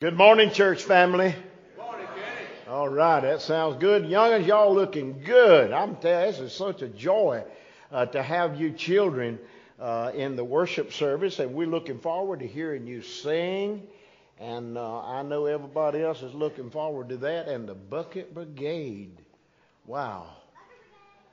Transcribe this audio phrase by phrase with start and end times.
[0.00, 1.34] Good morning, church family.
[1.76, 2.46] Good Morning, Kenny.
[2.70, 4.04] All right, that sounds good.
[4.04, 5.72] Youngins, y'all looking good.
[5.72, 7.44] I'm telling you, this is such a joy
[7.92, 9.38] uh, to have you children
[9.78, 13.86] uh, in the worship service, and we're looking forward to hearing you sing.
[14.38, 17.48] And uh, I know everybody else is looking forward to that.
[17.48, 19.18] And the Bucket Brigade.
[19.84, 20.28] Wow.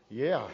[0.10, 0.46] Yeah.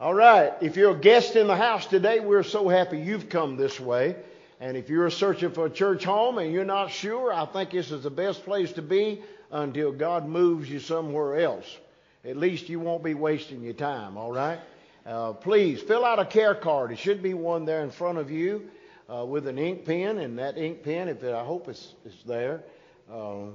[0.00, 0.54] All right.
[0.60, 4.16] If you're a guest in the house today, we're so happy you've come this way.
[4.60, 7.92] And if you're searching for a church home and you're not sure, I think this
[7.92, 11.78] is the best place to be until God moves you somewhere else.
[12.24, 14.58] At least you won't be wasting your time, all right?
[15.06, 16.90] Uh, please fill out a care card.
[16.90, 18.68] It should be one there in front of you
[19.08, 22.22] uh, with an ink pen, and that ink pen, if it, I hope it's, it's
[22.24, 22.62] there,
[23.10, 23.46] uh,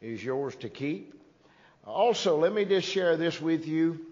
[0.00, 1.14] is yours to keep.
[1.84, 4.06] Also, let me just share this with you.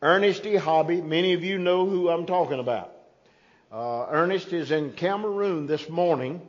[0.00, 0.56] Ernest E.
[0.56, 2.91] Hobby, many of you know who I'm talking about.
[3.72, 6.42] Uh, Ernest is in Cameroon this morning.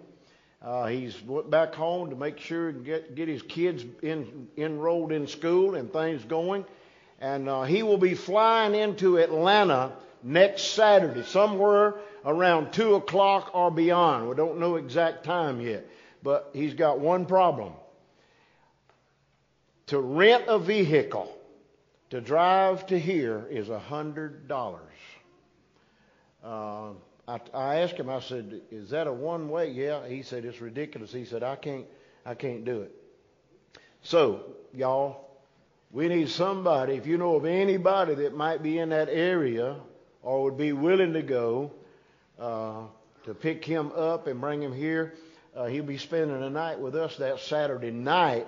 [0.62, 5.14] Uh, he's went back home to make sure and get get his kids in, enrolled
[5.14, 6.66] in school and things going,
[7.22, 13.72] and uh, he will be flying into Atlanta next Saturday, somewhere around two o'clock or
[13.72, 14.28] beyond.
[14.28, 15.88] We don't know exact time yet,
[16.24, 17.72] but he's got one problem:
[19.88, 21.34] to rent a vehicle
[22.10, 24.82] to drive to here is a hundred dollars.
[26.44, 26.90] Uh,
[27.28, 28.10] I, I asked him.
[28.10, 30.08] I said, "Is that a one way?" Yeah.
[30.08, 31.86] He said, "It's ridiculous." He said, "I can't.
[32.26, 32.92] I can't do it."
[34.02, 34.42] So,
[34.74, 35.30] y'all,
[35.92, 36.96] we need somebody.
[36.96, 39.78] If you know of anybody that might be in that area
[40.22, 41.72] or would be willing to go
[42.38, 42.84] uh,
[43.26, 45.14] to pick him up and bring him here,
[45.56, 48.48] uh, he'll be spending the night with us that Saturday night,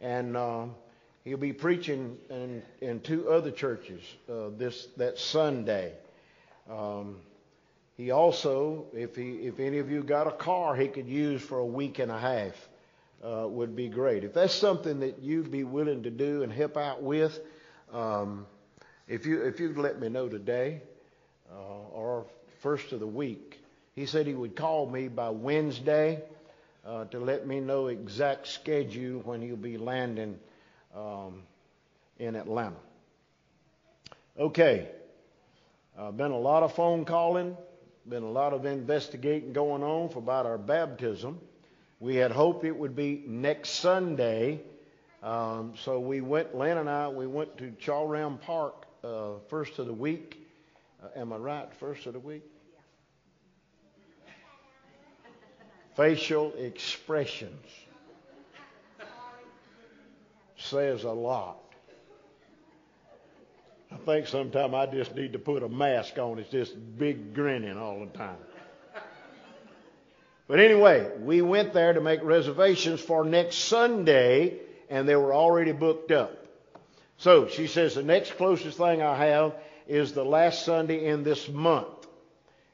[0.00, 0.64] and uh,
[1.24, 4.00] he'll be preaching in, in two other churches
[4.30, 5.92] uh, this that Sunday.
[6.70, 7.16] Um,
[7.96, 11.58] he also, if he, if any of you got a car he could use for
[11.58, 12.68] a week and a half,
[13.22, 14.24] uh, would be great.
[14.24, 17.38] If that's something that you'd be willing to do and help out with,
[17.92, 18.46] um,
[19.06, 20.82] if you if you'd let me know today
[21.52, 22.26] uh, or
[22.60, 23.60] first of the week,
[23.94, 26.22] he said he would call me by Wednesday
[26.84, 30.38] uh, to let me know exact schedule when he'll be landing
[30.96, 31.42] um,
[32.18, 32.76] in Atlanta.
[34.38, 34.88] Okay,
[35.96, 37.56] uh, been a lot of phone calling
[38.08, 41.40] been a lot of investigating going on for about our baptism.
[42.00, 44.60] We had hoped it would be next Sunday.
[45.22, 49.78] Um, so we went, Len and I, we went to Chau Ram Park uh, first
[49.78, 50.46] of the week.
[51.02, 51.74] Uh, am I right?
[51.74, 52.42] First of the week?
[55.96, 57.66] Facial expressions
[60.56, 61.63] says a lot.
[63.94, 66.40] I think sometimes I just need to put a mask on.
[66.40, 68.36] It's just big grinning all the time.
[70.48, 74.58] But anyway, we went there to make reservations for next Sunday,
[74.90, 76.44] and they were already booked up.
[77.18, 79.54] So she says the next closest thing I have
[79.86, 81.86] is the last Sunday in this month.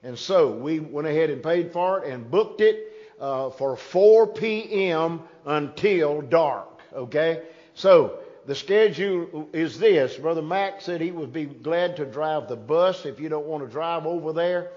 [0.03, 4.29] And so we went ahead and paid for it and booked it uh, for 4
[4.29, 5.21] p.m.
[5.45, 6.81] until dark.
[6.95, 7.43] Okay?
[7.75, 10.17] So the schedule is this.
[10.17, 13.65] Brother Mac said he would be glad to drive the bus if you don't want
[13.65, 14.71] to drive over there.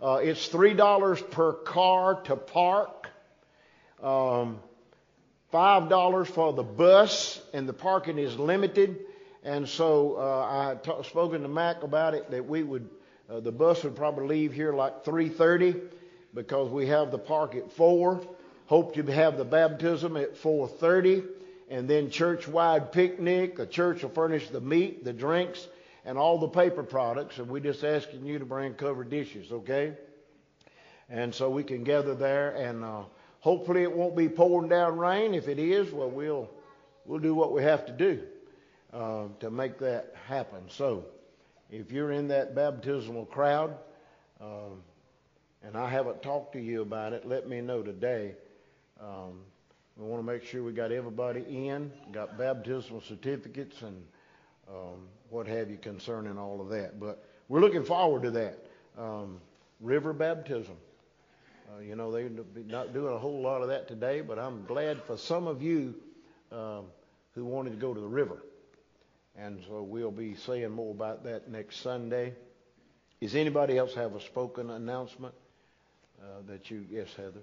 [0.00, 3.08] Uh, it's $3 per car to park,
[4.02, 4.58] um,
[5.52, 8.98] $5 for the bus, and the parking is limited.
[9.44, 12.88] And so uh, I had t- spoken to Mac about it that we would,
[13.30, 15.80] uh, the bus would probably leave here like 3:30
[16.34, 18.20] because we have the park at four.
[18.66, 21.41] Hope to have the baptism at 4:30
[21.72, 23.56] and then church-wide picnic.
[23.56, 25.66] The church will furnish the meat, the drinks,
[26.04, 27.38] and all the paper products.
[27.38, 29.94] And we're just asking you to bring covered dishes, okay?
[31.08, 33.04] And so we can gather there, and uh,
[33.40, 35.32] hopefully it won't be pouring down rain.
[35.32, 36.50] If it is, well, we'll
[37.06, 38.22] we'll do what we have to do
[38.92, 40.64] uh, to make that happen.
[40.68, 41.06] So,
[41.70, 43.74] if you're in that baptismal crowd,
[44.42, 44.82] um,
[45.62, 48.34] and I haven't talked to you about it, let me know today.
[49.00, 49.40] Um,
[49.96, 54.02] we want to make sure we got everybody in, got baptismal certificates and
[54.68, 56.98] um, what have you concerning all of that.
[56.98, 58.58] But we're looking forward to that.
[58.98, 59.40] Um,
[59.80, 60.76] river baptism.
[61.68, 62.30] Uh, you know, they're
[62.66, 65.94] not doing a whole lot of that today, but I'm glad for some of you
[66.50, 66.86] um,
[67.34, 68.42] who wanted to go to the river.
[69.36, 72.34] And so we'll be saying more about that next Sunday.
[73.20, 75.34] Does anybody else have a spoken announcement
[76.20, 77.40] uh, that you, yes, Heather?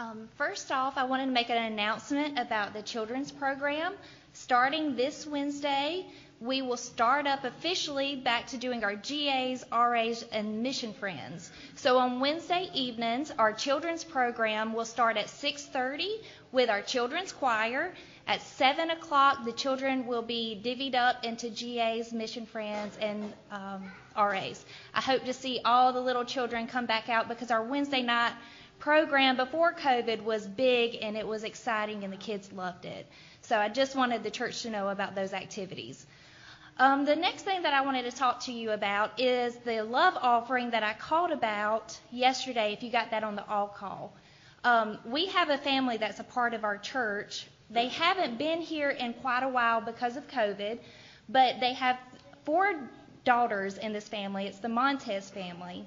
[0.00, 3.92] Um, first off, I wanted to make an announcement about the children's program.
[4.32, 6.06] Starting this Wednesday,
[6.40, 11.50] we will start up officially back to doing our GAs, RAs, and mission friends.
[11.74, 17.92] So on Wednesday evenings, our children's program will start at 6:30 with our children's choir.
[18.26, 23.92] At 7 o'clock, the children will be divvied up into GAs, mission friends, and um,
[24.16, 24.64] RAs.
[24.94, 28.32] I hope to see all the little children come back out because our Wednesday night
[28.80, 33.06] program before COVID was big and it was exciting and the kids loved it.
[33.42, 36.04] So I just wanted the church to know about those activities.
[36.78, 40.14] Um, the next thing that I wanted to talk to you about is the love
[40.20, 44.14] offering that I called about yesterday, if you got that on the all call.
[44.64, 47.46] Um, we have a family that's a part of our church.
[47.70, 50.78] They haven't been here in quite a while because of COVID,
[51.28, 51.98] but they have
[52.44, 52.74] four
[53.24, 54.46] daughters in this family.
[54.46, 55.86] It's the Montez family.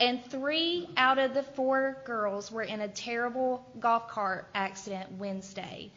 [0.00, 5.90] And three out of the four girls were in a terrible golf cart accident Wednesday.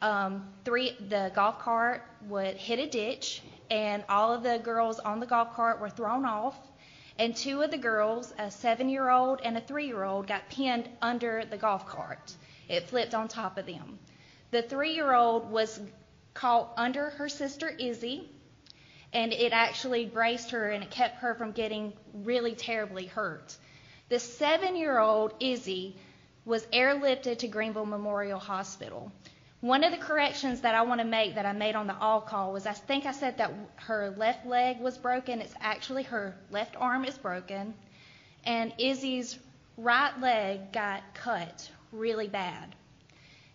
[0.00, 5.18] Um, three, the golf cart would hit a ditch, and all of the girls on
[5.18, 6.56] the golf cart were thrown off.
[7.18, 10.48] And two of the girls, a seven year old and a three year old, got
[10.50, 12.32] pinned under the golf cart.
[12.68, 13.98] It flipped on top of them.
[14.52, 15.80] The three year old was
[16.32, 18.30] caught under her sister Izzy,
[19.12, 23.56] and it actually braced her and it kept her from getting really terribly hurt.
[24.08, 25.96] The seven year old Izzy
[26.44, 29.12] was airlifted to Greenville Memorial Hospital.
[29.60, 32.20] One of the corrections that I want to make that I made on the all
[32.20, 35.40] call was I think I said that her left leg was broken.
[35.40, 37.74] It's actually her left arm is broken.
[38.44, 39.38] And Izzy's
[39.76, 42.74] right leg got cut really bad.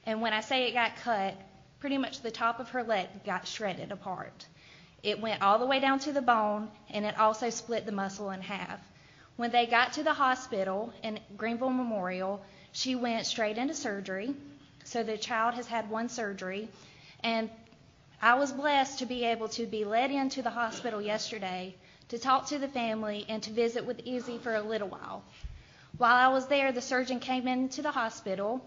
[0.05, 1.35] And when I say it got cut,
[1.79, 4.45] pretty much the top of her leg got shredded apart.
[5.03, 8.31] It went all the way down to the bone, and it also split the muscle
[8.31, 8.79] in half.
[9.35, 12.41] When they got to the hospital in Greenville Memorial,
[12.71, 14.33] she went straight into surgery.
[14.85, 16.69] So the child has had one surgery.
[17.21, 17.49] And
[18.21, 21.75] I was blessed to be able to be led into the hospital yesterday
[22.09, 25.23] to talk to the family and to visit with Izzy for a little while.
[25.97, 28.65] While I was there, the surgeon came into the hospital.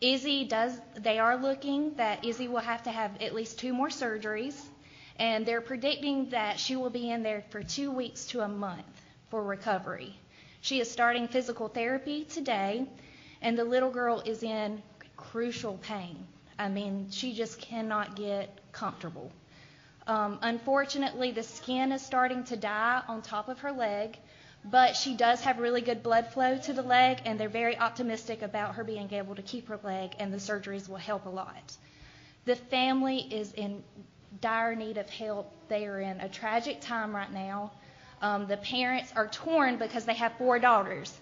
[0.00, 3.88] Izzy does, they are looking that Izzy will have to have at least two more
[3.88, 4.60] surgeries,
[5.18, 9.02] and they're predicting that she will be in there for two weeks to a month
[9.30, 10.18] for recovery.
[10.60, 12.86] She is starting physical therapy today,
[13.42, 14.82] and the little girl is in
[15.16, 16.26] crucial pain.
[16.58, 19.30] I mean, she just cannot get comfortable.
[20.06, 24.16] Um, unfortunately, the skin is starting to die on top of her leg,
[24.64, 28.42] but she does have really good blood flow to the leg, and they're very optimistic
[28.42, 31.76] about her being able to keep her leg, and the surgeries will help a lot.
[32.44, 33.84] The family is in
[34.40, 35.52] dire need of help.
[35.68, 37.72] They are in a tragic time right now.
[38.20, 41.16] Um, the parents are torn because they have four daughters.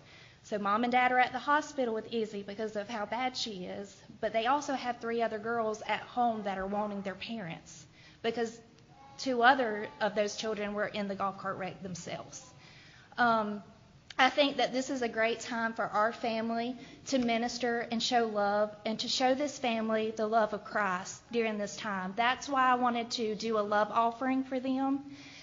[0.45, 3.65] So mom and dad are at the hospital with Izzy because of how bad she
[3.65, 7.85] is, but they also have three other girls at home that are wanting their parents
[8.23, 8.57] because
[9.19, 12.43] two other of those children were in the golf cart wreck themselves.
[13.19, 13.62] Um,
[14.19, 16.75] I think that this is a great time for our family
[17.09, 21.59] to minister and show love and to show this family the love of Christ during
[21.59, 22.15] this time.
[22.17, 25.01] That's why I wanted to do a love offering for them.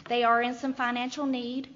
[0.09, 1.67] They are in some financial need.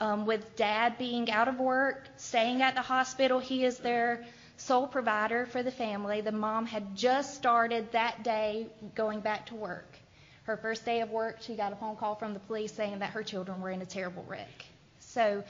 [0.00, 4.24] Um, with dad being out of work, staying at the hospital, he is their
[4.56, 6.22] sole provider for the family.
[6.22, 9.94] The mom had just started that day going back to work.
[10.44, 13.10] Her first day of work, she got a phone call from the police saying that
[13.10, 14.64] her children were in a terrible wreck.
[15.00, 15.44] So,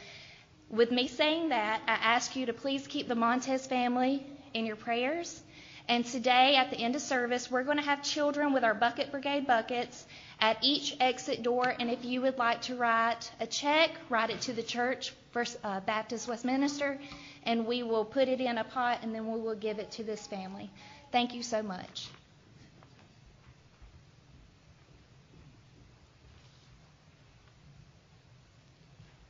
[0.71, 4.25] with me saying that, I ask you to please keep the Montez family
[4.55, 5.43] in your prayers.
[5.89, 9.11] And today, at the end of service, we're going to have children with our Bucket
[9.11, 10.07] Brigade buckets
[10.39, 11.75] at each exit door.
[11.81, 15.59] And if you would like to write a check, write it to the church, First
[15.65, 16.99] uh, Baptist Westminster,
[17.45, 20.05] and we will put it in a pot and then we will give it to
[20.05, 20.71] this family.
[21.11, 22.09] Thank you so much.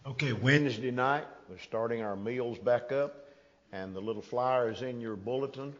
[0.06, 3.26] Okay, Wednesday night, we're starting our meals back up,
[3.70, 5.74] and the little flyer is in your bulletin.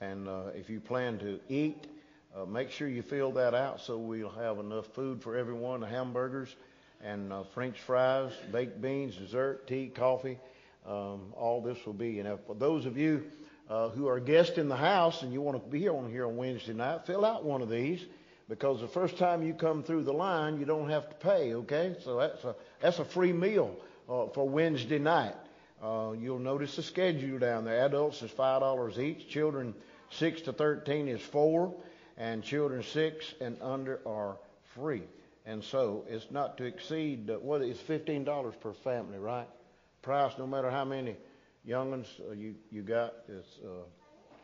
[0.00, 1.86] And uh, if you plan to eat,
[2.34, 6.56] uh, make sure you fill that out so we'll have enough food for everyone, hamburgers
[7.04, 10.38] and uh, french fries, baked beans, dessert, tea, coffee.
[10.86, 12.20] Um, all this will be.
[12.20, 13.26] And for those of you
[13.68, 16.26] uh, who are guests in the house and you want to be here on here
[16.26, 18.02] on Wednesday night, fill out one of these
[18.48, 21.54] because the first time you come through the line, you don't have to pay.
[21.54, 23.76] Okay, so that's a that's a free meal
[24.08, 25.34] uh, for Wednesday night.
[25.82, 27.84] Uh, you'll notice the schedule down there.
[27.84, 29.28] Adults is five dollars each.
[29.28, 29.74] Children
[30.10, 31.74] six to thirteen is four
[32.18, 34.36] and children six and under are
[34.74, 35.02] free.
[35.46, 39.46] And so it's not to exceed, uh, what is $15 per family, right?
[40.02, 41.16] Price, no matter how many
[41.64, 43.84] young'uns uh, you, you got, it's uh,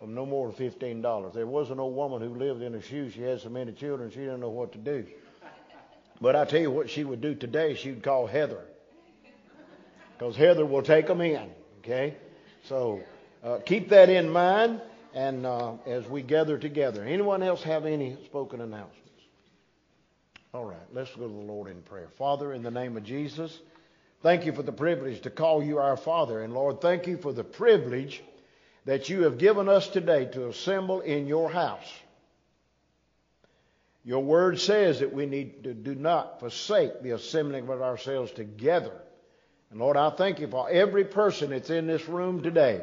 [0.07, 1.33] no more than $15.
[1.33, 3.11] There was an old woman who lived in a shoe.
[3.11, 5.07] She had so many children, she didn't know what to do.
[6.21, 8.65] But I tell you what she would do today, she would call Heather.
[10.17, 12.15] Because Heather will take them in, okay?
[12.65, 13.01] So
[13.43, 14.81] uh, keep that in mind
[15.13, 17.05] and uh, as we gather together.
[17.05, 19.01] Anyone else have any spoken announcements?
[20.53, 22.09] All right, let's go to the Lord in prayer.
[22.17, 23.59] Father, in the name of Jesus,
[24.23, 26.43] thank you for the privilege to call you our Father.
[26.43, 28.23] And Lord, thank you for the privilege
[28.85, 31.91] that you have given us today to assemble in your house.
[34.05, 38.93] Your word says that we need to do not forsake the assembling of ourselves together.
[39.71, 42.83] And Lord, I thank you for every person that's in this room today.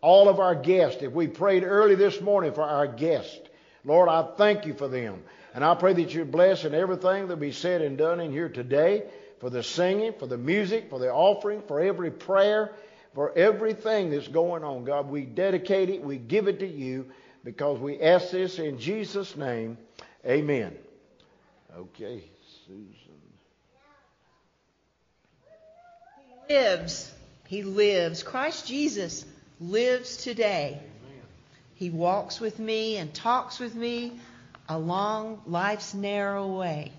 [0.00, 3.38] All of our guests, if we prayed early this morning for our guests,
[3.84, 5.22] Lord, I thank you for them.
[5.54, 8.48] And I pray that you bless in everything that be said and done in here
[8.48, 9.04] today,
[9.40, 12.72] for the singing, for the music, for the offering, for every prayer,
[13.14, 14.84] for everything that's going on.
[14.84, 17.10] God, we dedicate it, we give it to you
[17.44, 19.76] because we ask this in Jesus' name.
[20.26, 20.76] Amen.
[21.76, 22.22] Okay,
[22.66, 22.86] Susan.
[26.48, 27.12] He lives.
[27.48, 28.22] He lives.
[28.22, 29.24] Christ Jesus
[29.60, 30.80] lives today.
[31.74, 34.12] He walks with me and talks with me
[34.68, 36.92] along life's narrow way.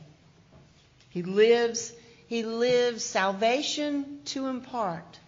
[1.10, 1.94] He lives,
[2.28, 5.20] he lives salvation to impart.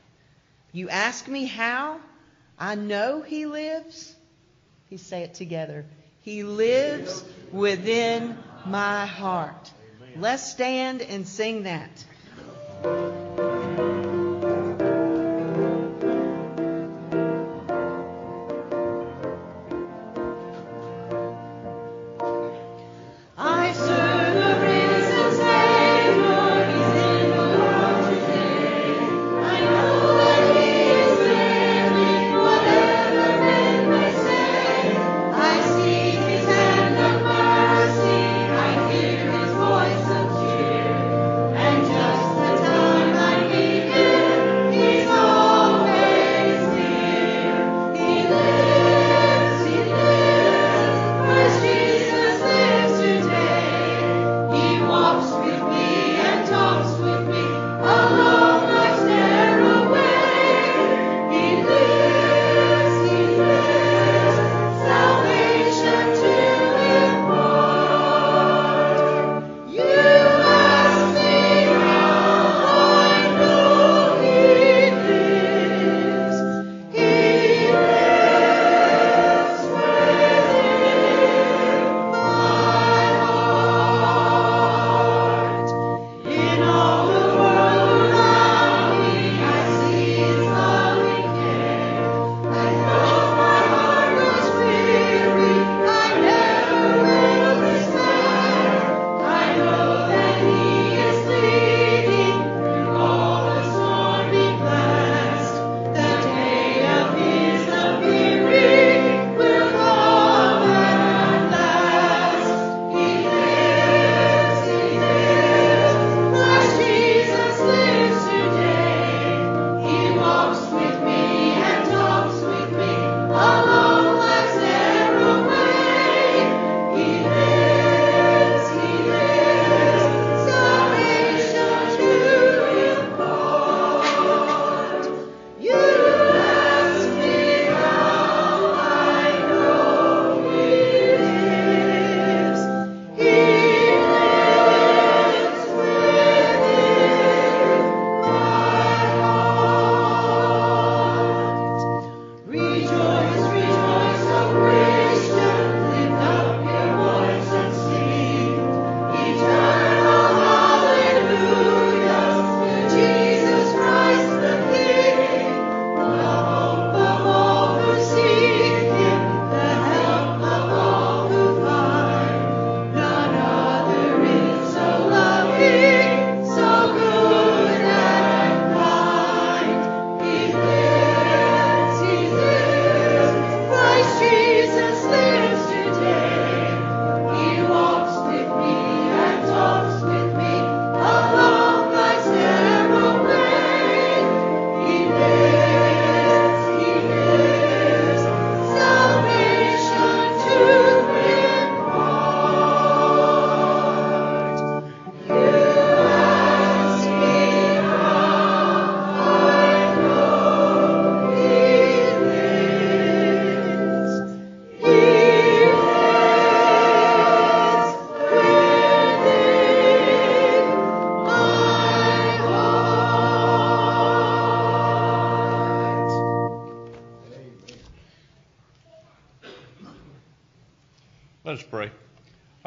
[0.75, 2.01] You ask me how?
[2.59, 4.13] I know he lives.
[4.89, 5.85] He say it together.
[6.21, 9.71] He lives within my heart.
[10.17, 12.03] Let's stand and sing that.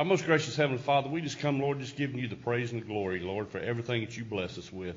[0.08, 2.86] Most gracious Heavenly Father, we just come, Lord, just giving you the praise and the
[2.86, 4.96] glory, Lord, for everything that you bless us with.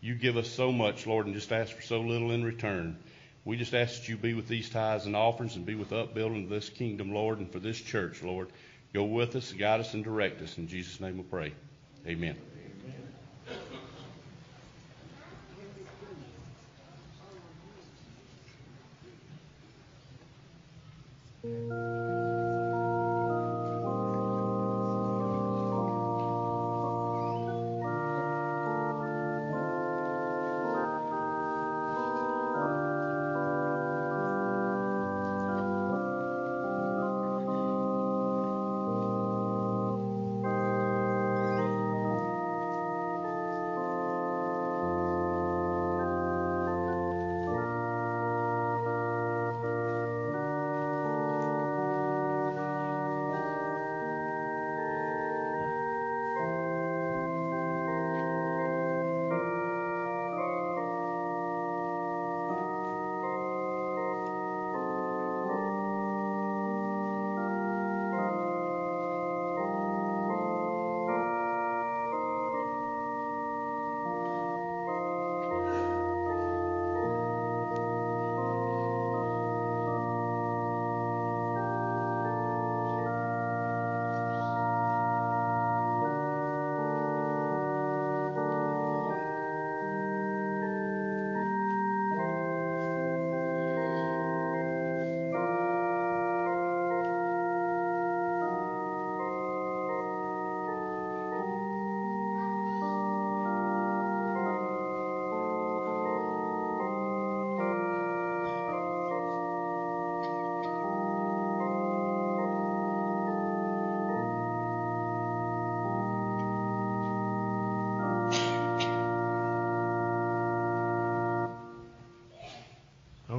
[0.00, 2.98] You give us so much, Lord, and just ask for so little in return.
[3.44, 6.00] We just ask that you be with these tithes and offerings and be with the
[6.00, 8.48] upbuilding of this kingdom, Lord, and for this church, Lord.
[8.92, 10.58] Go with us, guide us, and direct us.
[10.58, 11.54] In Jesus' name we pray.
[12.06, 12.47] Amen.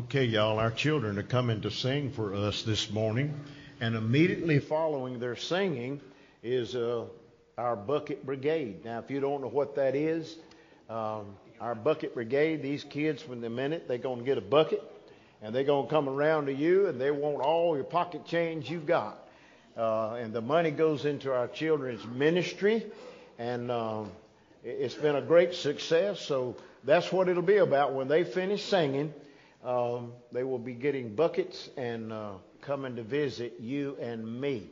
[0.09, 3.31] Okay, y'all, our children are coming to sing for us this morning.
[3.79, 6.01] And immediately following their singing
[6.41, 7.05] is uh,
[7.59, 8.83] our bucket brigade.
[8.83, 10.35] Now, if you don't know what that is,
[10.89, 11.27] um,
[11.61, 14.81] our bucket brigade, these kids, when the minute they're going to get a bucket
[15.43, 18.67] and they're going to come around to you and they want all your pocket change
[18.67, 19.29] you've got.
[19.77, 22.83] Uh, and the money goes into our children's ministry.
[23.37, 24.11] And um,
[24.63, 26.19] it's been a great success.
[26.19, 29.13] So that's what it'll be about when they finish singing.
[29.63, 34.63] Um, they will be getting buckets and uh, coming to visit you and me.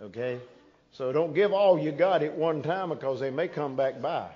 [0.00, 0.38] Okay?
[0.92, 4.28] So don't give all you got at one time because they may come back by.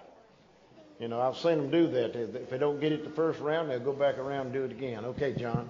[0.98, 2.14] You know, I've seen them do that.
[2.14, 4.70] If they don't get it the first round, they'll go back around and do it
[4.70, 5.04] again.
[5.04, 5.68] Okay, John.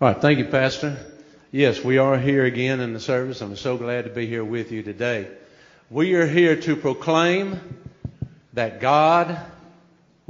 [0.00, 0.20] All right.
[0.20, 0.96] Thank you, Pastor.
[1.50, 3.40] Yes, we are here again in the service.
[3.40, 5.28] I'm so glad to be here with you today.
[5.90, 7.58] We are here to proclaim
[8.52, 9.36] that God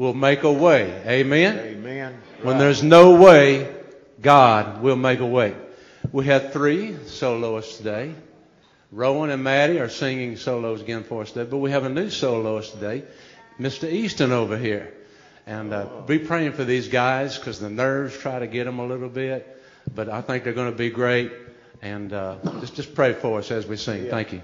[0.01, 0.91] will make a way.
[1.07, 1.59] Amen.
[1.59, 2.19] Amen.
[2.41, 3.71] When there's no way,
[4.23, 5.55] God will make a way.
[6.11, 8.15] We had three soloists today.
[8.91, 12.09] Rowan and Maddie are singing solos again for us today, but we have a new
[12.09, 13.03] soloist today,
[13.59, 13.93] Mr.
[13.93, 14.95] Easton over here.
[15.47, 18.87] And uh, be praying for these guys because the nerves try to get them a
[18.87, 19.63] little bit,
[19.95, 21.31] but I think they're going to be great.
[21.83, 24.05] And uh, just just pray for us as we sing.
[24.05, 24.11] Yeah.
[24.11, 24.41] Thank you.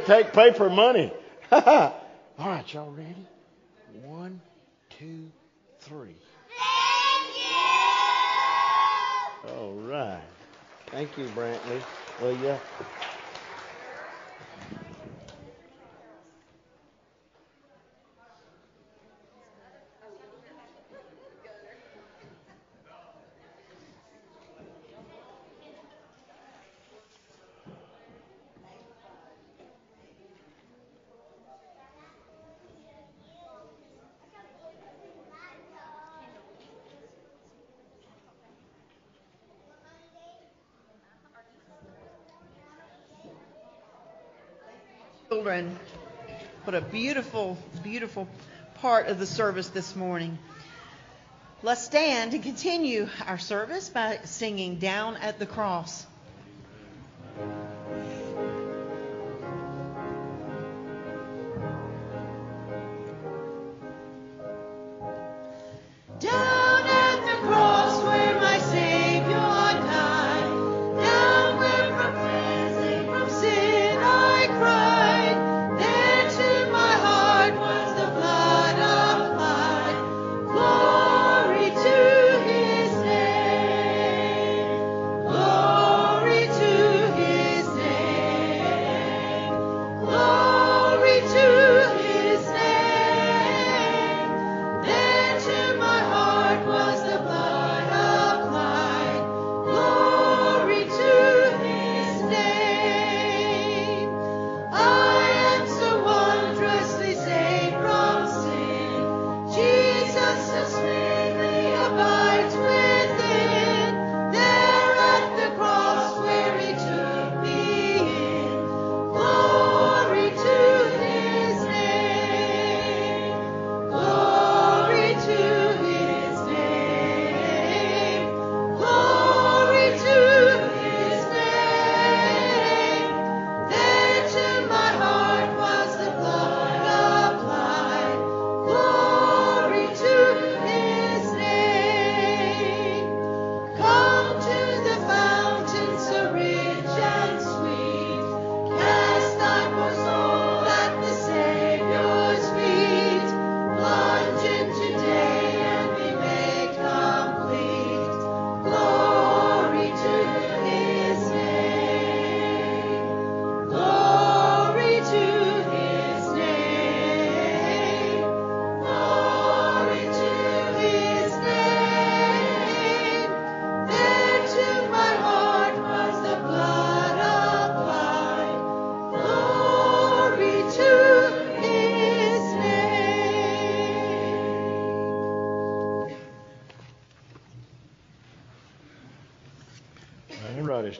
[0.00, 1.12] We'll take paper money.
[1.52, 1.92] All
[2.38, 3.26] right, y'all ready?
[4.02, 4.40] One,
[4.88, 5.30] two,
[5.80, 6.14] three.
[6.56, 7.36] Thank
[9.44, 9.52] you.
[9.58, 10.22] All right.
[10.86, 11.82] Thank you, Brantley.
[12.22, 12.58] Well, yeah.
[45.30, 45.78] children.
[46.64, 48.26] What a beautiful, beautiful
[48.76, 50.38] part of the service this morning.
[51.62, 56.06] Let's stand and continue our service by singing Down at the Cross.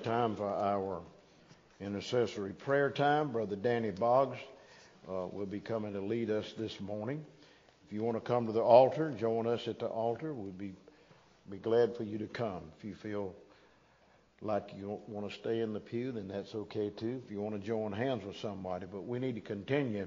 [0.03, 1.03] Time for our
[1.81, 3.33] intercessory prayer time.
[3.33, 4.39] Brother Danny Boggs
[5.09, 7.25] uh, will be coming to lead us this morning.
[7.87, 10.33] If you want to come to the altar, join us at the altar.
[10.33, 10.73] We'd be
[11.51, 12.63] be glad for you to come.
[12.79, 13.35] If you feel
[14.41, 17.21] like you want to stay in the pew, then that's okay too.
[17.25, 20.07] If you want to join hands with somebody, but we need to continue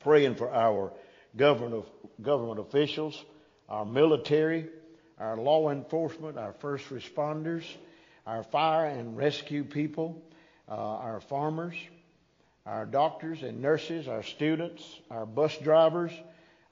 [0.00, 0.92] praying for our
[1.36, 1.84] government
[2.20, 3.22] government officials,
[3.68, 4.66] our military,
[5.18, 7.64] our law enforcement, our first responders,
[8.26, 10.22] our fire and rescue people,
[10.68, 11.74] uh, our farmers,
[12.66, 16.12] our doctors and nurses, our students, our bus drivers,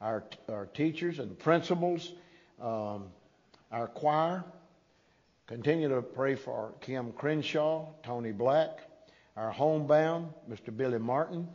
[0.00, 2.12] our, our teachers and principals,
[2.60, 3.04] um,
[3.70, 4.44] our choir.
[5.46, 8.78] Continue to pray for Kim Crenshaw, Tony Black,
[9.36, 10.74] our homebound, Mr.
[10.74, 11.46] Billy Martin,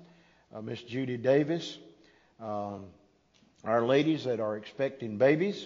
[0.53, 1.79] uh, Miss Judy Davis,
[2.39, 2.86] um,
[3.63, 5.65] our ladies that are expecting babies,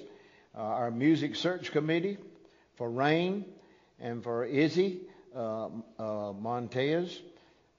[0.56, 2.18] uh, our music search committee
[2.78, 3.44] for Rain
[4.02, 5.02] and for Izzy
[5.36, 5.68] uh,
[6.00, 7.22] uh, Montez,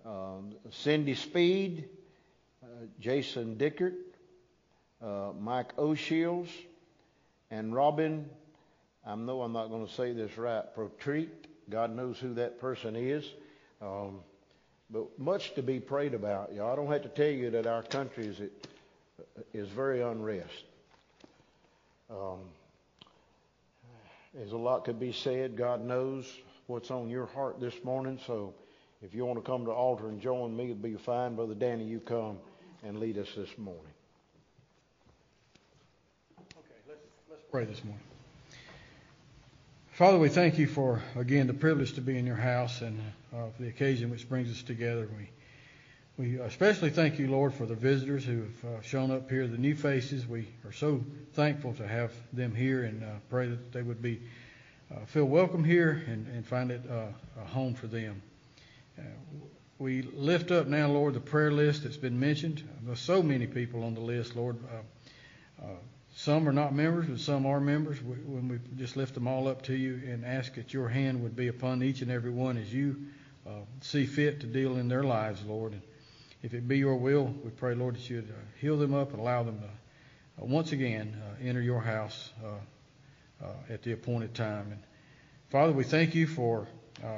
[0.06, 1.88] um, Cindy Speed,
[2.62, 2.66] uh,
[3.00, 3.94] Jason Dickert,
[5.02, 6.48] uh, Mike O'Shields,
[7.50, 8.28] and Robin.
[9.04, 10.64] I know I'm not going to say this right.
[10.76, 11.28] Protreat.
[11.68, 13.24] God knows who that person is.
[13.80, 14.20] Um,
[14.90, 16.54] but much to be prayed about.
[16.54, 18.40] Y'all, I don't have to tell you that our country is
[19.52, 20.64] is very unrest.
[22.11, 22.40] Um,
[24.34, 25.56] there's a lot could be said.
[25.56, 28.18] God knows what's on your heart this morning.
[28.26, 28.54] So
[29.02, 31.36] if you want to come to altar and join me, it'd be fine.
[31.36, 32.38] Brother Danny, you come
[32.82, 33.82] and lead us this morning.
[36.38, 38.02] Okay, let's, let's pray this morning.
[39.92, 42.98] Father, we thank you for, again, the privilege to be in your house and
[43.34, 45.06] uh, for the occasion which brings us together.
[45.18, 45.28] We
[46.22, 49.58] we especially thank you, Lord, for the visitors who have uh, shown up here, the
[49.58, 50.24] new faces.
[50.24, 54.20] We are so thankful to have them here and uh, pray that they would be
[54.94, 57.06] uh, feel welcome here and, and find it uh,
[57.42, 58.22] a home for them.
[58.96, 59.02] Uh,
[59.80, 62.62] we lift up now, Lord, the prayer list that's been mentioned.
[62.82, 64.58] There's so many people on the list, Lord.
[65.61, 65.64] Uh,
[66.14, 68.00] some are not members, but some are members.
[68.00, 71.20] We, when we just lift them all up to you and ask that your hand
[71.24, 73.08] would be upon each and every one as you
[73.80, 75.72] see fit to deal in their lives, Lord.
[75.72, 75.82] And,
[76.42, 79.12] if it be your will, we pray, Lord, that you would uh, heal them up
[79.12, 83.92] and allow them to uh, once again uh, enter your house uh, uh, at the
[83.92, 84.72] appointed time.
[84.72, 84.83] And
[85.50, 86.66] Father, we thank you for
[87.05, 87.11] um,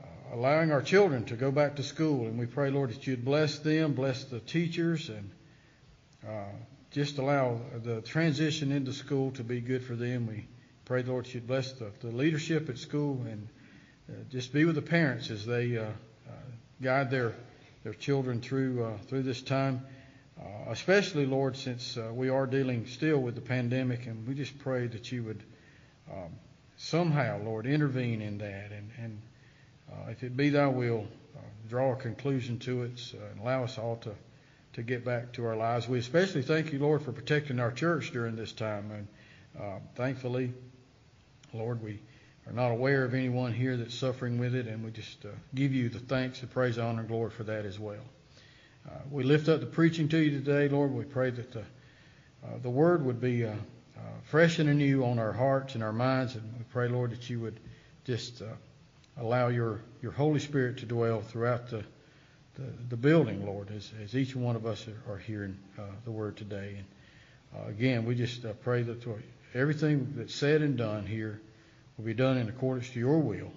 [0.00, 2.26] uh, allowing our children to go back to school.
[2.26, 5.30] And we pray, Lord, that you'd bless them, bless the teachers, and
[6.92, 10.28] just allow the transition into school to be good for them.
[10.28, 10.46] We
[10.84, 13.48] pray, Lord, that you'd bless the, the leadership at school and
[14.30, 15.84] just be with the parents as they
[16.80, 17.34] guide their
[17.84, 19.82] their children through uh, through this time.
[20.40, 24.58] Uh, especially, Lord, since uh, we are dealing still with the pandemic, and we just
[24.58, 25.42] pray that you would
[26.10, 26.30] um,
[26.76, 29.22] somehow, Lord, intervene in that, and, and
[29.92, 33.64] uh, if it be Thy will, uh, draw a conclusion to it, uh, and allow
[33.64, 34.14] us all to
[34.72, 35.86] to get back to our lives.
[35.86, 40.54] We especially thank you, Lord, for protecting our church during this time, and thankfully,
[41.52, 42.00] Lord, we
[42.46, 45.72] are not aware of anyone here that's suffering with it, and we just uh, give
[45.72, 48.02] you the thanks, the praise, honor, and glory for that as well.
[48.88, 50.92] Uh, we lift up the preaching to you today, Lord.
[50.92, 55.20] We pray that the, uh, the word would be uh, uh, fresh and anew on
[55.20, 57.60] our hearts and our minds, and we pray, Lord, that you would
[58.04, 58.42] just
[59.18, 61.84] allow your, your Holy Spirit to dwell throughout the,
[62.54, 65.56] the, the building, Lord, as, as each one of us are, are hearing
[66.04, 66.78] the word today.
[66.78, 69.06] And again, we just pray that
[69.54, 71.40] everything that's said and done here
[72.02, 73.52] will be done in accordance to your will.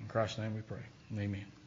[0.00, 0.80] In Christ's name we pray.
[1.12, 1.59] Amen.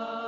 [0.00, 0.27] Oh.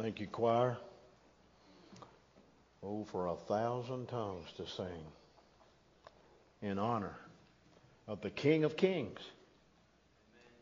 [0.00, 0.76] Thank you, choir.
[2.84, 4.86] Oh, for a thousand tongues to sing
[6.62, 7.16] in honor
[8.06, 9.18] of the King of Kings,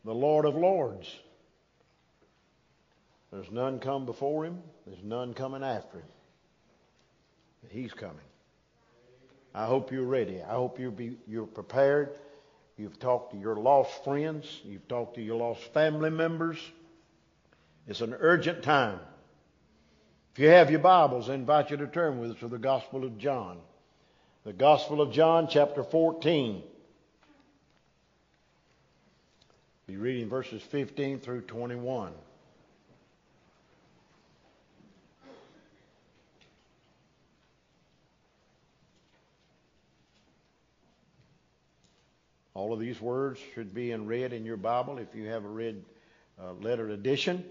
[0.07, 1.15] the Lord of Lords.
[3.31, 6.09] There's none come before him, there's none coming after him.
[7.63, 8.17] But he's coming.
[9.55, 10.41] I hope you're ready.
[10.41, 12.17] I hope you're, be, you're prepared.
[12.79, 16.57] You've talked to your lost friends, you've talked to your lost family members.
[17.87, 18.99] It's an urgent time.
[20.37, 23.05] If you have your Bibles, I invite you to turn with us to the Gospel
[23.05, 23.57] of John.
[24.45, 26.63] The Gospel of John, chapter 14.
[29.87, 32.13] Be reading verses 15 through 21.
[42.53, 45.49] All of these words should be in red in your Bible if you have a
[45.49, 45.83] red
[46.39, 47.43] uh, letter edition.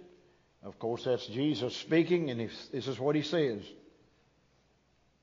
[0.66, 3.62] Of course, that's Jesus speaking, and this is what he says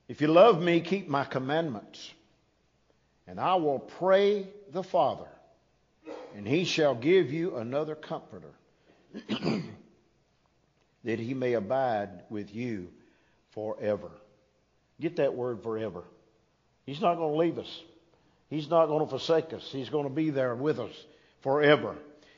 [0.07, 2.13] If you love me, keep my commandments,
[3.27, 5.29] and I will pray the Father,
[6.37, 8.53] and he shall give you another comforter,
[11.05, 12.91] that he may abide with you
[13.51, 14.13] forever.
[15.01, 16.05] Get that word forever.
[16.87, 17.83] He's not going to leave us.
[18.49, 19.69] He's not going to forsake us.
[19.73, 20.93] He's going to be there with us
[21.41, 21.97] forever.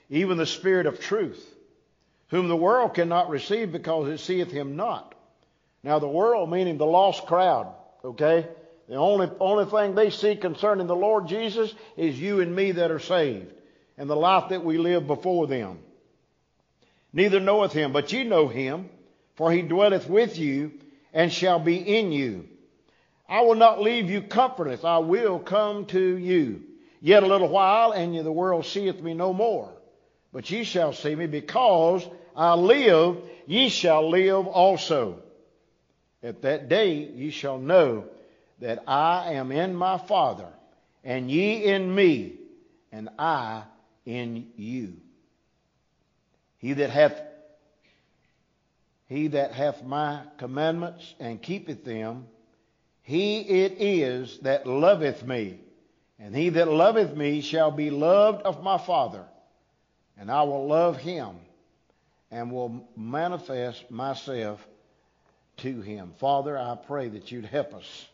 [0.08, 1.53] Even the Spirit of truth
[2.28, 5.14] whom the world cannot receive because it seeth him not.
[5.82, 8.48] Now, the world, meaning the lost crowd, okay?
[8.88, 12.90] The only, only thing they see concerning the Lord Jesus is you and me that
[12.90, 13.52] are saved
[13.96, 15.78] and the life that we live before them.
[17.12, 18.88] Neither knoweth him, but ye know him,
[19.36, 20.72] for he dwelleth with you
[21.12, 22.48] and shall be in you.
[23.28, 24.84] I will not leave you comfortless.
[24.84, 26.62] I will come to you.
[27.00, 29.72] Yet a little while, and the world seeth me no more.
[30.34, 32.04] But ye shall see me because
[32.34, 35.22] I live, ye shall live also.
[36.24, 38.04] At that day ye shall know
[38.58, 40.48] that I am in my Father,
[41.04, 42.32] and ye in me,
[42.90, 43.62] and I
[44.04, 44.96] in you.
[46.58, 47.22] He that hath
[49.06, 52.26] he that hath my commandments and keepeth them,
[53.02, 55.60] he it is that loveth me.
[56.18, 59.26] And he that loveth me shall be loved of my Father,
[60.18, 61.36] and I will love him
[62.30, 64.66] and will manifest myself
[65.58, 66.12] to him.
[66.18, 68.06] Father, I pray that you'd help us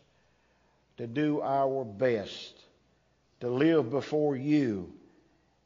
[0.98, 2.54] to do our best
[3.40, 4.92] to live before you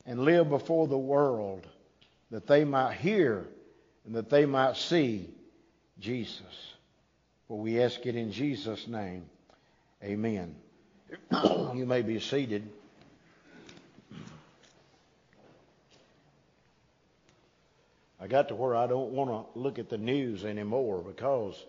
[0.07, 1.66] and live before the world
[2.30, 3.47] that they might hear
[4.07, 5.28] and that they might see
[5.99, 6.74] Jesus.
[7.49, 9.24] For we ask it in Jesus' name.
[10.03, 10.55] Amen.
[11.74, 12.68] you may be seated.
[18.25, 21.62] I got to where I don't want to look at the news anymore because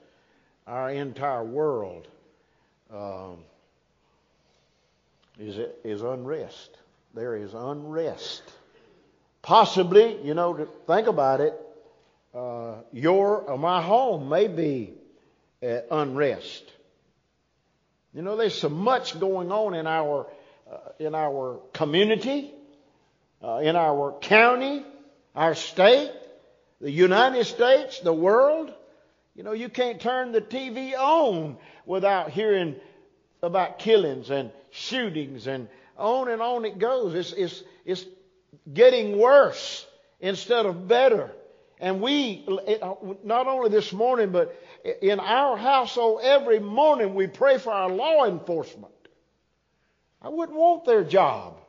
[0.65, 2.07] our entire world
[2.89, 3.39] um,
[5.37, 6.77] is is unrest.
[7.13, 8.41] There is unrest.
[9.41, 11.59] Possibly, you know, to think about it,
[12.33, 14.93] uh, your or my home may be
[15.61, 16.63] uh, unrest.
[18.13, 20.25] You know, there's so much going on in our
[20.71, 22.53] uh, in our community,
[23.43, 24.85] uh, in our county,
[25.35, 26.13] our state
[26.81, 28.73] the United States, the world.
[29.35, 32.75] You know, you can't turn the TV on without hearing
[33.43, 35.67] about killings and shootings and
[35.97, 37.13] on and on it goes.
[37.13, 38.05] It's, it's, it's
[38.71, 39.85] getting worse
[40.19, 41.31] instead of better.
[41.79, 42.45] And we,
[42.81, 44.57] uh, not only this morning, but
[45.01, 48.93] in our household, every morning we pray for our law enforcement.
[50.21, 51.59] I wouldn't want their job.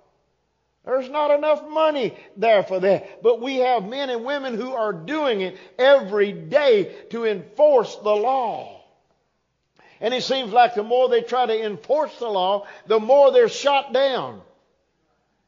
[0.86, 3.20] There's not enough money there for that.
[3.20, 8.14] But we have men and women who are doing it every day to enforce the
[8.14, 8.84] law.
[10.00, 13.48] And it seems like the more they try to enforce the law, the more they're
[13.48, 14.40] shot down.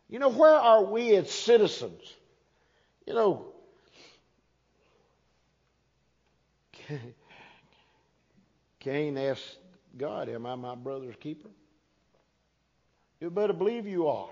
[0.09, 2.03] You know, where are we as citizens?
[3.07, 3.47] You know,
[8.81, 9.59] Cain asked
[9.97, 11.51] God, Am I my brother's keeper?
[13.21, 14.31] You better believe you are.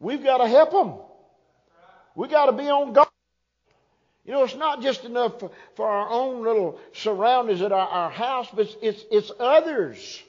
[0.00, 0.94] We've got to help them.
[2.14, 3.08] We've got to be on guard.
[4.24, 8.10] You know, it's not just enough for, for our own little surroundings at our, our
[8.10, 10.22] house, but it's, it's, it's others.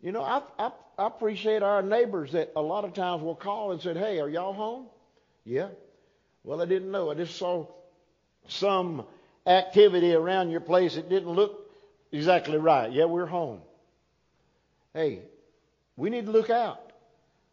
[0.00, 3.72] You know, I, I, I appreciate our neighbors that a lot of times will call
[3.72, 4.86] and say, "Hey, are y'all home?"
[5.44, 5.68] Yeah.
[6.44, 7.10] Well, I didn't know.
[7.10, 7.66] I just saw
[8.48, 9.04] some
[9.46, 11.70] activity around your place that didn't look
[12.12, 12.92] exactly right.
[12.92, 13.60] Yeah, we're home.
[14.94, 15.22] Hey,
[15.96, 16.85] we need to look out.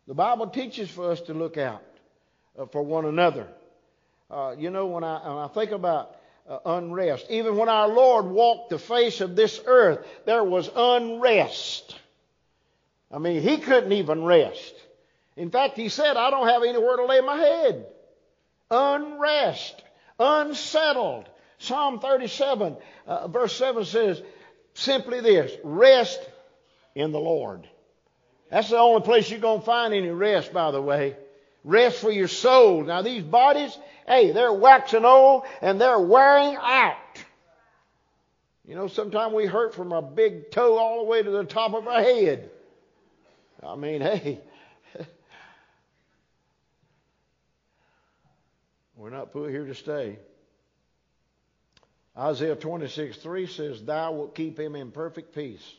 [0.08, 1.84] The Bible teaches for us to look out
[2.58, 3.47] uh, for one another.
[4.30, 6.16] Uh, you know, when I, when I think about
[6.47, 7.28] uh, unrest.
[7.30, 11.95] Even when our Lord walked the face of this earth, there was unrest.
[13.12, 14.74] I mean, he couldn't even rest.
[15.36, 17.86] In fact, he said, I don't have anywhere to lay my head.
[18.70, 19.84] Unrest,
[20.20, 21.30] unsettled.
[21.60, 22.76] Psalm 37,
[23.08, 24.22] uh, verse 7 says
[24.74, 26.20] simply this rest
[26.95, 27.68] in the Lord.
[28.54, 31.18] That's the only place you're going to find any rest, by the way.
[31.64, 32.84] Rest for your soul.
[32.84, 33.76] Now, these bodies,
[34.06, 36.97] hey, they're waxing old and they're wearing out.
[38.64, 41.74] You know, sometimes we hurt from our big toe all the way to the top
[41.74, 42.51] of our head.
[43.64, 44.39] I mean, hey,
[48.95, 50.20] we're not put here to stay.
[52.16, 55.74] Isaiah 26, 3 says, Thou wilt keep him in perfect peace.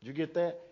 [0.00, 0.65] Did you get that?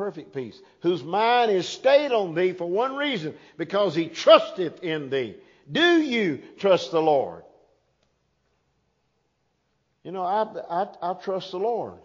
[0.00, 0.58] Perfect peace.
[0.80, 5.36] Whose mind is stayed on thee for one reason, because he trusteth in thee.
[5.70, 7.42] Do you trust the Lord?
[10.02, 11.98] You know, I, I, I trust the Lord.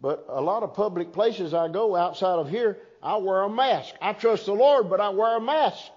[0.00, 3.94] But a lot of public places I go outside of here, I wear a mask.
[4.02, 5.92] I trust the Lord, but I wear a mask.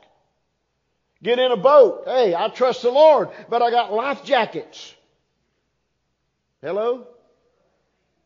[1.23, 2.03] Get in a boat.
[2.05, 4.93] Hey, I trust the Lord, but I got life jackets.
[6.61, 7.07] Hello?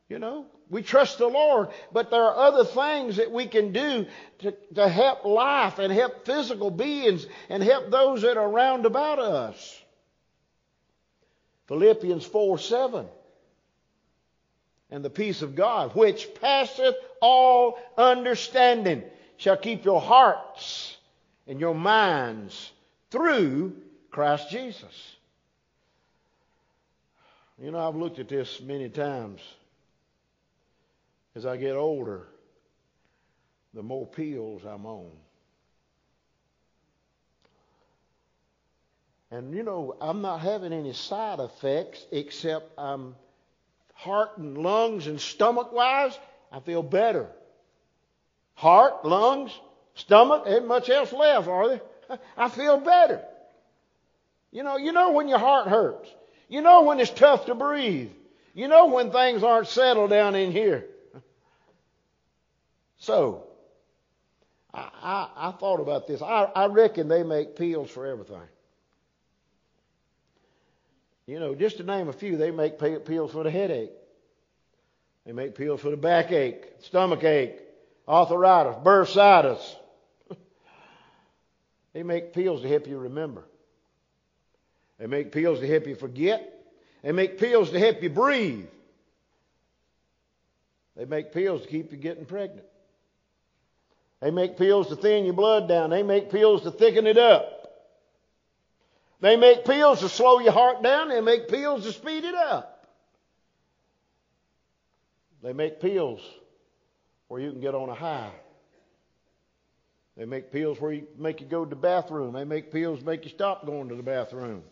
[0.09, 4.05] You know, we trust the Lord, but there are other things that we can do
[4.39, 9.19] to, to help life and help physical beings and help those that are round about
[9.19, 9.81] us.
[11.67, 13.05] Philippians 4 7.
[14.89, 19.03] And the peace of God, which passeth all understanding,
[19.35, 20.95] shall keep your hearts
[21.45, 22.71] and your minds
[23.11, 23.75] through
[24.09, 25.15] Christ Jesus.
[27.61, 29.41] You know, I've looked at this many times.
[31.37, 32.25] As I get older,
[33.75, 35.11] the more pills I'm on.
[39.29, 43.13] And you know, I'm not having any side effects except I'm
[43.93, 46.17] heart and lungs and stomach wise,
[46.51, 47.27] I feel better.
[48.55, 49.51] Heart, lungs,
[49.93, 51.81] stomach, ain't much else left, are there?
[52.35, 53.23] I feel better.
[54.51, 56.09] You know, you know when your heart hurts.
[56.49, 58.09] You know when it's tough to breathe.
[58.55, 60.87] You know when things aren't settled down in here.
[62.99, 63.47] So,
[64.73, 66.21] I, I, I thought about this.
[66.21, 68.41] I, I reckon they make pills for everything.
[71.25, 73.91] You know, just to name a few, they make pills for the headache.
[75.25, 77.59] They make pills for the backache, stomach ache,
[78.07, 79.75] arthritis, bursitis.
[81.93, 83.43] they make pills to help you remember.
[84.97, 86.53] They make pills to help you forget.
[87.03, 88.67] They make pills to help you breathe.
[90.95, 92.65] They make pills to keep you getting pregnant.
[94.21, 95.91] They make pills to thin your blood down.
[95.91, 97.53] They make pills to thicken it up.
[99.19, 101.09] They make pills to slow your heart down.
[101.09, 102.87] They make pills to speed it up.
[105.43, 106.21] They make pills
[107.27, 108.31] where you can get on a high.
[110.15, 112.33] They make pills where you make you go to the bathroom.
[112.33, 114.63] They make pills to make you stop going to the bathroom.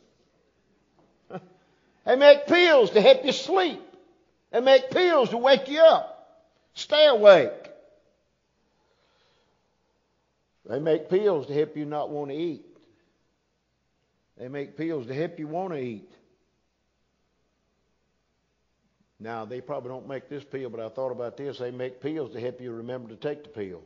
[2.06, 3.82] They make pills to help you sleep.
[4.52, 6.46] They make pills to wake you up.
[6.76, 7.65] Stay awake.
[10.68, 12.66] They make pills to help you not want to eat.
[14.38, 16.10] They make pills to help you want to eat.
[19.20, 21.60] Now, they probably don't make this pill, but I thought about this.
[21.60, 23.82] They make pills to help you remember to take the pill.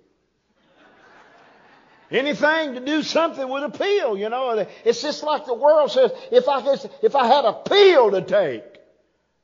[2.11, 4.65] Anything to do something with a pill, you know.
[4.83, 8.21] It's just like the world says, if I, could, if I had a pill to
[8.21, 8.63] take.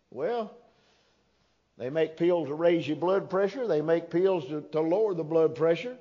[0.10, 0.58] Well,
[1.78, 3.68] they make pills to raise your blood pressure.
[3.68, 5.98] They make pills to, to lower the blood pressure.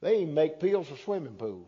[0.00, 1.66] They even make pills for swimming pools.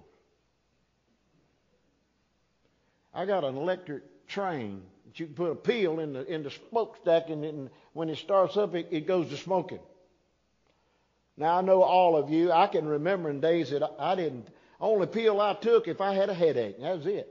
[3.14, 6.52] I got an electric train that you can put a pill in the in the
[6.70, 9.80] smokestack, and, and when it starts up, it, it goes to smoking.
[11.36, 14.48] Now, I know all of you, I can remember in days that I didn't,
[14.80, 16.80] only pill I took if I had a headache.
[16.80, 17.28] That was it.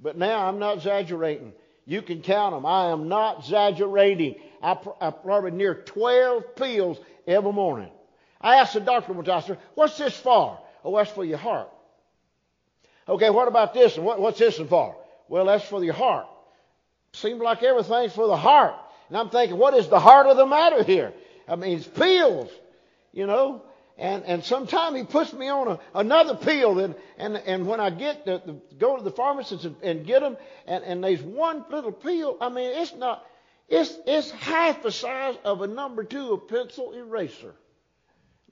[0.00, 1.52] But now I'm not exaggerating.
[1.84, 2.64] You can count them.
[2.64, 4.36] I am not exaggerating.
[4.62, 7.90] I, I probably near 12 pills every morning.
[8.42, 10.58] I asked the doctor one time, I said, what's this for?
[10.84, 11.70] Oh, that's for your heart.
[13.08, 13.96] Okay, what about this?
[13.96, 14.96] And what, what's this one for?
[15.28, 16.26] Well, that's for your heart.
[17.12, 18.74] Seems like everything's for the heart.
[19.08, 21.12] And I'm thinking, what is the heart of the matter here?
[21.48, 22.50] I mean, it's pills
[23.12, 23.62] you know.
[23.98, 27.90] And and sometimes he puts me on a, another pill, and and and when I
[27.90, 30.36] get to, go to the pharmacist and, and get them,
[30.66, 32.38] and and there's one little pill.
[32.40, 33.24] I mean, it's not.
[33.68, 37.54] It's it's half the size of a number two of pencil eraser.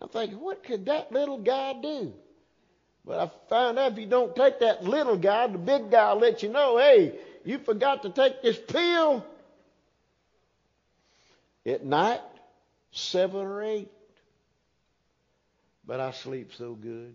[0.00, 2.12] I'm thinking, what could that little guy do?
[3.04, 6.20] But I found out if you don't take that little guy, the big guy will
[6.20, 9.24] let you know, hey, you forgot to take this pill.
[11.66, 12.20] At night,
[12.92, 13.90] seven or eight.
[15.86, 17.14] But I sleep so good.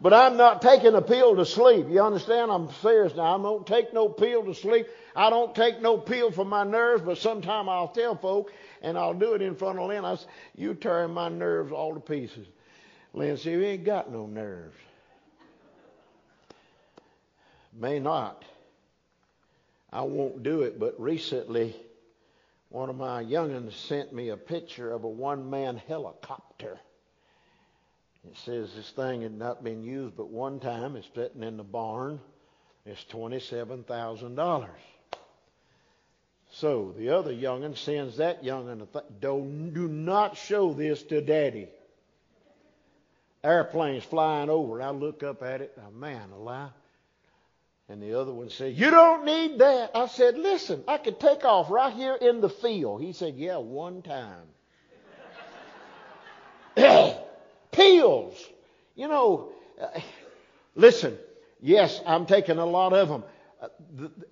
[0.00, 1.86] But I'm not taking a pill to sleep.
[1.88, 2.50] You understand?
[2.50, 3.38] I'm serious now.
[3.38, 4.88] I don't take no pill to sleep.
[5.14, 8.52] I don't take no pill for my nerves, but sometime I'll tell folk,
[8.82, 10.04] and I'll do it in front of Lynn.
[10.04, 12.46] I say, you tearing my nerves all to pieces.
[13.14, 14.76] Lynn said, you ain't got no nerves.
[17.72, 18.44] May not.
[19.90, 21.74] I won't do it, but recently
[22.70, 26.78] one of my youngins sent me a picture of a one-man helicopter.
[28.24, 30.96] It says this thing had not been used but one time.
[30.96, 32.20] It's sitting in the barn.
[32.86, 34.36] It's twenty-seven thousand
[36.52, 41.68] So the other youngin sends that youngin, th- don't do not show this to Daddy.
[43.42, 44.80] Airplanes flying over.
[44.82, 45.76] I look up at it.
[45.78, 46.70] Oh, man, alive.
[47.88, 49.90] And the other one said, You don't need that.
[49.94, 53.02] I said, Listen, I could take off right here in the field.
[53.02, 54.46] He said, Yeah, one time.
[57.72, 58.38] Pills.
[58.94, 59.48] You know,
[59.80, 60.00] uh,
[60.74, 61.16] listen,
[61.60, 63.24] yes, I'm taking a lot of them.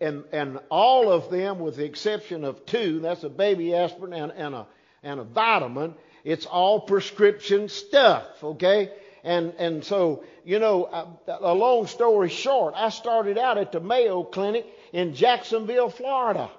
[0.01, 4.33] And, and all of them, with the exception of two, that's a baby aspirin and,
[4.33, 4.67] and, a,
[5.03, 8.91] and a vitamin, it's all prescription stuff, okay?
[9.23, 11.07] And, and so, you know, uh,
[11.41, 16.51] a long story short, I started out at the Mayo Clinic in Jacksonville, Florida.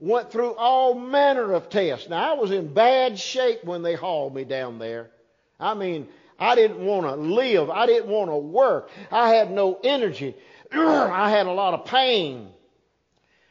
[0.00, 2.08] Went through all manner of tests.
[2.08, 5.10] Now, I was in bad shape when they hauled me down there.
[5.58, 6.06] I mean,
[6.38, 7.68] I didn't want to live.
[7.68, 8.90] I didn't want to work.
[9.10, 10.36] I had no energy.
[10.72, 12.50] I had a lot of pain.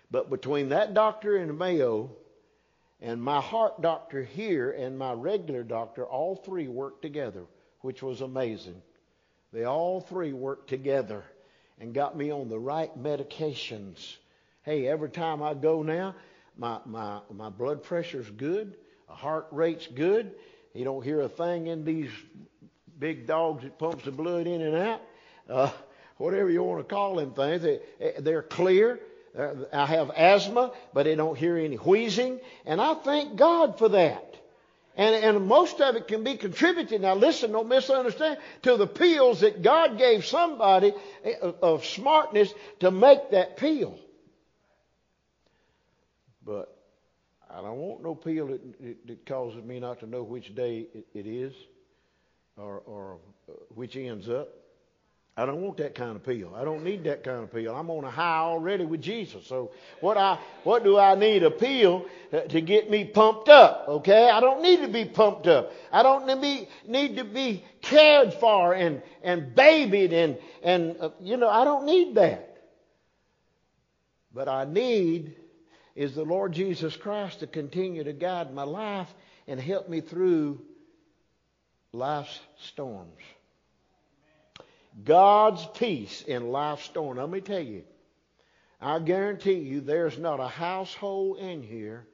[0.09, 2.11] But between that doctor in Mayo
[3.01, 7.43] and my heart doctor here and my regular doctor, all three worked together,
[7.81, 8.81] which was amazing.
[9.51, 11.23] They all three worked together
[11.79, 14.15] and got me on the right medications.
[14.63, 16.15] Hey, every time I go now,
[16.57, 18.75] my, my, my blood pressure's good,
[19.07, 20.31] my heart rate's good.
[20.73, 22.09] You don't hear a thing in these
[22.99, 25.01] big dogs that pumps the blood in and out.
[25.49, 25.71] Uh,
[26.17, 27.79] whatever you want to call them things, they,
[28.19, 28.99] they're clear.
[29.71, 34.35] I have asthma, but I don't hear any wheezing, and I thank God for that.
[34.95, 39.41] And, and most of it can be contributed, now listen, don't misunderstand, to the pills
[39.41, 40.91] that God gave somebody
[41.23, 43.99] eh, of smartness to make that pill.
[46.43, 46.75] But
[47.47, 51.05] I don't want no pill that, that causes me not to know which day it,
[51.13, 51.53] it is
[52.57, 54.49] or, or uh, which ends up.
[55.39, 56.55] I don't want that kind of pill.
[56.55, 57.75] I don't need that kind of pill.
[57.75, 59.45] I'm on a high already with Jesus.
[59.45, 59.69] So
[60.01, 62.07] what I what do I need a pill
[62.49, 63.85] to get me pumped up?
[63.87, 65.71] Okay, I don't need to be pumped up.
[65.91, 71.09] I don't need, be, need to be cared for and and babied and and uh,
[71.21, 72.57] you know I don't need that.
[74.33, 75.35] But I need
[75.95, 79.13] is the Lord Jesus Christ to continue to guide my life
[79.47, 80.61] and help me through
[81.93, 83.21] life's storms.
[85.03, 87.17] God's peace in life's storm.
[87.17, 87.83] Let me tell you,
[88.81, 92.07] I guarantee you there's not a household in here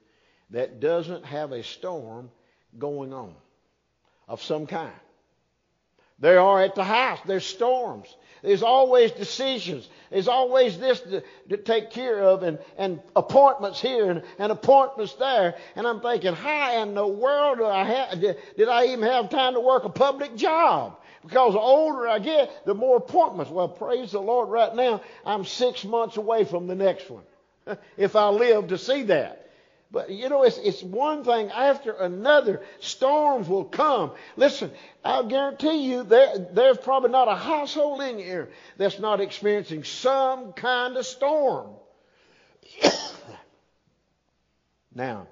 [0.50, 2.30] that doesn't have a storm
[2.78, 3.34] going on
[4.28, 4.94] of some kind.
[6.20, 7.20] There are at the house.
[7.26, 8.16] There's storms.
[8.44, 9.90] There's always decisions.
[10.10, 15.14] There's always this to, to take care of and, and appointments here and, and, appointments
[15.16, 15.56] there.
[15.76, 19.54] And I'm thinking, how in the world I have, did, did I even have time
[19.56, 20.98] to work a public job?
[21.24, 23.52] Because the older I get, the more appointments.
[23.52, 27.24] Well, praise the Lord, right now, I'm six months away from the next one.
[27.98, 29.40] if I live to see that.
[29.92, 32.64] But you know, it's, it's one thing after another.
[32.80, 34.12] Storms will come.
[34.36, 34.72] Listen,
[35.06, 40.54] I'll guarantee you there, there's probably not a household in here that's not experiencing some
[40.54, 41.70] kind of storm.
[44.96, 45.28] now,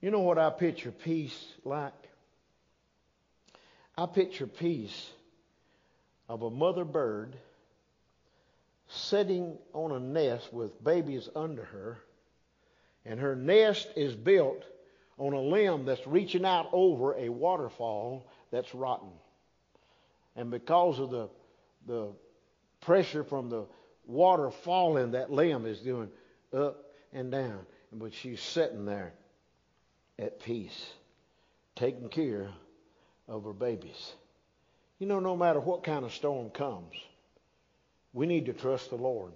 [0.00, 1.92] you know what I picture peace like?
[3.98, 5.10] I picture peace
[6.28, 7.34] of a mother bird
[8.86, 11.98] sitting on a nest with babies under her
[13.04, 14.62] and her nest is built
[15.18, 19.10] on a limb that's reaching out over a waterfall that's rotten.
[20.36, 21.28] And because of the,
[21.88, 22.12] the
[22.80, 23.66] pressure from the
[24.06, 26.08] water falling, that limb is doing
[26.56, 27.66] up and down.
[27.92, 29.12] But she's sitting there
[30.20, 30.92] at peace,
[31.74, 32.50] taking care
[33.28, 34.12] of her babies.
[34.98, 36.94] You know, no matter what kind of storm comes,
[38.12, 39.32] we need to trust the Lord.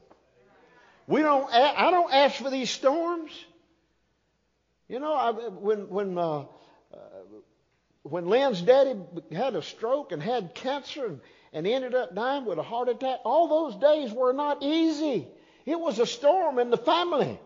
[1.07, 1.53] We don't.
[1.53, 3.33] I don't ask for these storms.
[4.89, 6.47] You know, I, when when uh, uh,
[8.03, 8.95] when Lynn's daddy
[9.31, 11.21] had a stroke and had cancer and,
[11.53, 15.29] and ended up dying with a heart attack, all those days were not easy.
[15.67, 17.39] It was a storm in the family.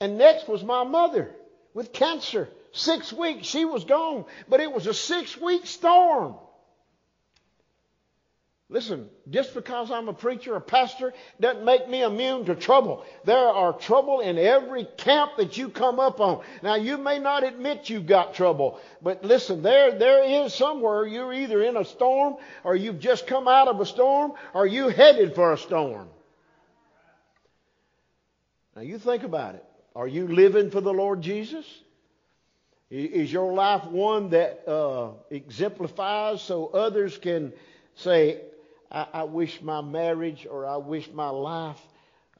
[0.00, 1.30] And next was my mother
[1.74, 2.48] with cancer.
[2.76, 4.26] Six weeks, she was gone.
[4.48, 6.34] But it was a six week storm.
[8.68, 13.04] Listen, just because I'm a preacher, a pastor, doesn't make me immune to trouble.
[13.24, 16.44] There are trouble in every camp that you come up on.
[16.62, 21.32] Now, you may not admit you've got trouble, but listen, there, there is somewhere you're
[21.32, 25.34] either in a storm, or you've just come out of a storm, or you headed
[25.34, 26.08] for a storm.
[28.74, 29.64] Now, you think about it.
[29.94, 31.64] Are you living for the Lord Jesus?
[32.90, 37.52] Is your life one that uh, exemplifies so others can
[37.96, 38.40] say,
[38.90, 41.80] I, I wish my marriage or I wish my life,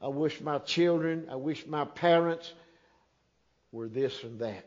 [0.01, 2.53] I wish my children, I wish my parents
[3.73, 4.63] were this and that.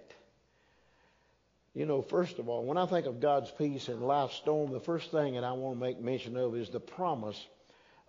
[1.74, 4.81] You know, first of all, when I think of God's peace in life's storm, the
[4.81, 7.47] first thing that I want to make mention of is the promise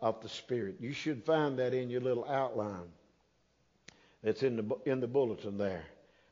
[0.02, 0.78] of the Spirit.
[0.82, 2.90] You should find that in your little outline
[4.24, 5.86] that's in the, in the bulletin there.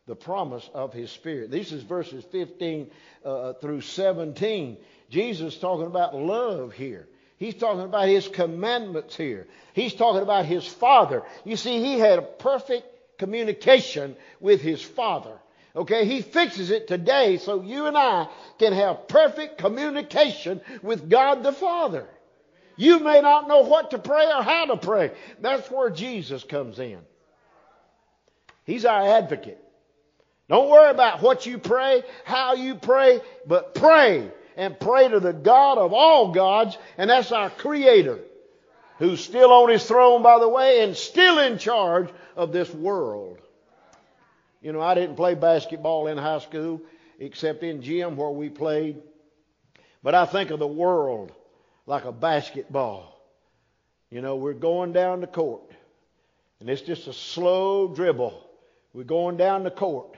[0.09, 1.51] The promise of His Spirit.
[1.51, 2.89] This is verses 15
[3.23, 4.77] uh, through 17.
[5.11, 7.07] Jesus talking about love here.
[7.37, 9.45] He's talking about his commandments here.
[9.73, 11.21] He's talking about his father.
[11.45, 12.87] You see, he had a perfect
[13.19, 15.37] communication with his father.
[15.75, 21.43] Okay, he fixes it today so you and I can have perfect communication with God
[21.43, 22.07] the Father.
[22.77, 25.11] You may not know what to pray or how to pray.
[25.39, 26.99] That's where Jesus comes in.
[28.65, 29.63] He's our advocate.
[30.49, 35.31] Don't worry about what you pray, how you pray, but pray and pray to the
[35.31, 38.19] God of all gods, and that's our Creator,
[38.97, 43.37] who's still on His throne, by the way, and still in charge of this world.
[44.61, 46.81] You know, I didn't play basketball in high school,
[47.19, 49.01] except in gym where we played.
[50.01, 51.31] But I think of the world
[51.85, 53.21] like a basketball.
[54.09, 55.71] You know, we're going down the court,
[56.59, 58.47] and it's just a slow dribble.
[58.93, 60.17] We're going down the court.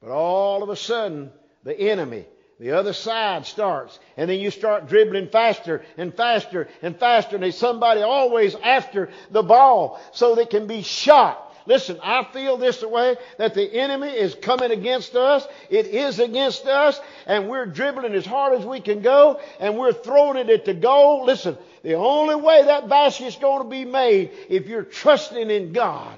[0.00, 1.30] But all of a sudden,
[1.64, 2.26] the enemy
[2.58, 3.98] the other side starts.
[4.16, 7.36] And then you start dribbling faster and faster and faster.
[7.36, 11.42] And there's somebody always after the ball so they can be shot.
[11.68, 15.46] Listen, I feel this way that the enemy is coming against us.
[15.68, 16.98] It is against us.
[17.26, 19.40] And we're dribbling as hard as we can go.
[19.60, 21.26] And we're throwing it at the goal.
[21.26, 26.16] Listen, the only way that basket's going to be made if you're trusting in God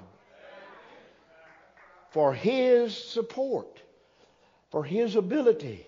[2.10, 3.80] for His support,
[4.70, 5.86] for His ability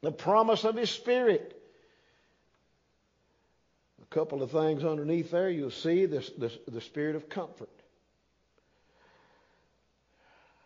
[0.00, 1.54] the promise of His Spirit.
[4.00, 7.68] A couple of things underneath there, you'll see this, this, the Spirit of comfort.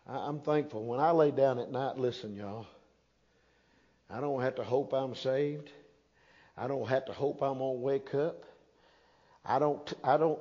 [0.09, 0.85] I, I'm thankful.
[0.85, 2.67] When I lay down at night, listen, y'all,
[4.11, 5.71] I don't have to hope I'm saved.
[6.57, 8.45] I don't have to hope I'm going to wake up.
[9.45, 10.39] I don't, I don't,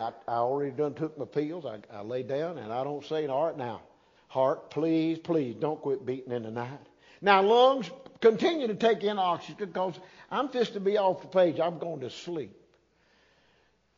[0.00, 1.64] I, I already done took my pills.
[1.66, 3.82] I, I lay down and I don't say, right now,
[4.28, 6.86] heart, please, please don't quit beating in the night.
[7.20, 7.90] Now, lungs,
[8.20, 9.98] continue to take in oxygen because
[10.30, 11.58] I'm just to be off the page.
[11.58, 12.54] I'm going to sleep.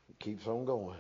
[0.09, 0.96] It keeps on going.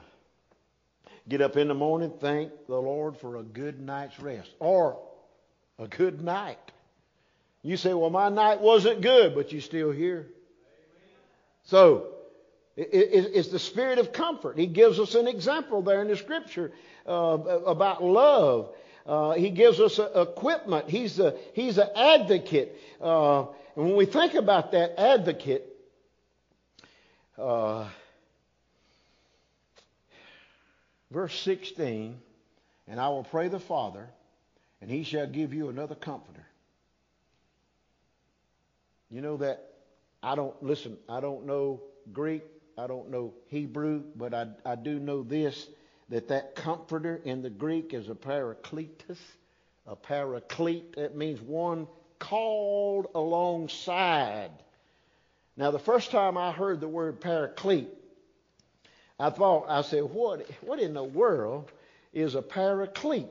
[1.28, 4.98] Get up in the morning, thank the Lord for a good night's rest or
[5.78, 6.58] a good night.
[7.62, 10.28] You say, well, my night wasn't good, but you're still here.
[11.64, 12.08] So,
[12.80, 14.58] it's the spirit of comfort.
[14.58, 16.72] He gives us an example there in the scripture
[17.06, 18.74] uh, about love.
[19.06, 20.88] Uh, he gives us equipment.
[20.88, 22.80] He's a, he's an advocate.
[23.00, 23.40] Uh,
[23.76, 25.66] and when we think about that advocate,
[27.36, 27.86] uh,
[31.10, 32.18] verse 16,
[32.88, 34.08] and I will pray the Father,
[34.80, 36.46] and he shall give you another comforter.
[39.10, 39.70] You know that
[40.22, 42.42] I don't, listen, I don't know Greek,
[42.80, 45.68] I don't know Hebrew, but I, I do know this
[46.08, 49.18] that that comforter in the Greek is a parakletos,
[49.86, 50.96] a paraclete.
[50.96, 51.86] That means one
[52.18, 54.50] called alongside.
[55.58, 57.90] Now, the first time I heard the word paraclete,
[59.18, 61.70] I thought, I said, what, what in the world
[62.14, 63.28] is a paraclete?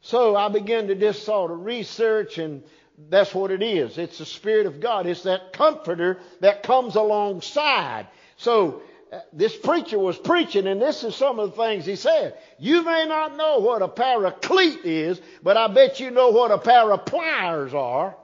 [0.00, 2.62] So I began to just sort of research, and
[3.08, 3.98] that's what it is.
[3.98, 5.06] It's the Spirit of God.
[5.06, 8.06] It's that comforter that comes alongside.
[8.36, 8.82] So
[9.12, 12.36] uh, this preacher was preaching, and this is some of the things he said.
[12.58, 16.58] You may not know what a paraclete is, but I bet you know what a
[16.58, 18.16] pair of pliers are.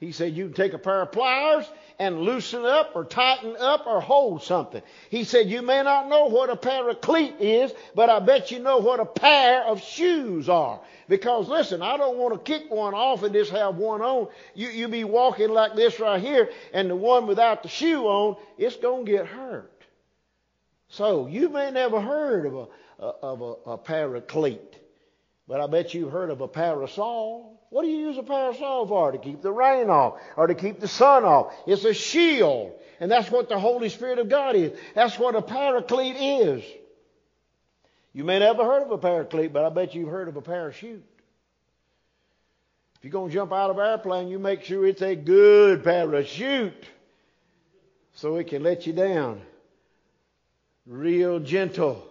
[0.00, 1.66] He said you can take a pair of pliers
[1.98, 4.82] and loosen up or tighten up or hold something.
[5.10, 8.78] He said you may not know what a paraclete is, but I bet you know
[8.78, 10.80] what a pair of shoes are.
[11.08, 14.28] Because listen, I don't want to kick one off and just have one on.
[14.54, 18.36] You you be walking like this right here, and the one without the shoe on,
[18.58, 19.70] it's gonna get hurt.
[20.88, 24.76] So you may never heard of a of a, a paraclete,
[25.46, 27.53] but I bet you've heard of a parasol.
[27.74, 29.10] What do you use a parasol for?
[29.10, 31.52] To keep the rain off or to keep the sun off.
[31.66, 32.70] It's a shield.
[33.00, 34.78] And that's what the Holy Spirit of God is.
[34.94, 36.62] That's what a paraclete is.
[38.12, 41.02] You may never heard of a paraclete, but I bet you've heard of a parachute.
[42.98, 45.82] If you're going to jump out of an airplane, you make sure it's a good
[45.82, 46.86] parachute
[48.12, 49.42] so it can let you down.
[50.86, 52.06] Real gentle.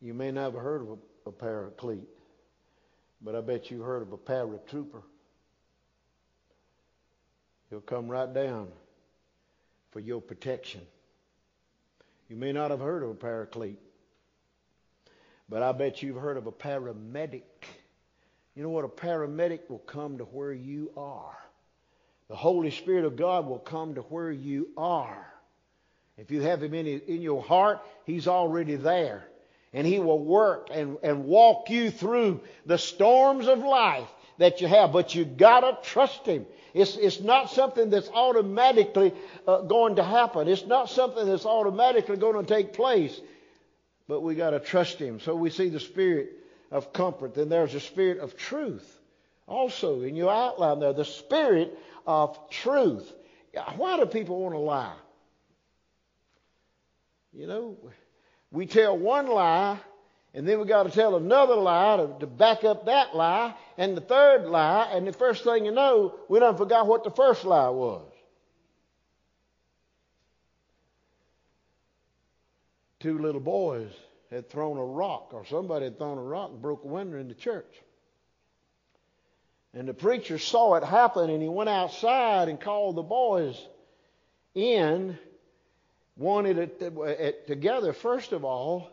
[0.00, 2.17] You may not have heard of a, a paraclete.
[3.20, 5.02] But I bet you heard of a paratrooper.
[7.70, 8.68] He'll come right down
[9.90, 10.80] for your protection.
[12.28, 13.80] You may not have heard of a paraclete,
[15.48, 17.42] but I bet you've heard of a paramedic.
[18.54, 18.84] You know what?
[18.84, 21.36] A paramedic will come to where you are.
[22.28, 25.26] The Holy Spirit of God will come to where you are.
[26.18, 29.26] If you have Him in, in your heart, He's already there
[29.72, 34.08] and He will work and, and walk you through the storms of life
[34.38, 34.92] that you have.
[34.92, 36.46] But you gotta trust Him.
[36.74, 39.12] It's, it's not something that's automatically
[39.46, 40.48] uh, going to happen.
[40.48, 43.20] It's not something that's automatically going to take place.
[44.06, 45.20] But we gotta trust Him.
[45.20, 46.30] So we see the Spirit
[46.70, 47.34] of comfort.
[47.34, 48.86] Then there's a Spirit of truth.
[49.46, 53.10] Also, in your outline there, the Spirit of truth.
[53.76, 54.94] Why do people want to lie?
[57.32, 57.76] You know,
[58.50, 59.78] we tell one lie,
[60.34, 63.96] and then we got to tell another lie to, to, back up that lie, and
[63.96, 67.44] the third lie, and the first thing you know, we done forgot what the first
[67.44, 68.10] lie was.
[73.00, 73.92] Two little boys
[74.30, 77.28] had thrown a rock, or somebody had thrown a rock and broke a window in
[77.28, 77.74] the church.
[79.74, 83.56] And the preacher saw it happen, and he went outside and called the boys
[84.54, 85.18] in
[86.18, 88.90] wanted it, it together, first of all.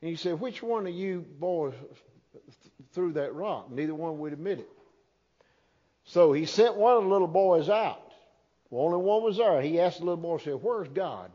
[0.00, 1.74] And he said, Which one of you boys
[2.92, 3.70] threw that rock?
[3.70, 4.68] Neither one would admit it.
[6.04, 8.12] So he sent one of the little boys out.
[8.68, 9.60] Well, only one was there.
[9.60, 11.30] He asked the little boy, said, Where's God?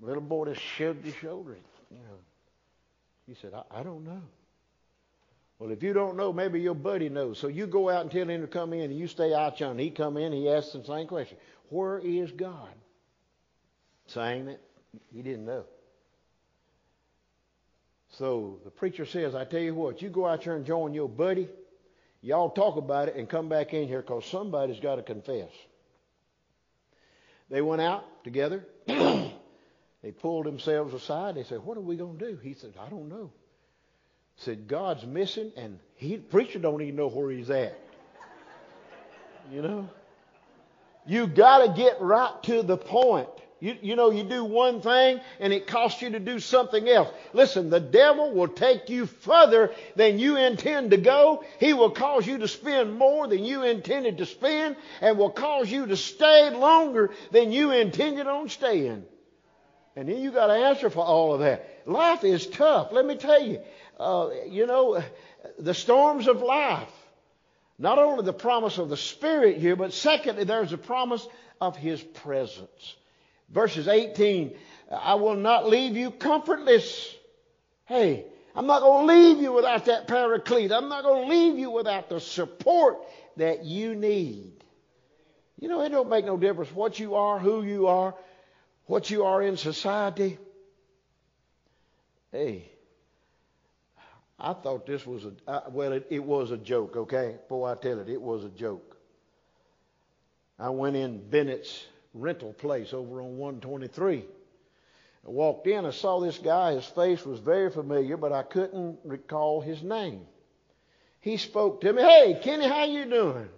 [0.00, 1.58] The little boy just shrugged his shoulders.
[1.90, 2.18] You know.
[3.26, 4.22] He said, I, I don't know.
[5.58, 7.38] Well, if you don't know, maybe your buddy knows.
[7.38, 9.82] So you go out and tell him to come in, and you stay out yonder.
[9.82, 11.36] He come in, he asks the same question.
[11.68, 12.68] Where is God?
[14.10, 14.60] Saying it.
[15.12, 15.64] He didn't know.
[18.10, 21.08] So the preacher says, I tell you what, you go out there and join your
[21.08, 21.48] buddy.
[22.20, 25.50] Y'all talk about it and come back in here because somebody's got to confess.
[27.50, 28.64] They went out together.
[28.86, 31.36] they pulled themselves aside.
[31.36, 32.38] They said, What are we going to do?
[32.42, 33.30] He said, I don't know.
[34.36, 37.78] Said, God's missing, and he, preacher don't even know where he's at.
[39.50, 39.88] you know?
[41.06, 43.28] You got to get right to the point.
[43.60, 47.08] You, you know, you do one thing and it costs you to do something else.
[47.32, 51.44] Listen, the devil will take you further than you intend to go.
[51.58, 55.70] He will cause you to spend more than you intended to spend and will cause
[55.70, 59.04] you to stay longer than you intended on staying.
[59.96, 61.82] And then you got to answer for all of that.
[61.84, 62.92] Life is tough.
[62.92, 63.60] Let me tell you,
[63.98, 65.02] uh, you know,
[65.58, 66.88] the storms of life.
[67.80, 71.26] Not only the promise of the Spirit here, but secondly, there's a promise
[71.60, 72.96] of His presence.
[73.50, 74.56] Verses 18,
[74.90, 77.14] I will not leave you comfortless.
[77.86, 80.72] Hey, I'm not going to leave you without that paraclete.
[80.72, 82.98] I'm not going to leave you without the support
[83.36, 84.52] that you need.
[85.60, 88.14] You know, it don't make no difference what you are, who you are,
[88.86, 90.38] what you are in society.
[92.30, 92.70] Hey,
[94.38, 97.36] I thought this was a, uh, well, it, it was a joke, okay?
[97.48, 98.96] Boy, I tell it, it was a joke.
[100.58, 101.84] I went in Bennett's
[102.14, 104.24] rental place over on 123.
[105.26, 106.74] I walked in, I saw this guy.
[106.74, 110.26] His face was very familiar, but I couldn't recall his name.
[111.20, 113.48] He spoke to me, "Hey, Kenny, how you doing?"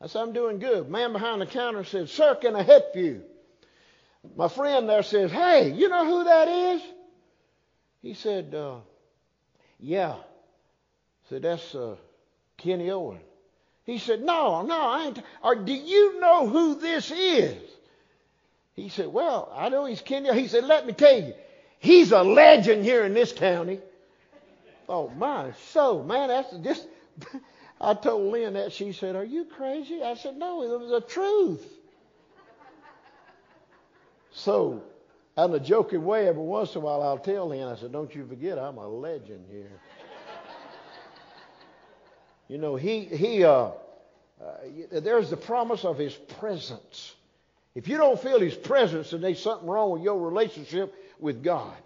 [0.00, 3.24] I said, "I'm doing good." Man behind the counter said, "Sir, can I help you?"
[4.36, 6.82] My friend there says, "Hey, you know who that is?"
[8.02, 8.78] He said, uh,
[9.78, 11.96] "Yeah." I said, "That's uh,
[12.56, 13.20] Kenny Owen."
[13.84, 17.69] He said, "No, no, I ain't." Or do you know who this is?
[18.80, 20.32] He said, Well, I know he's Kenya.
[20.32, 21.34] He said, Let me tell you,
[21.78, 23.80] he's a legend here in this county.
[24.88, 26.86] Oh, my so, man, that's just.
[27.80, 28.72] I told Lynn that.
[28.72, 30.02] She said, Are you crazy?
[30.02, 31.64] I said, No, it was the truth.
[34.32, 34.82] So,
[35.36, 38.14] in a joking way, every once in a while I'll tell Lynn, I said, Don't
[38.14, 39.72] you forget, I'm a legend here.
[42.48, 43.72] you know, he, he, uh, uh,
[44.90, 47.14] there's the promise of his presence.
[47.74, 51.76] If you don't feel his presence, then there's something wrong with your relationship with God.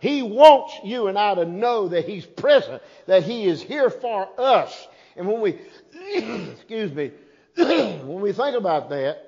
[0.00, 4.28] He wants you and I to know that he's present, that he is here for
[4.38, 4.88] us.
[5.16, 5.58] And when we,
[6.52, 7.12] excuse me,
[7.56, 9.26] when we think about that,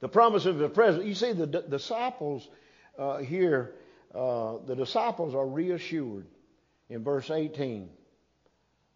[0.00, 2.46] the promise of the present, you see the d- disciples
[2.98, 3.74] uh, here,
[4.14, 6.26] uh, the disciples are reassured
[6.88, 7.88] in verse 18.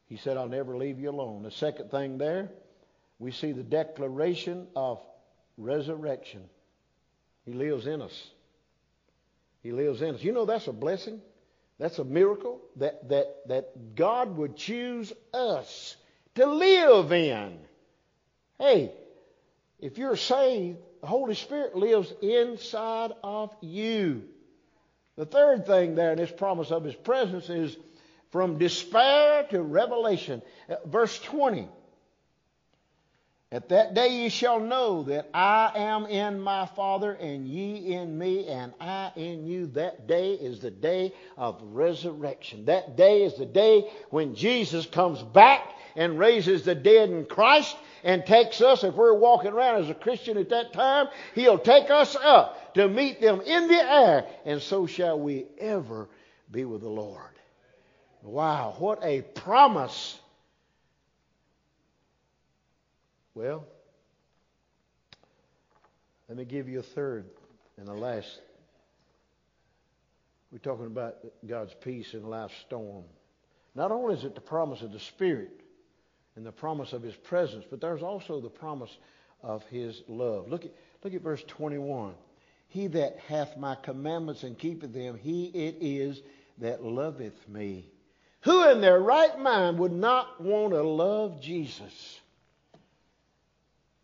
[0.07, 1.43] He said, I'll never leave you alone.
[1.43, 2.51] The second thing there,
[3.19, 5.01] we see the declaration of
[5.61, 6.43] resurrection.
[7.45, 8.31] He lives in us.
[9.63, 10.23] He lives in us.
[10.23, 11.21] You know that's a blessing.
[11.79, 15.97] That's a miracle that, that, that God would choose us
[16.35, 17.59] to live in.
[18.59, 18.93] Hey,
[19.79, 24.25] if you're saved, the Holy Spirit lives inside of you.
[25.17, 27.77] The third thing there in this promise of His presence is
[28.31, 30.43] from despair to revelation.
[30.69, 31.69] Uh, verse 20.
[33.53, 38.17] At that day ye shall know that I am in my Father, and ye in
[38.17, 39.67] me, and I in you.
[39.69, 42.67] That day is the day of resurrection.
[42.67, 47.77] That day is the day when Jesus comes back and raises the dead in Christ
[48.05, 51.91] and takes us, if we're walking around as a Christian at that time, He'll take
[51.91, 56.09] us up to meet them in the air, and so shall we ever
[56.53, 57.33] be with the Lord.
[58.23, 60.21] Wow, what a promise
[63.35, 63.67] Well,
[66.29, 67.27] let me give you a third
[67.77, 68.41] and a last.
[70.51, 71.17] We're talking about
[71.47, 73.05] God's peace in life's storm.
[73.75, 75.61] Not only is it the promise of the Spirit
[76.35, 78.97] and the promise of His presence, but there's also the promise
[79.43, 80.49] of His love.
[80.49, 80.73] Look at,
[81.05, 82.15] look at verse 21.
[82.69, 86.21] He that hath my commandments and keepeth them, he it is
[86.59, 87.89] that loveth me.
[88.43, 92.20] Who in their right mind would not want to love Jesus?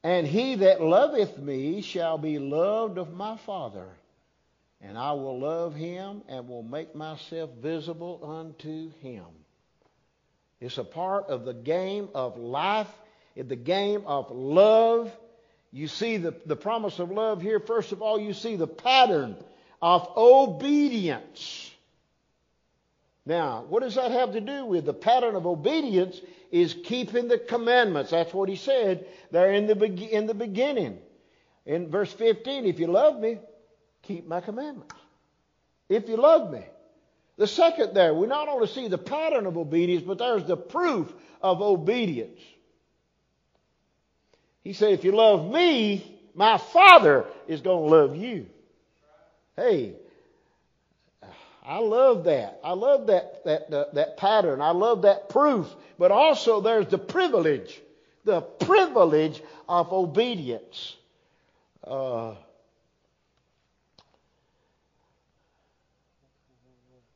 [0.02, 3.88] And he that loveth me shall be loved of my Father,
[4.80, 9.24] and I will love him and will make myself visible unto him.
[10.60, 12.90] It's a part of the game of life,
[13.36, 15.12] the game of love.
[15.72, 17.60] You see the, the promise of love here.
[17.60, 19.36] First of all, you see the pattern
[19.82, 21.65] of obedience.
[23.26, 24.86] Now, what does that have to do with?
[24.86, 26.20] The pattern of obedience
[26.52, 28.12] is keeping the commandments.
[28.12, 30.98] That's what he said there in the, in the beginning.
[31.66, 33.38] In verse 15, if you love me,
[34.02, 34.94] keep my commandments.
[35.88, 36.64] If you love me.
[37.36, 41.12] The second there, we not only see the pattern of obedience, but there's the proof
[41.42, 42.40] of obedience.
[44.62, 48.46] He said, if you love me, my Father is going to love you.
[49.56, 49.96] Hey,
[51.66, 52.60] I love that.
[52.62, 54.60] I love that, that, that, that, pattern.
[54.60, 55.66] I love that proof.
[55.98, 57.80] But also there's the privilege,
[58.24, 60.96] the privilege of obedience.
[61.82, 62.34] Uh,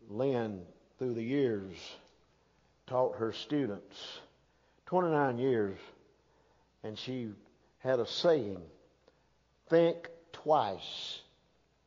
[0.08, 0.62] Lynn,
[0.98, 1.76] through the years,
[2.88, 3.96] taught her students
[4.86, 5.78] 29 years,
[6.82, 7.28] and she
[7.78, 8.60] had a saying
[9.68, 11.20] think twice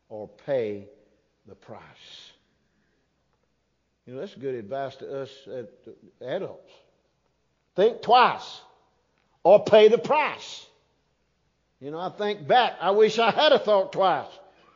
[0.07, 0.87] or pay
[1.45, 2.32] the price.
[4.05, 5.29] You know, that's good advice to us
[6.21, 6.71] adults.
[7.75, 8.61] Think twice
[9.43, 10.65] or pay the price.
[11.79, 14.29] You know, I think back, I wish I had a thought twice.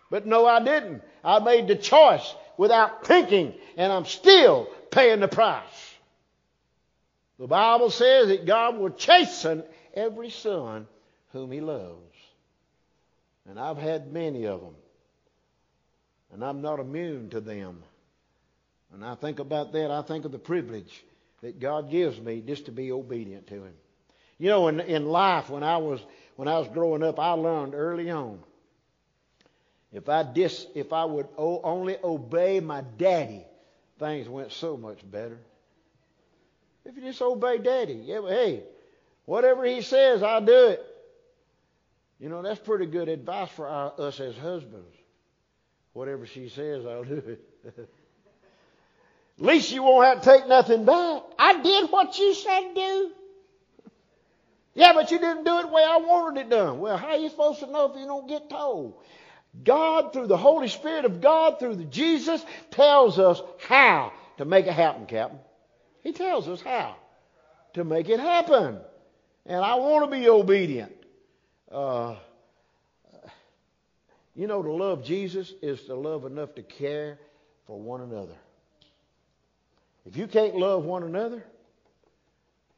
[0.10, 1.02] But no, I didn't.
[1.24, 5.64] I made the choice without thinking, and I'm still paying the price.
[7.40, 9.64] The Bible says that God will chasten
[9.94, 10.88] every son
[11.34, 12.02] whom he loves.
[13.48, 14.76] And I've had many of them.
[16.34, 17.84] And I'm not immune to them.
[18.94, 21.04] And I think about that, I think of the privilege
[21.42, 23.74] that God gives me just to be obedient to Him.
[24.40, 26.00] You know, in, in life, when I was
[26.36, 28.40] when I was growing up, I learned early on
[29.92, 33.46] if I dis, if I would o- only obey my daddy,
[34.00, 35.40] things went so much better.
[36.86, 38.64] If you just obey daddy, yeah, hey,
[39.26, 40.86] whatever he says, I'll do it.
[42.20, 44.96] You know, that's pretty good advice for our, us as husbands.
[45.94, 47.90] Whatever she says, I'll do it.
[49.40, 51.24] At least you won't have to take nothing back.
[51.38, 53.12] I did what you said do.
[54.74, 56.80] Yeah, but you didn't do it the way I wanted it done.
[56.80, 58.94] Well, how are you supposed to know if you don't get told?
[59.64, 64.68] God, through the Holy Spirit of God, through the Jesus, tells us how to make
[64.68, 65.40] it happen, Captain.
[66.04, 66.96] He tells us how
[67.74, 68.80] to make it happen.
[69.46, 70.94] And I want to be obedient.
[71.72, 72.16] Uh,
[74.36, 77.18] you know, to love Jesus is to love enough to care
[77.66, 78.36] for one another.
[80.08, 81.44] If you can't love one another,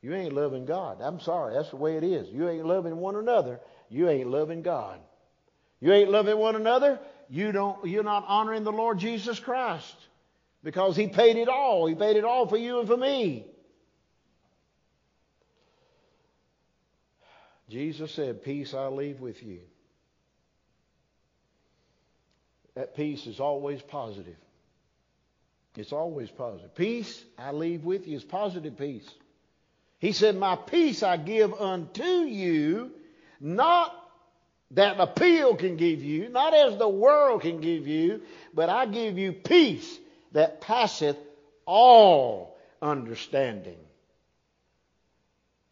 [0.01, 0.97] you ain't loving God.
[0.99, 2.27] I'm sorry, that's the way it is.
[2.29, 4.99] You ain't loving one another, you ain't loving God.
[5.79, 6.99] You ain't loving one another,
[7.29, 9.95] you don't you're not honoring the Lord Jesus Christ.
[10.63, 11.85] Because he paid it all.
[11.85, 13.45] He paid it all for you and for me.
[17.69, 19.59] Jesus said, Peace I leave with you.
[22.75, 24.35] That peace is always positive.
[25.79, 26.75] It's always positive.
[26.75, 29.09] Peace I leave with you is positive peace.
[29.99, 32.91] He said, My peace I give unto you,
[33.39, 33.95] not
[34.71, 38.21] that appeal can give you, not as the world can give you,
[38.53, 39.97] but I give you peace
[40.33, 41.17] that passeth
[41.65, 43.79] all understanding.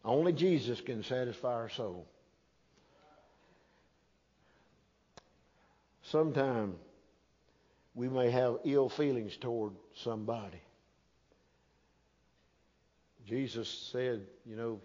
[0.02, 2.06] Only Jesus can satisfy our soul.
[6.02, 6.76] Sometimes
[7.94, 9.72] we may have ill feelings toward
[10.02, 10.60] somebody.
[13.26, 14.80] Jesus said, you know,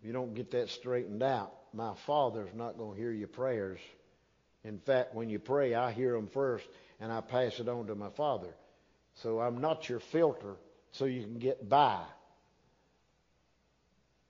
[0.00, 3.80] if you don't get that straightened out, my Father's not going to hear your prayers.
[4.64, 6.66] In fact, when you pray, I hear them first
[7.00, 8.54] and I pass it on to my Father.
[9.14, 10.56] So I'm not your filter
[10.92, 12.00] so you can get by.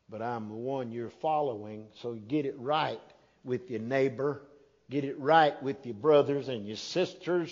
[0.09, 3.01] But I'm the one you're following, so get it right
[3.45, 4.43] with your neighbor,
[4.91, 7.51] get it right with your brothers and your sisters.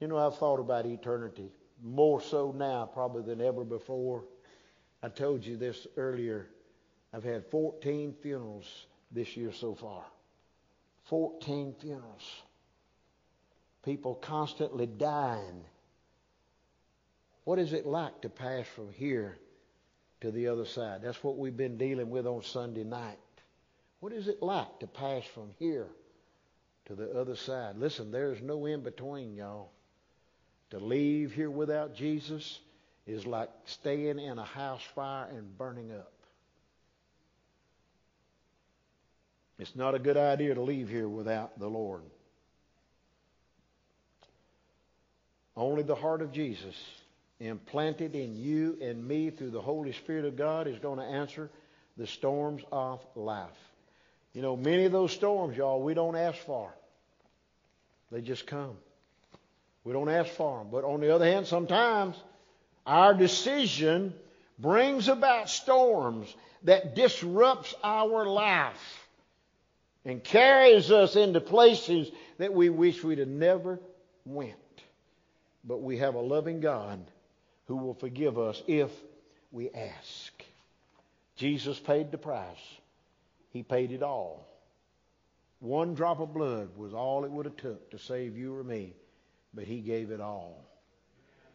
[0.00, 1.50] You know, I've thought about eternity
[1.82, 4.24] more so now probably than ever before.
[5.02, 6.46] I told you this earlier.
[7.12, 10.04] I've had 14 funerals this year so far.
[11.04, 12.42] 14 funerals.
[13.84, 15.64] People constantly dying.
[17.44, 19.38] What is it like to pass from here
[20.20, 21.00] to the other side?
[21.02, 23.18] That's what we've been dealing with on Sunday night.
[24.00, 25.88] What is it like to pass from here
[26.86, 27.76] to the other side?
[27.76, 29.70] Listen, there's no in between, y'all.
[30.70, 32.60] To leave here without Jesus
[33.06, 36.12] is like staying in a house fire and burning up.
[39.58, 42.02] It's not a good idea to leave here without the Lord.
[45.56, 46.74] Only the heart of Jesus,
[47.40, 51.50] implanted in you and me through the Holy Spirit of God, is going to answer
[51.96, 53.48] the storms of life.
[54.32, 56.72] You know, many of those storms, y'all, we don't ask for.
[58.10, 58.76] They just come.
[59.84, 60.68] We don't ask for them.
[60.70, 62.16] But on the other hand, sometimes
[62.86, 64.14] our decision
[64.58, 66.34] brings about storms
[66.64, 69.08] that disrupts our life
[70.04, 73.80] and carries us into places that we wish we'd have never
[74.24, 74.54] went.
[75.64, 77.00] But we have a loving God
[77.66, 78.90] who will forgive us if
[79.52, 80.32] we ask.
[81.36, 82.46] Jesus paid the price.
[83.50, 84.46] He paid it all.
[85.60, 88.94] One drop of blood was all it would have took to save you or me,
[89.54, 90.64] but he gave it all.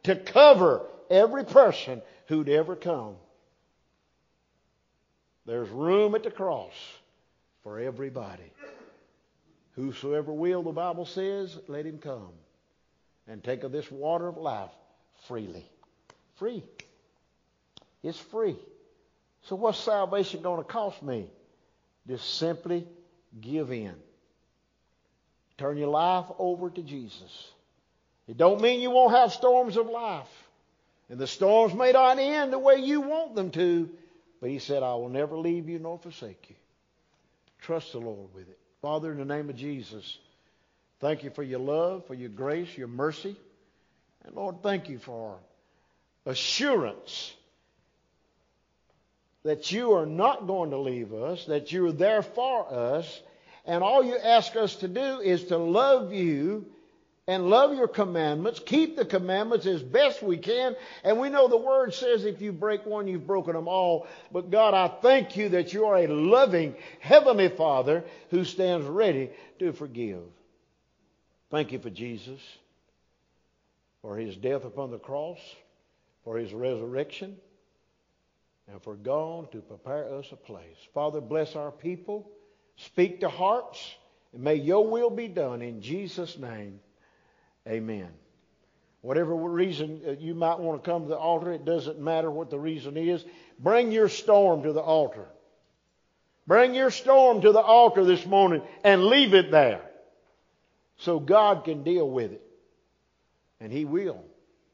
[0.03, 3.15] To cover every person who'd ever come.
[5.45, 6.73] There's room at the cross
[7.63, 8.51] for everybody.
[9.75, 12.31] Whosoever will, the Bible says, let him come
[13.27, 14.71] and take of this water of life
[15.27, 15.65] freely.
[16.35, 16.63] Free.
[18.03, 18.55] It's free.
[19.43, 21.27] So what's salvation going to cost me?
[22.07, 22.87] Just simply
[23.41, 23.95] give in.
[25.57, 27.51] Turn your life over to Jesus.
[28.27, 30.27] It don't mean you won't have storms of life.
[31.09, 33.89] And the storms may not end the way you want them to,
[34.41, 36.55] but he said, I will never leave you nor forsake you.
[37.61, 38.57] Trust the Lord with it.
[38.81, 40.17] Father, in the name of Jesus,
[40.99, 43.35] thank you for your love, for your grace, your mercy.
[44.23, 45.37] And Lord, thank you for
[46.25, 47.33] assurance
[49.43, 53.21] that you are not going to leave us, that you're there for us,
[53.65, 56.65] and all you ask us to do is to love you
[57.27, 60.75] and love your commandments, keep the commandments as best we can.
[61.03, 64.07] And we know the Word says if you break one, you've broken them all.
[64.31, 69.31] But God, I thank you that you are a loving Heavenly Father who stands ready
[69.59, 70.21] to forgive.
[71.49, 72.39] Thank you for Jesus,
[74.03, 75.39] for His death upon the cross,
[76.23, 77.37] for His resurrection,
[78.71, 80.77] and for gone to prepare us a place.
[80.93, 82.29] Father, bless our people.
[82.77, 83.95] Speak to hearts.
[84.33, 86.79] And may your will be done in Jesus' name.
[87.67, 88.09] Amen.
[89.01, 92.49] Whatever reason uh, you might want to come to the altar, it doesn't matter what
[92.49, 93.23] the reason is.
[93.59, 95.25] Bring your storm to the altar.
[96.47, 99.81] Bring your storm to the altar this morning and leave it there
[100.97, 102.41] so God can deal with it.
[103.59, 104.23] And He will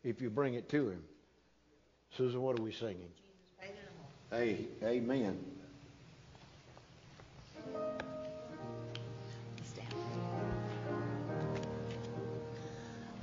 [0.03, 1.03] if you bring it to Him.
[2.17, 3.11] Susan, what are we singing?
[4.31, 4.67] Hey,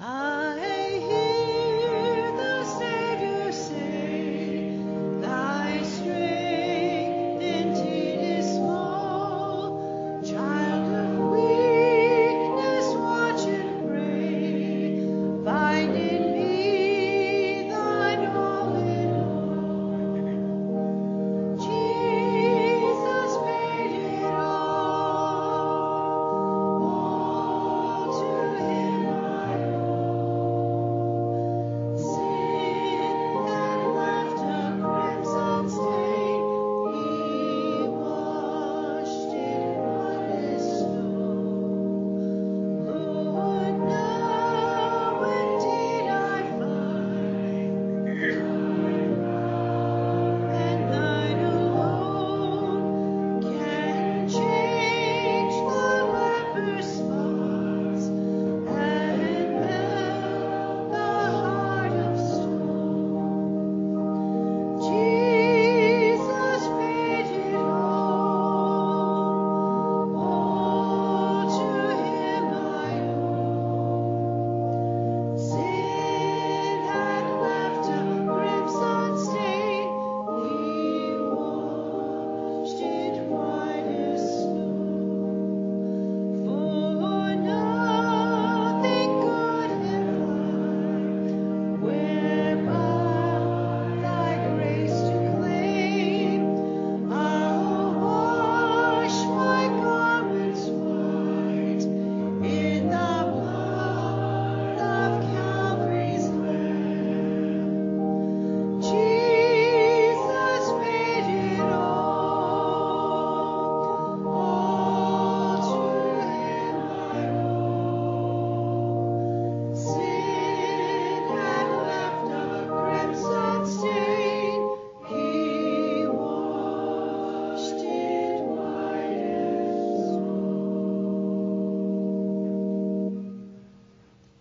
[0.01, 0.48] amen.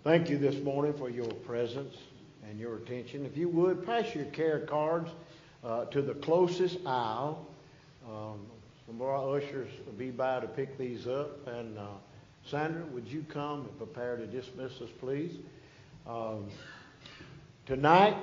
[0.07, 1.93] Thank you this morning for your presence
[2.49, 3.25] and your attention.
[3.25, 5.11] If you would, pass your care cards
[5.65, 7.45] uh, to the closest aisle.
[8.07, 8.39] Um,
[8.85, 11.45] some of our ushers will be by to pick these up.
[11.49, 11.87] And uh,
[12.45, 15.33] Sandra, would you come and prepare to dismiss us, please?
[16.07, 16.45] Um,
[17.65, 18.15] tonight,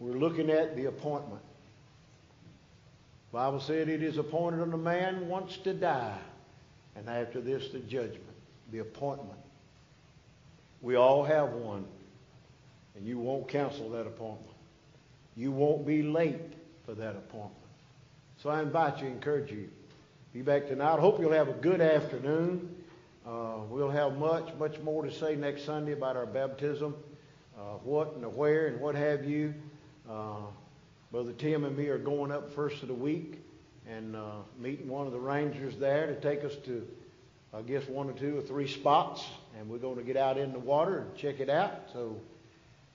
[0.00, 1.42] we're looking at the appointment.
[3.30, 6.18] The Bible said it is appointed unto man once to die,
[6.96, 8.24] and after this the judgment,
[8.72, 9.38] the appointment.
[10.82, 11.84] We all have one.
[12.96, 14.54] And you won't cancel that appointment.
[15.36, 16.54] You won't be late
[16.84, 17.54] for that appointment.
[18.38, 19.68] So I invite you, encourage you.
[20.32, 20.96] Be back tonight.
[20.96, 22.74] I hope you'll have a good afternoon.
[23.26, 26.94] Uh, we'll have much, much more to say next Sunday about our baptism,
[27.56, 29.54] uh, what and where and what have you.
[30.08, 30.40] Uh,
[31.12, 33.40] Brother Tim and me are going up first of the week
[33.88, 36.86] and uh, meeting one of the rangers there to take us to
[37.52, 39.24] I guess one or two or three spots,
[39.58, 41.88] and we're going to get out in the water and check it out.
[41.92, 42.16] So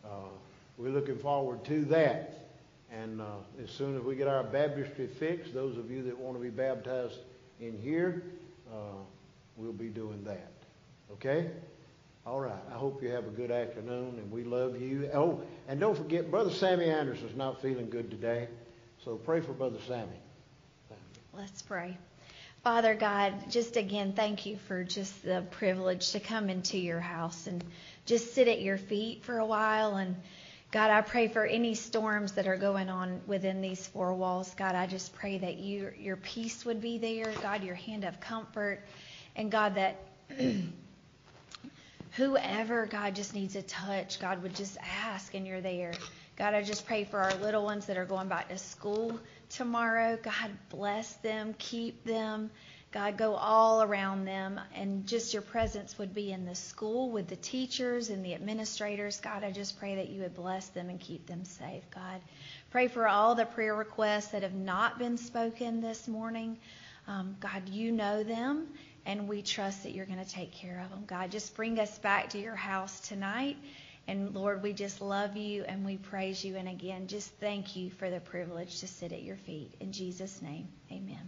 [0.06, 0.30] uh,
[0.77, 2.48] we're looking forward to that.
[2.91, 3.26] And uh,
[3.61, 6.49] as soon as we get our baptistry fixed, those of you that want to be
[6.49, 7.19] baptized
[7.60, 8.23] in here,
[8.72, 8.98] uh,
[9.57, 10.52] we'll be doing that.
[11.11, 11.49] Okay?
[12.26, 12.53] All right.
[12.72, 15.10] I hope you have a good afternoon, and we love you.
[15.14, 18.48] Oh, and don't forget, Brother Sammy Anderson's not feeling good today,
[19.03, 20.19] so pray for Brother Sammy.
[21.34, 21.98] Let's pray.
[22.66, 27.46] Father God, just again, thank you for just the privilege to come into your house
[27.46, 27.64] and
[28.08, 29.98] just sit at your feet for a while.
[29.98, 30.16] And
[30.72, 34.52] God, I pray for any storms that are going on within these four walls.
[34.56, 37.32] God, I just pray that you, your peace would be there.
[37.44, 38.82] God, your hand of comfort.
[39.36, 40.00] And God, that
[42.14, 45.94] whoever, God, just needs a touch, God would just ask and you're there.
[46.36, 49.20] God, I just pray for our little ones that are going back to school
[49.50, 50.18] tomorrow.
[50.22, 52.52] God, bless them, keep them.
[52.92, 57.28] God, go all around them, and just your presence would be in the school with
[57.28, 59.20] the teachers and the administrators.
[59.20, 62.22] God, I just pray that you would bless them and keep them safe, God.
[62.72, 66.58] Pray for all the prayer requests that have not been spoken this morning.
[67.06, 68.68] Um, God, you know them,
[69.06, 71.04] and we trust that you're going to take care of them.
[71.06, 73.58] God, just bring us back to your house tonight.
[74.07, 76.56] And Lord, we just love you and we praise you.
[76.57, 79.73] And again, just thank you for the privilege to sit at your feet.
[79.80, 81.26] In Jesus' name, amen.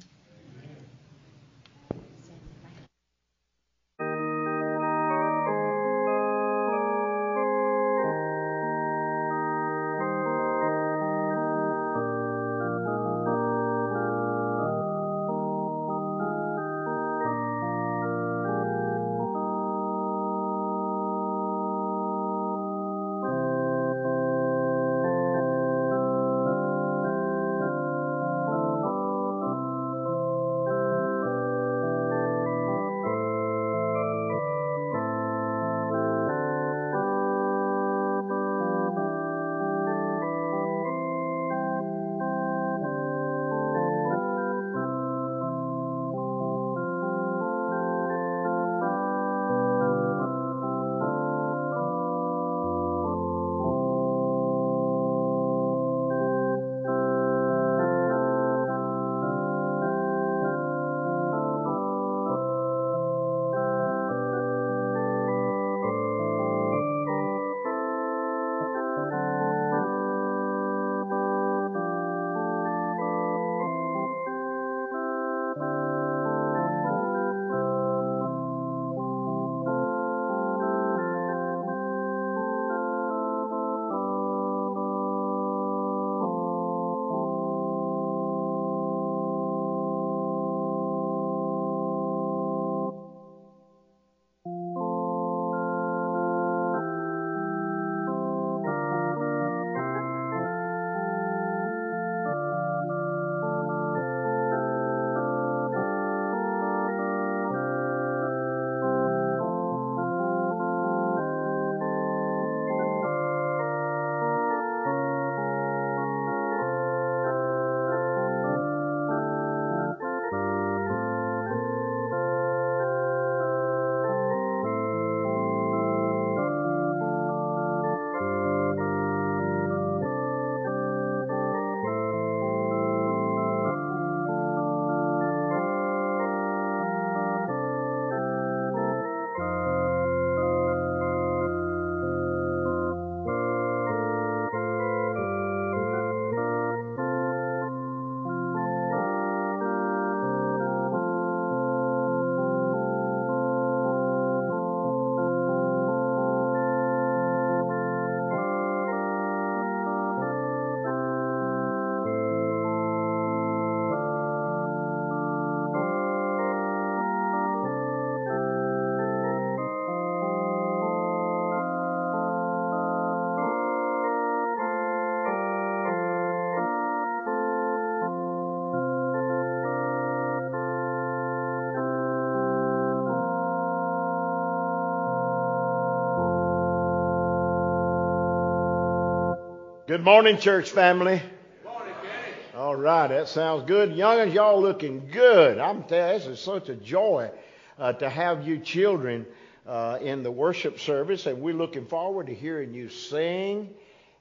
[189.97, 191.23] Good morning, church family.
[191.63, 192.35] Good Morning, Kenny.
[192.55, 193.89] All right, that sounds good.
[193.89, 195.57] Youngins, y'all looking good.
[195.57, 197.31] I'm telling you, this is such a joy
[197.79, 199.25] uh, to have you children
[199.65, 203.73] uh, in the worship service, and we're looking forward to hearing you sing.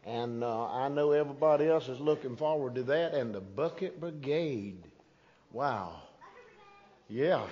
[0.07, 3.13] And uh, I know everybody else is looking forward to that.
[3.13, 4.83] And the Bucket Brigade.
[5.53, 6.01] Wow.
[7.11, 7.43] Yeah.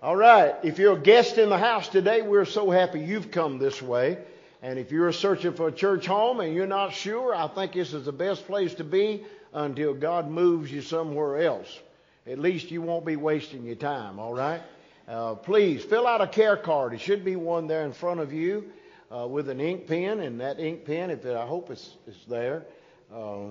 [0.00, 0.54] All right.
[0.62, 4.18] If you're a guest in the house today, we're so happy you've come this way.
[4.62, 7.94] And if you're searching for a church home and you're not sure, I think this
[7.94, 9.24] is the best place to be
[9.54, 11.78] until God moves you somewhere else.
[12.26, 14.60] At least you won't be wasting your time, all right?
[15.08, 16.92] Uh, please fill out a care card.
[16.92, 18.70] It should be one there in front of you
[19.10, 22.24] uh, with an ink pen, and that ink pen, if it, I hope it's, it's
[22.26, 22.64] there,
[23.12, 23.46] uh,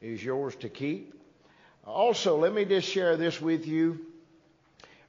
[0.00, 1.14] is yours to keep.
[1.84, 4.00] Also, let me just share this with you.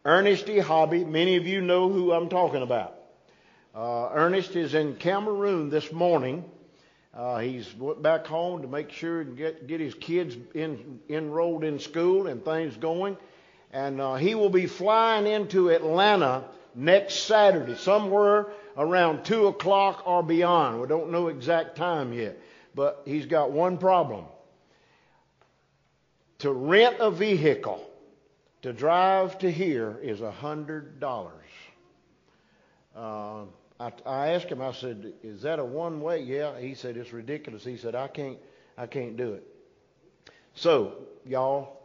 [0.03, 0.59] Ernest D.
[0.59, 2.95] Hobby, many of you know who I'm talking about.
[3.75, 6.45] Uh, Ernest is in Cameroon this morning.
[7.13, 11.65] Uh, he's went back home to make sure and get get his kids in, enrolled
[11.65, 13.17] in school and things going,
[13.73, 18.47] and uh, he will be flying into Atlanta next Saturday, somewhere
[18.77, 20.79] around two o'clock or beyond.
[20.79, 22.39] We don't know exact time yet,
[22.75, 24.23] but he's got one problem:
[26.39, 27.85] to rent a vehicle
[28.61, 31.33] to drive to here is a hundred dollars.
[32.95, 33.43] Uh,
[33.79, 34.61] I, I asked him.
[34.61, 36.59] I said, "Is that a one way?" Yeah.
[36.59, 38.37] He said, "It's ridiculous." He said, "I can't.
[38.77, 39.43] I can't do it."
[40.53, 40.93] So,
[41.25, 41.81] y'all,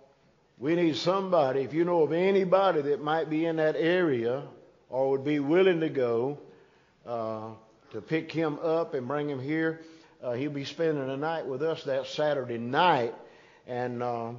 [0.59, 1.63] we need somebody.
[1.63, 4.43] If you know of anybody that might be in that area
[4.89, 6.39] or would be willing to go
[7.05, 7.51] uh,
[7.93, 9.81] to pick him up and bring him here,
[10.23, 13.15] uh, he'll be spending the night with us that Saturday night,
[13.67, 14.31] and uh,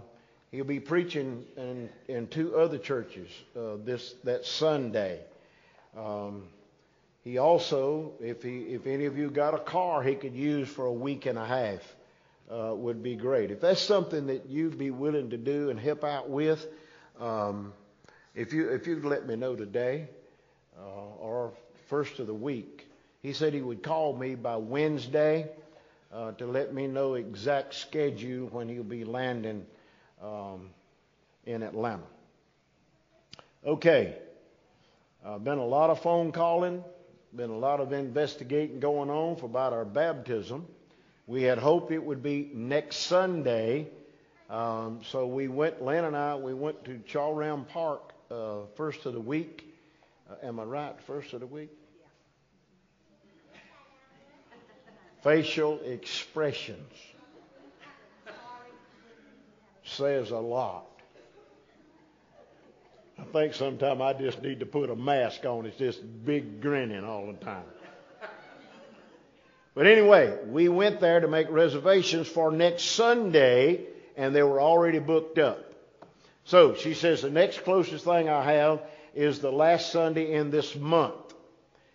[0.52, 5.19] he'll be preaching in, in two other churches uh, this that Sunday.
[5.98, 6.44] Um,
[7.23, 10.85] he also, if he, if any of you got a car he could use for
[10.85, 11.80] a week and a half,
[12.49, 13.52] uh, would be great.
[13.52, 16.65] If that's something that you'd be willing to do and help out with,
[17.19, 17.73] um,
[18.34, 20.07] if you if you'd let me know today
[20.80, 21.53] uh, or
[21.89, 22.88] first of the week,
[23.22, 25.49] he said he would call me by Wednesday
[26.11, 29.65] uh, to let me know exact schedule when he'll be landing
[30.23, 30.72] um,
[31.45, 32.03] in Atlanta.
[33.65, 34.15] Okay,
[35.23, 36.84] uh, been a lot of phone calling
[37.35, 40.67] been a lot of investigating going on for about our baptism.
[41.27, 43.87] We had hoped it would be next Sunday.
[44.49, 49.05] Um, so we went, Lynn and I, we went to Chau Ram Park uh, first
[49.05, 49.73] of the week.
[50.29, 51.01] Uh, am I right?
[51.07, 51.69] First of the week?
[55.23, 56.91] Facial expressions
[59.83, 60.90] says a lot.
[63.22, 65.68] I think sometimes I just need to put a mask on.
[65.68, 67.65] It's just big grinning all the time.
[69.76, 73.85] But anyway, we went there to make reservations for next Sunday,
[74.18, 75.72] and they were already booked up.
[76.45, 78.81] So she says the next closest thing I have
[79.14, 81.14] is the last Sunday in this month.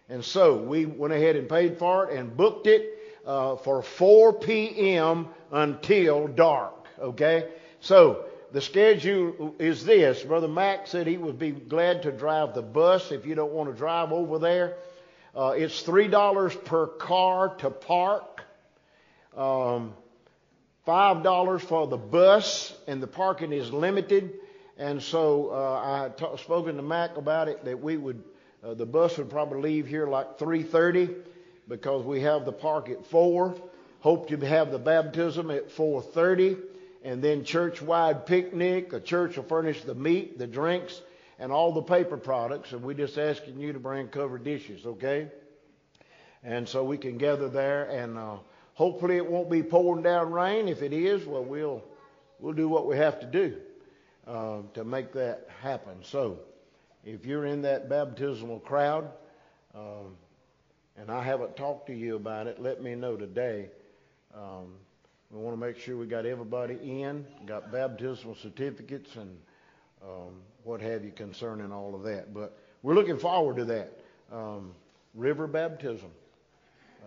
[0.08, 4.34] And so we went ahead and paid for it and booked it uh, for 4
[4.34, 5.28] p.m.
[5.50, 6.86] until dark.
[7.00, 7.48] Okay?
[7.80, 10.22] So the schedule is this.
[10.22, 13.70] Brother Mac said he would be glad to drive the bus if you don't want
[13.70, 14.76] to drive over there.
[15.34, 18.42] Uh, it's $3 per car to park,
[19.36, 19.94] um,
[20.86, 24.32] $5 for the bus, and the parking is limited.
[24.78, 28.22] And so uh, I had t- spoken to Mac about it that we would,
[28.64, 31.14] uh, the bus would probably leave here like 3:30
[31.68, 33.54] because we have the park at four.
[34.00, 36.58] Hope to have the baptism at 4:30
[37.06, 38.90] and then church-wide picnic.
[38.90, 41.00] The church will furnish the meat, the drinks,
[41.38, 42.72] and all the paper products.
[42.72, 45.28] And we're just asking you to bring covered dishes, okay?
[46.42, 48.38] And so we can gather there, and uh,
[48.74, 50.66] hopefully it won't be pouring down rain.
[50.66, 51.84] If it is, well, we'll
[52.40, 53.56] we'll do what we have to do
[54.26, 56.02] uh, to make that happen.
[56.02, 56.40] So,
[57.04, 59.08] if you're in that baptismal crowd,
[59.76, 60.16] um,
[60.96, 63.70] and I haven't talked to you about it, let me know today.
[64.34, 64.74] Um,
[65.30, 69.36] we want to make sure we got everybody in, got baptismal certificates and
[70.02, 70.34] um,
[70.64, 72.32] what have you concerning all of that.
[72.32, 74.00] But we're looking forward to that.
[74.32, 74.72] Um,
[75.14, 76.10] river baptism.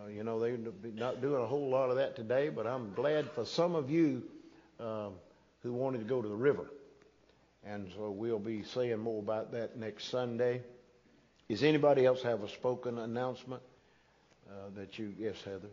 [0.02, 0.58] Uh, you know, they're
[0.94, 4.22] not doing a whole lot of that today, but I'm glad for some of you
[4.78, 5.12] um,
[5.62, 6.70] who wanted to go to the river.
[7.64, 10.62] And so we'll be saying more about that next Sunday.
[11.48, 13.62] Does anybody else have a spoken announcement
[14.48, 15.68] uh, that you, yes, Heather?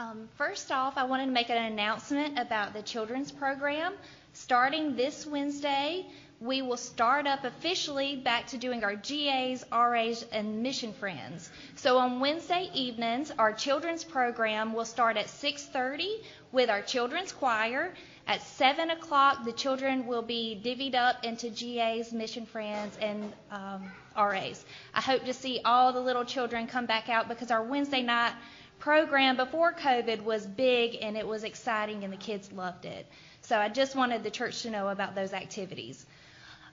[0.00, 3.92] Um, first off, I wanted to make an announcement about the children's program.
[4.32, 6.06] Starting this Wednesday,
[6.40, 11.50] we will start up officially back to doing our GAs, RAs, and mission friends.
[11.74, 17.92] So on Wednesday evenings, our children's program will start at 6:30 with our children's choir.
[18.26, 23.92] At 7 o'clock, the children will be divvied up into GAs, mission friends, and um,
[24.16, 24.64] RAs.
[24.94, 28.32] I hope to see all the little children come back out because our Wednesday night
[28.80, 33.06] program before COVID was big and it was exciting and the kids loved it.
[33.42, 36.04] So I just wanted the church to know about those activities.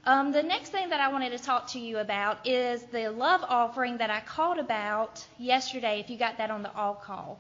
[0.06, 3.44] Um, the next thing that I wanted to talk to you about is the love
[3.48, 7.40] offering that I called about yesterday, if you got that on the all call.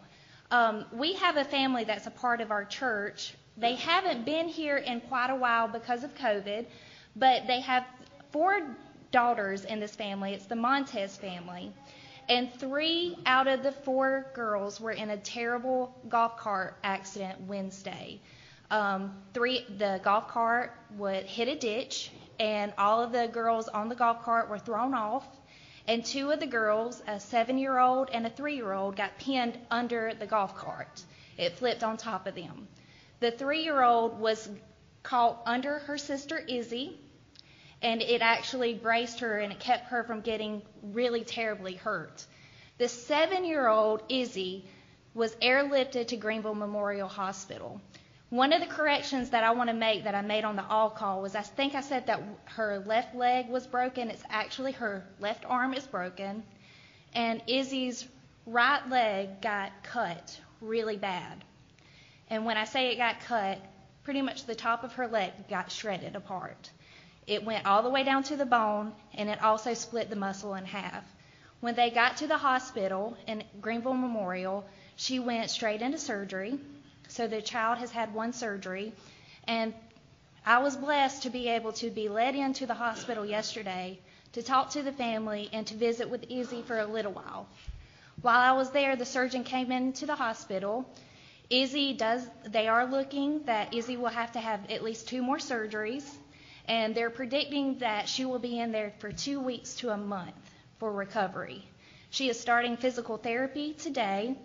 [0.51, 3.33] Um, we have a family that's a part of our church.
[3.57, 6.65] They haven't been here in quite a while because of COVID,
[7.15, 7.85] but they have
[8.31, 8.59] four
[9.11, 10.33] daughters in this family.
[10.33, 11.71] It's the Montez family.
[12.29, 18.19] And three out of the four girls were in a terrible golf cart accident Wednesday.
[18.69, 23.87] Um, three, the golf cart would hit a ditch and all of the girls on
[23.87, 25.25] the golf cart were thrown off.
[25.87, 29.17] And two of the girls, a seven year old and a three year old, got
[29.17, 31.01] pinned under the golf cart.
[31.37, 32.67] It flipped on top of them.
[33.21, 34.49] The three year old was
[35.01, 36.99] caught under her sister Izzy,
[37.81, 42.25] and it actually braced her and it kept her from getting really terribly hurt.
[42.77, 44.65] The seven year old Izzy
[45.13, 47.81] was airlifted to Greenville Memorial Hospital.
[48.29, 50.89] One of the corrections that I want to make that I made on the all
[50.89, 54.09] call was I think I said that her left leg was broken.
[54.11, 56.43] It's actually her left arm is broken.
[57.13, 58.05] And Izzy's
[58.45, 61.43] right leg got cut really bad.
[62.29, 63.59] And when I say it got cut,
[64.03, 66.69] pretty much the top of her leg got shredded apart.
[67.27, 70.55] It went all the way down to the bone, and it also split the muscle
[70.55, 71.03] in half.
[71.59, 76.57] When they got to the hospital in Greenville Memorial, she went straight into surgery.
[77.09, 78.93] So the child has had one surgery.
[79.45, 79.73] And
[80.45, 83.99] I was blessed to be able to be led into the hospital yesterday
[84.33, 87.47] to talk to the family and to visit with Izzy for a little while.
[88.21, 90.89] While I was there, the surgeon came into the hospital.
[91.49, 95.37] Izzy does, they are looking that Izzy will have to have at least two more
[95.37, 96.03] surgeries,
[96.67, 100.35] and they're predicting that she will be in there for two weeks to a month
[100.79, 101.65] for recovery.
[102.09, 104.35] She is starting physical therapy today,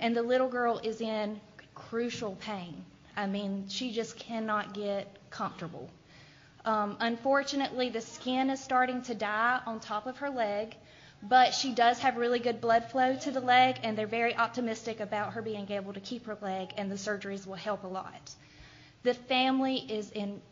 [0.00, 1.40] and the little girl is in
[1.74, 2.84] crucial pain.
[3.16, 5.88] I mean, she just cannot get comfortable.
[6.64, 10.74] Um, unfortunately, the skin is starting to die on top of her leg,
[11.22, 15.00] but she does have really good blood flow to the leg, and they're very optimistic
[15.00, 18.34] about her being able to keep her leg, and the surgeries will help a lot.
[19.02, 20.42] The family is in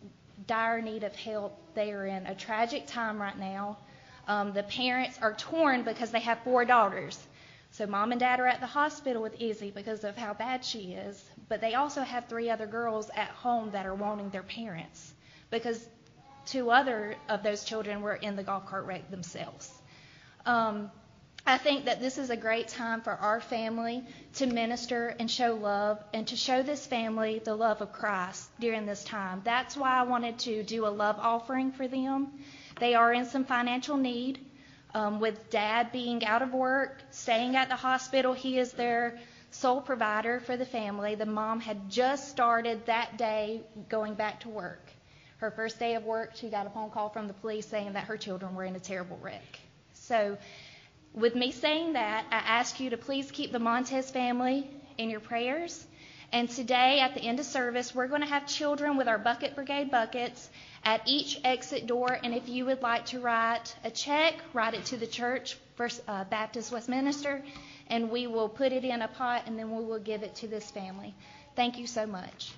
[0.47, 1.59] dire need of help.
[1.75, 3.79] They are in a tragic time right now.
[4.27, 7.19] Um, the parents are torn because they have four daughters.
[7.73, 10.93] So mom and dad are at the hospital with Izzy because of how bad she
[10.95, 15.13] is, but they also have three other girls at home that are wanting their parents
[15.51, 15.85] because
[16.47, 19.73] two other of those children were in the golf cart wreck themselves.
[20.47, 20.91] Um,
[21.47, 24.03] I think that this is a great time for our family
[24.35, 28.87] to minister and show love and to show this family the love of Christ during
[28.87, 29.43] this time.
[29.45, 32.29] That's why I wanted to do a love offering for them.
[32.81, 34.39] They are in some financial need.
[34.95, 39.19] Um, with dad being out of work, staying at the hospital, he is their
[39.51, 41.15] sole provider for the family.
[41.17, 44.89] The mom had just started that day going back to work.
[45.39, 48.05] Her first day of work, she got a phone call from the police saying that
[48.05, 49.59] her children were in a terrible wreck.
[49.95, 50.39] So,
[51.15, 54.69] with me saying that, I ask you to please keep the Montez family
[54.99, 55.87] in your prayers.
[56.33, 59.55] And today, at the end of service, we're going to have children with our Bucket
[59.55, 60.51] Brigade buckets
[60.83, 62.19] at each exit door.
[62.25, 66.03] And if you would like to write a check, write it to the church, First
[66.09, 67.43] uh, Baptist Westminster,
[67.89, 70.49] and we will put it in a pot and then we will give it to
[70.49, 71.15] this family.
[71.55, 72.53] Thank you so much.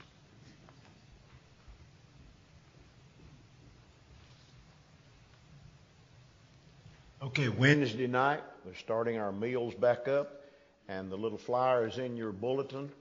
[7.22, 10.43] Okay, Wednesday night, we're starting our meals back up,
[10.86, 12.93] and the little flyer is in your bulletin.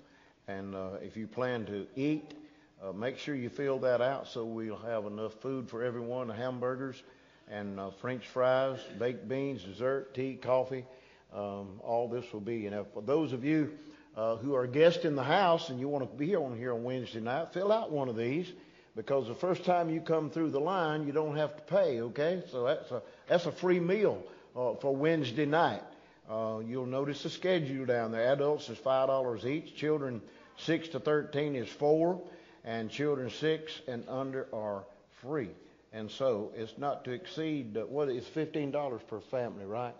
[0.47, 2.33] And uh, if you plan to eat,
[2.81, 7.03] uh, make sure you fill that out so we'll have enough food for everyone, hamburgers
[7.51, 10.85] and uh, french fries, baked beans, dessert, tea, coffee.
[11.33, 12.67] Um, all this will be.
[12.67, 13.73] And for those of you
[14.15, 16.73] uh, who are guests in the house and you want to be here on here
[16.73, 18.49] on Wednesday night, fill out one of these
[18.95, 22.01] because the first time you come through the line, you don't have to pay.
[22.01, 24.23] Okay, so that's a that's a free meal
[24.55, 25.81] uh, for Wednesday night.
[26.29, 28.31] Uh, you'll notice the schedule down there.
[28.31, 29.75] Adults is five dollars each.
[29.75, 30.21] Children
[30.57, 32.21] six to thirteen is four
[32.65, 34.83] and children six and under are
[35.21, 35.49] free.
[35.93, 39.93] And so it's not to exceed, uh, what is $15 per family, right?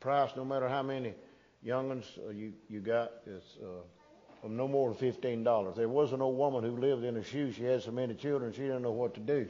[0.00, 1.14] Price, no matter how many
[1.62, 3.82] young'uns uh, you, you got, it's uh,
[4.48, 5.74] no more than $15.
[5.74, 7.52] There was an old woman who lived in a shoe.
[7.52, 9.48] She had so many children, she didn't know what to do.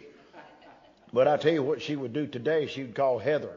[1.12, 3.55] But I tell you what she would do today, she would call Heather.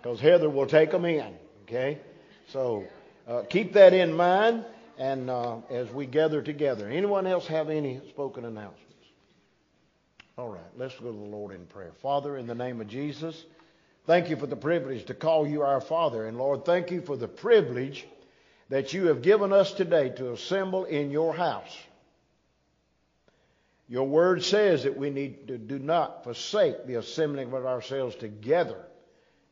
[0.00, 1.34] Because Heather will take them in,
[1.64, 1.98] okay?
[2.46, 2.84] So
[3.26, 4.64] uh, keep that in mind
[4.96, 6.88] and uh, as we gather together.
[6.88, 8.84] Anyone else have any spoken announcements?
[10.36, 11.92] All right, let's go to the Lord in prayer.
[12.00, 13.44] Father, in the name of Jesus,
[14.06, 16.26] thank you for the privilege to call you our Father.
[16.26, 18.06] And Lord, thank you for the privilege
[18.68, 21.76] that you have given us today to assemble in your house.
[23.88, 28.84] Your word says that we need to do not forsake the assembling of ourselves together.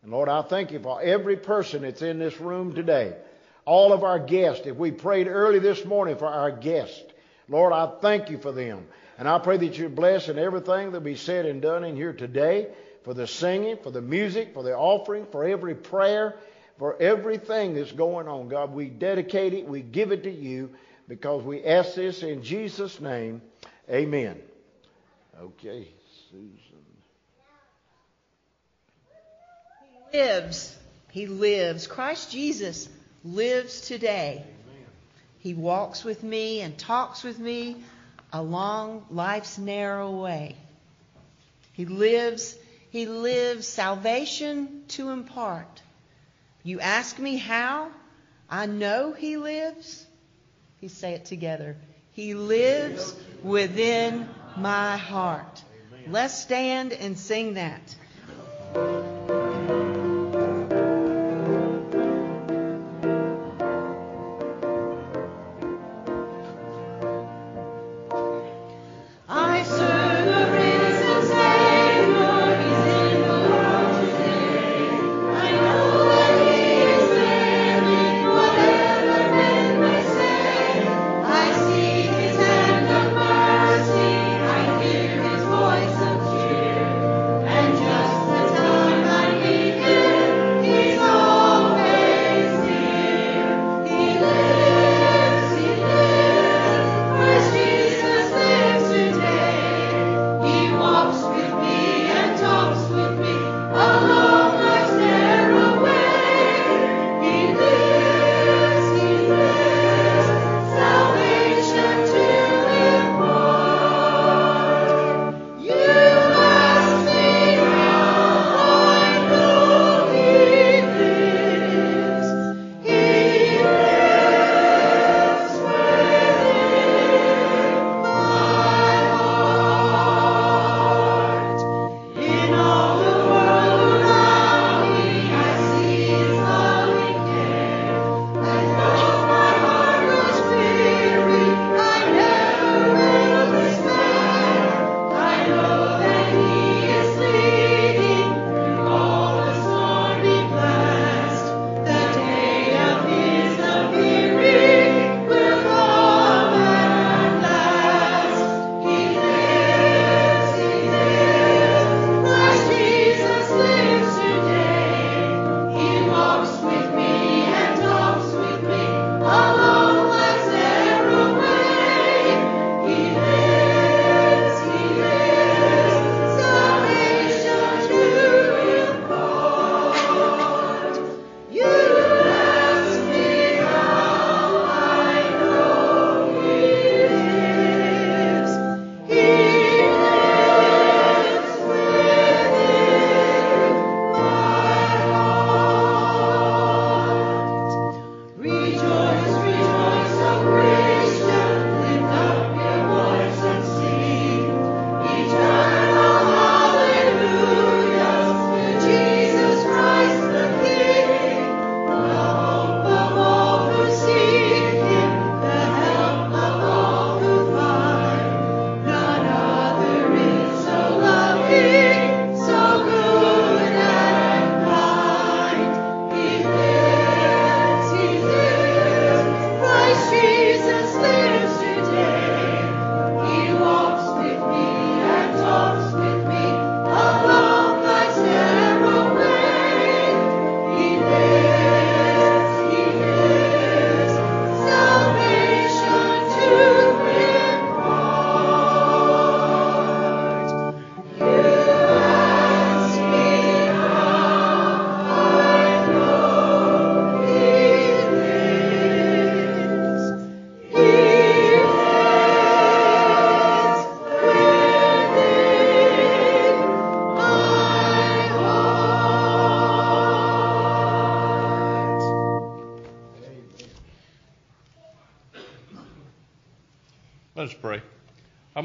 [0.03, 3.17] And Lord, I thank you for every person that's in this room today.
[3.65, 4.67] All of our guests.
[4.67, 7.03] If we prayed early this morning for our guests,
[7.49, 8.87] Lord, I thank you for them.
[9.19, 12.13] And I pray that you bless in everything that be said and done in here
[12.13, 12.69] today,
[13.05, 16.37] for the singing, for the music, for the offering, for every prayer,
[16.79, 18.49] for everything that's going on.
[18.49, 20.71] God, we dedicate it, we give it to you
[21.09, 23.43] because we ask this in Jesus' name.
[23.91, 24.41] Amen.
[25.41, 25.89] Okay,
[26.31, 26.51] Susan.
[30.13, 30.77] He lives.
[31.11, 31.87] He lives.
[31.87, 32.89] Christ Jesus
[33.25, 34.45] lives today.
[35.39, 37.77] He walks with me and talks with me
[38.33, 40.57] along life's narrow way.
[41.73, 42.57] He lives,
[42.91, 45.83] he lives salvation to impart.
[46.67, 47.93] You ask me how?
[48.51, 50.05] I know he lives.
[50.81, 51.77] He say it together.
[52.11, 53.15] He lives
[53.45, 55.63] within my heart.
[56.09, 57.95] Let's stand and sing that.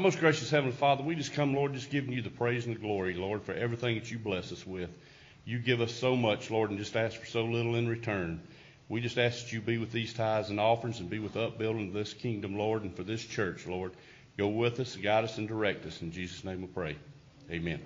[0.02, 2.80] Most gracious Heavenly Father, we just come, Lord, just giving you the praise and the
[2.80, 4.90] glory, Lord, for everything that you bless us with.
[5.44, 8.40] You give us so much, Lord, and just ask for so little in return.
[8.88, 11.42] We just ask that you be with these tithes and offerings and be with the
[11.42, 13.92] upbuilding of this kingdom, Lord, and for this church, Lord.
[14.36, 16.02] Go with us, guide us, and direct us.
[16.02, 16.96] In Jesus' name we pray.
[17.48, 17.80] Amen.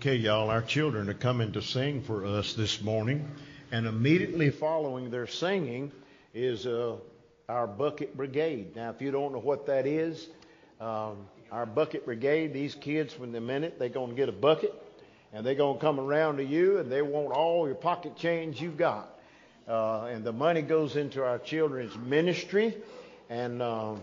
[0.00, 3.30] Okay, y'all, our children are coming to sing for us this morning.
[3.70, 5.92] And immediately following their singing
[6.32, 6.96] is uh,
[7.50, 8.74] our bucket brigade.
[8.74, 10.26] Now, if you don't know what that is,
[10.80, 11.18] um,
[11.52, 14.72] our bucket brigade, these kids, when the minute they're going to get a bucket
[15.34, 18.58] and they're going to come around to you and they want all your pocket change
[18.58, 19.20] you've got.
[19.68, 22.74] Uh, and the money goes into our children's ministry.
[23.28, 24.00] And um,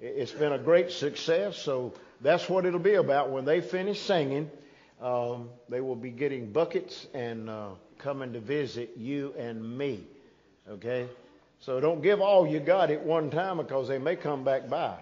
[0.00, 1.56] it's been a great success.
[1.56, 4.50] So that's what it'll be about when they finish singing.
[5.00, 7.68] Um, they will be getting buckets and uh,
[7.98, 10.04] coming to visit you and me.
[10.68, 11.08] Okay?
[11.60, 14.96] So don't give all you got at one time because they may come back by.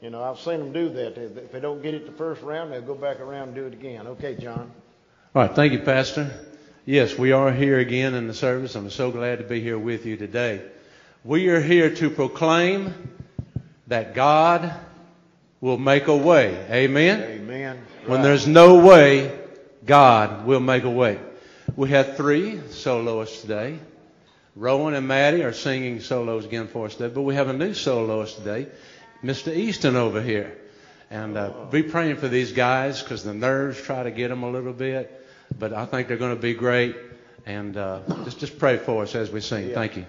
[0.00, 1.16] You know, I've seen them do that.
[1.16, 3.72] If they don't get it the first round, they'll go back around and do it
[3.72, 4.06] again.
[4.06, 4.70] Okay, John.
[5.34, 6.30] All right, thank you, Pastor.
[6.84, 8.74] Yes, we are here again in the service.
[8.74, 10.62] I'm so glad to be here with you today.
[11.24, 12.92] We are here to proclaim
[13.86, 14.74] that God
[15.64, 16.54] will make a way.
[16.70, 17.22] Amen.
[17.22, 17.80] Amen.
[18.04, 19.34] When there's no way,
[19.86, 21.18] God will make a way.
[21.74, 23.78] We had three soloists today.
[24.54, 27.72] Rowan and Maddie are singing solos again for us today, but we have a new
[27.72, 28.66] soloist today,
[29.22, 29.56] Mr.
[29.56, 30.54] Easton over here.
[31.10, 34.50] And uh, be praying for these guys because the nerves try to get them a
[34.50, 35.26] little bit,
[35.58, 36.94] but I think they're going to be great.
[37.46, 39.68] And uh, just just pray for us as we sing.
[39.70, 39.74] Yeah.
[39.74, 40.04] Thank you.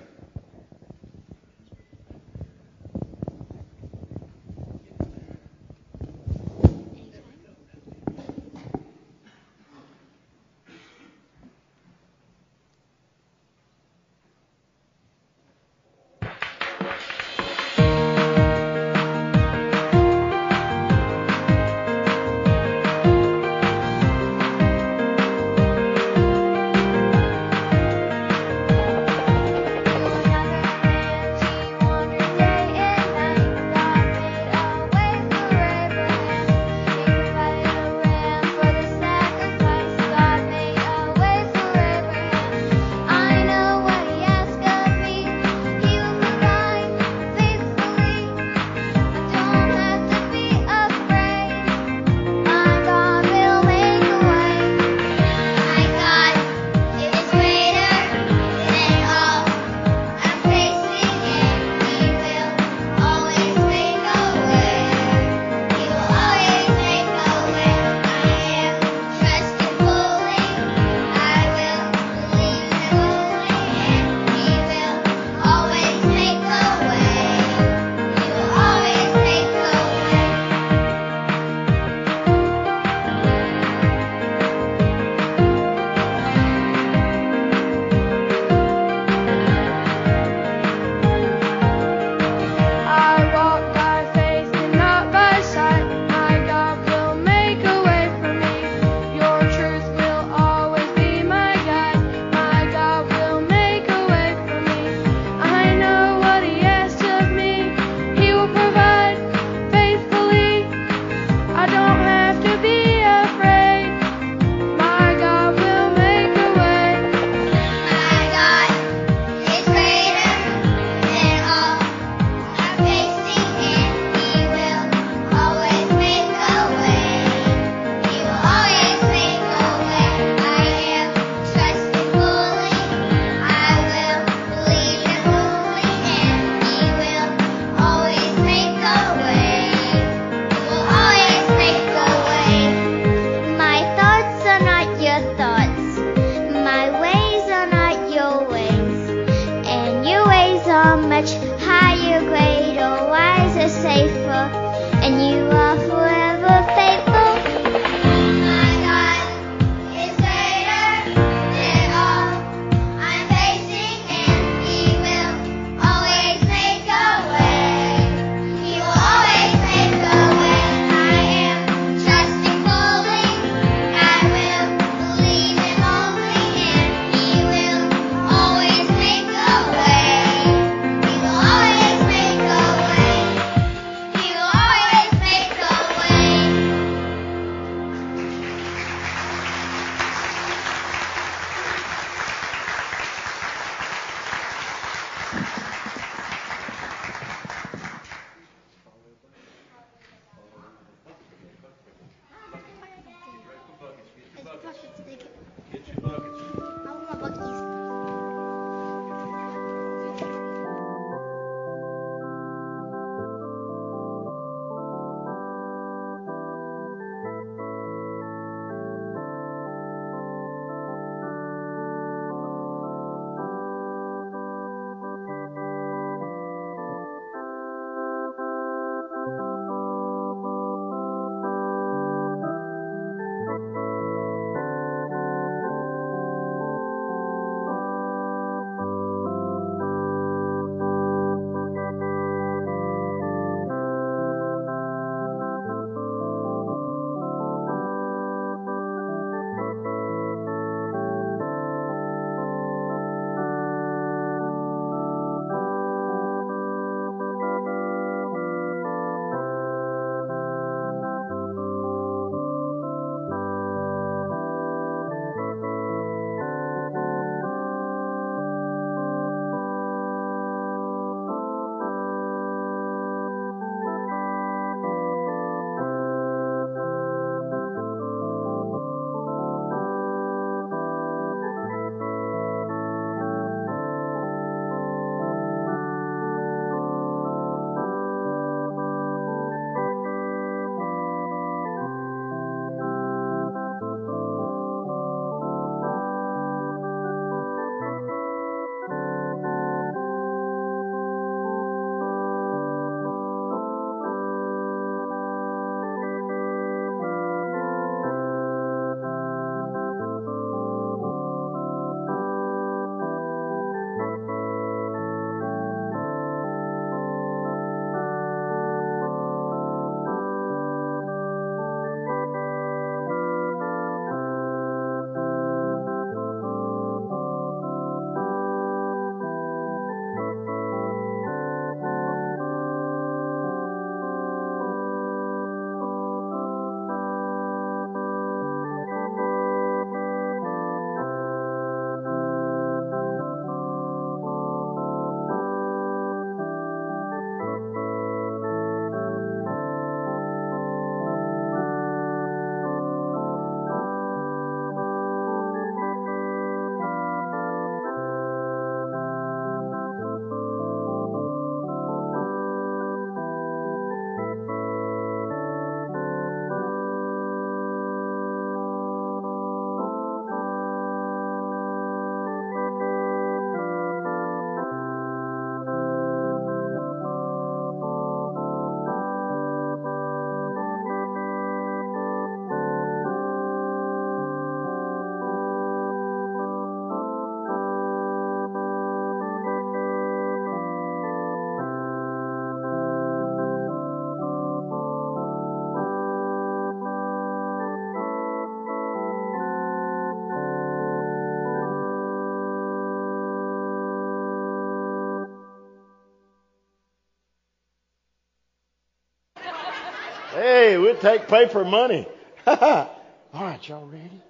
[411.01, 412.07] Take paper money.
[412.47, 412.89] All
[413.33, 414.21] right, y'all ready?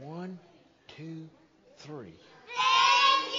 [0.00, 0.38] One,
[0.86, 1.28] two,
[1.78, 2.12] three.
[2.56, 3.34] Thank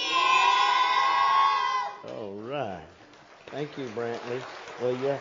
[2.04, 2.12] you.
[2.14, 2.82] All right.
[3.46, 4.42] Thank you, Brantley.
[4.80, 5.18] Well, yeah.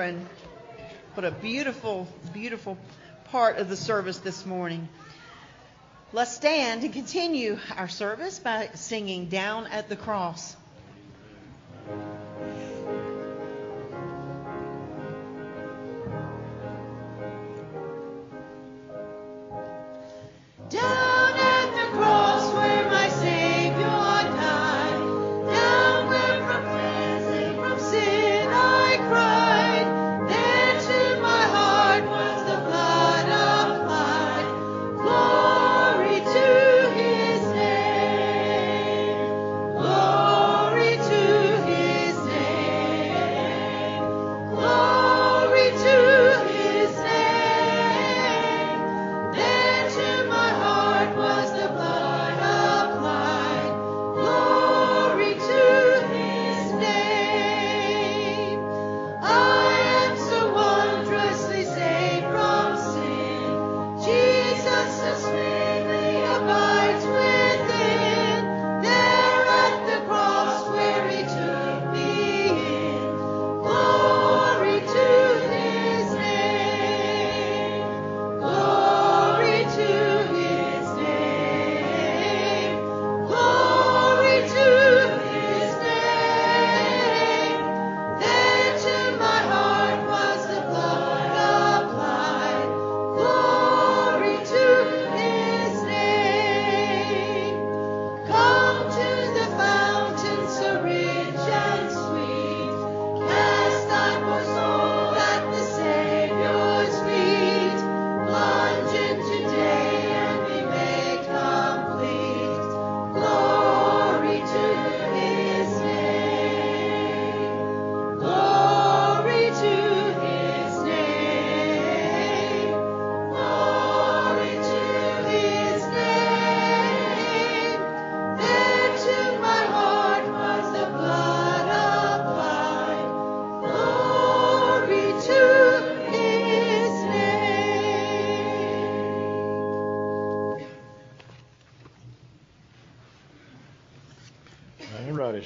[0.00, 0.26] Children.
[1.12, 2.78] What a beautiful, beautiful
[3.24, 4.88] part of the service this morning.
[6.14, 10.56] Let's stand and continue our service by singing Down at the Cross.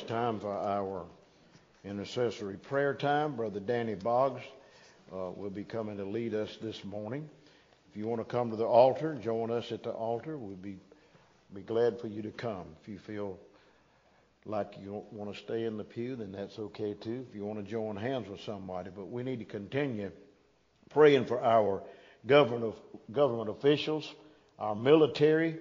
[0.07, 1.07] Time for our
[1.85, 3.37] intercessory prayer time.
[3.37, 4.43] Brother Danny Boggs
[5.13, 7.29] uh, will be coming to lead us this morning.
[7.91, 10.37] If you want to come to the altar, join us at the altar.
[10.37, 10.77] We'd be
[11.55, 12.65] be glad for you to come.
[12.83, 13.39] If you feel
[14.45, 17.25] like you don't want to stay in the pew, then that's okay too.
[17.29, 20.11] If you want to join hands with somebody, but we need to continue
[20.91, 21.83] praying for our
[22.27, 22.75] government
[23.11, 24.13] government officials,
[24.59, 25.57] our military,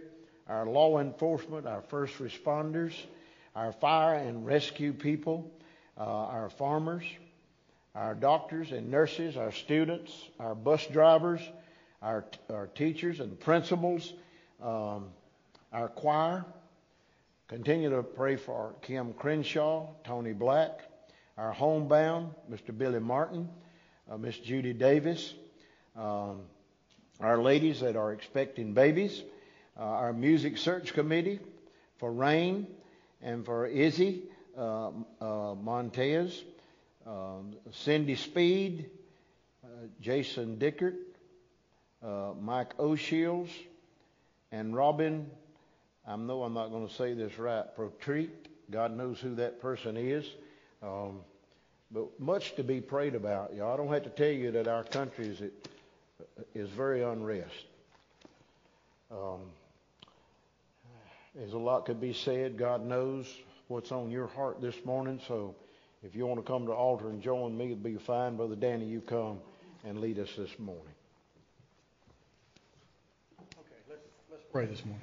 [0.48, 2.94] our law enforcement, our first responders,
[3.56, 5.52] our fire and rescue people,
[5.98, 7.04] uh, our farmers,
[7.96, 11.42] our doctors and nurses, our students, our bus drivers,
[12.02, 14.14] our, our teachers and principals,
[14.62, 15.06] um,
[15.72, 16.46] our choir.
[17.48, 20.82] Continue to pray for Kim Crenshaw, Tony Black,
[21.38, 22.76] our homebound, Mr.
[22.76, 23.48] Billy Martin,
[24.10, 25.36] uh, Miss Judy Davis,
[25.96, 26.42] um,
[27.20, 29.22] our ladies that are expecting babies,
[29.78, 31.40] uh, our music search committee
[32.00, 32.66] for Rain
[33.24, 34.24] and for Izzy
[34.58, 34.90] uh,
[35.22, 36.44] uh, Montez,
[37.08, 38.90] um, Cindy Speed,
[39.64, 39.68] uh,
[40.02, 40.96] Jason Dickert,
[42.04, 43.50] uh, Mike O'Shields,
[44.52, 45.30] and Robin.
[46.06, 47.66] I know I'm not going to say this right.
[47.76, 48.30] Protreat.
[48.70, 50.26] God knows who that person is.
[50.82, 51.22] Um,
[51.92, 53.74] but much to be prayed about, y'all.
[53.74, 55.42] I don't have to tell you that our country is
[56.56, 57.66] is very unrest.
[59.12, 59.42] Um,
[61.36, 62.58] there's a lot could be said.
[62.58, 63.28] God knows
[63.68, 65.20] what's on your heart this morning.
[65.28, 65.56] So
[66.04, 68.38] if you want to come to altar and join me, it'd be fine.
[68.38, 69.40] Brother Danny, you come
[69.84, 70.84] and lead us this morning.
[73.40, 74.02] Okay, let's,
[74.32, 75.02] let's pray this morning.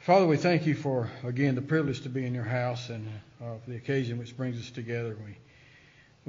[0.00, 3.06] Father, we thank you for, again, the privilege to be in your house and
[3.42, 5.16] uh, for the occasion which brings us together.
[5.26, 5.36] We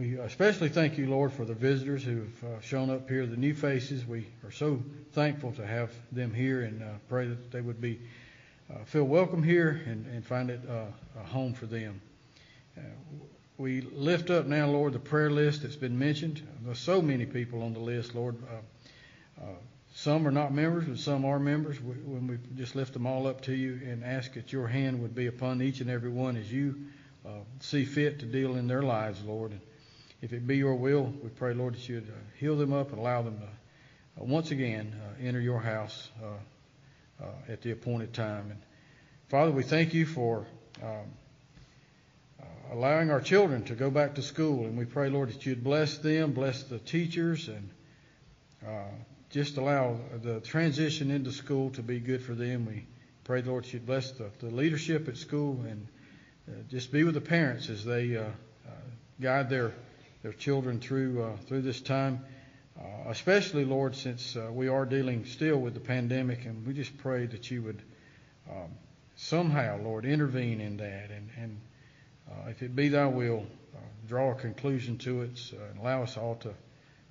[0.01, 3.37] we especially thank you, Lord, for the visitors who have uh, shown up here, the
[3.37, 4.03] new faces.
[4.03, 7.99] We are so thankful to have them here and uh, pray that they would be
[8.73, 10.85] uh, feel welcome here and, and find it uh,
[11.19, 12.01] a home for them.
[12.75, 12.81] Uh,
[13.59, 16.41] we lift up now, Lord, the prayer list that's been mentioned.
[16.65, 18.37] There's so many people on the list, Lord.
[19.39, 19.43] Uh,
[19.93, 21.79] some are not members, but some are members.
[21.79, 24.99] We, when we just lift them all up to you and ask that your hand
[25.03, 26.87] would be upon each and every one as you
[27.59, 29.51] see fit to deal in their lives, Lord.
[29.51, 29.61] And,
[30.21, 32.91] if it be your will, we pray, Lord, that you would uh, heal them up
[32.91, 37.71] and allow them to uh, once again uh, enter your house uh, uh, at the
[37.71, 38.51] appointed time.
[38.51, 38.61] And
[39.29, 40.45] Father, we thank you for
[40.83, 40.89] um,
[42.39, 44.65] uh, allowing our children to go back to school.
[44.65, 47.69] And we pray, Lord, that you'd bless them, bless the teachers, and
[49.31, 52.67] just allow the transition into school to be good for them.
[52.67, 52.85] We
[53.23, 55.87] pray, Lord, that you'd bless the, the leadership at school and
[56.69, 58.21] just be with the parents as they
[59.19, 59.73] guide their
[60.23, 62.23] their children through uh, through this time.
[62.79, 66.97] Uh, especially, Lord, since uh, we are dealing still with the pandemic, and we just
[66.97, 67.81] pray that you would
[68.49, 68.71] um,
[69.15, 71.61] somehow, Lord, intervene in that, and, and
[72.29, 73.45] uh, if it be Thy will,
[73.75, 76.53] uh, draw a conclusion to it, uh, and allow us all to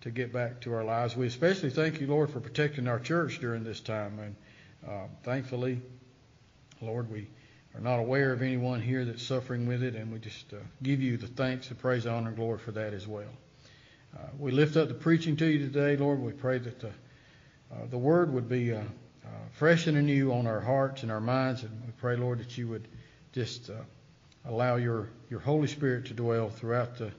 [0.01, 1.15] to get back to our lives.
[1.15, 5.83] We especially thank you, Lord, for protecting our church during this time, and thankfully,
[6.81, 7.29] Lord, we
[7.75, 11.01] are not aware of anyone here that's suffering with it, and we just uh, give
[11.01, 13.31] you the thanks, the praise, honor, and glory for that as well.
[14.17, 16.21] Uh, we lift up the preaching to you today, Lord.
[16.21, 20.49] We pray that the, uh, the word would be uh, uh, fresh and anew on
[20.49, 22.89] our hearts and our minds, and we pray, Lord, that you would
[23.33, 23.75] just uh,
[24.47, 27.13] allow your, your Holy Spirit to dwell throughout the,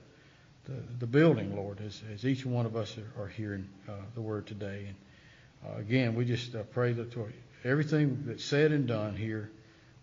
[0.64, 3.68] the, the building, Lord, as, as each one of us are, are hearing
[4.14, 4.88] the word today.
[4.88, 7.16] And again, we just pray that
[7.64, 9.50] everything that's said and done here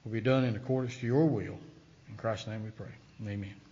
[0.10, 1.60] will be done in accordance to your will.
[2.10, 2.88] In Christ's name we pray.
[3.22, 3.69] Amen.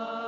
[0.00, 0.27] Oh.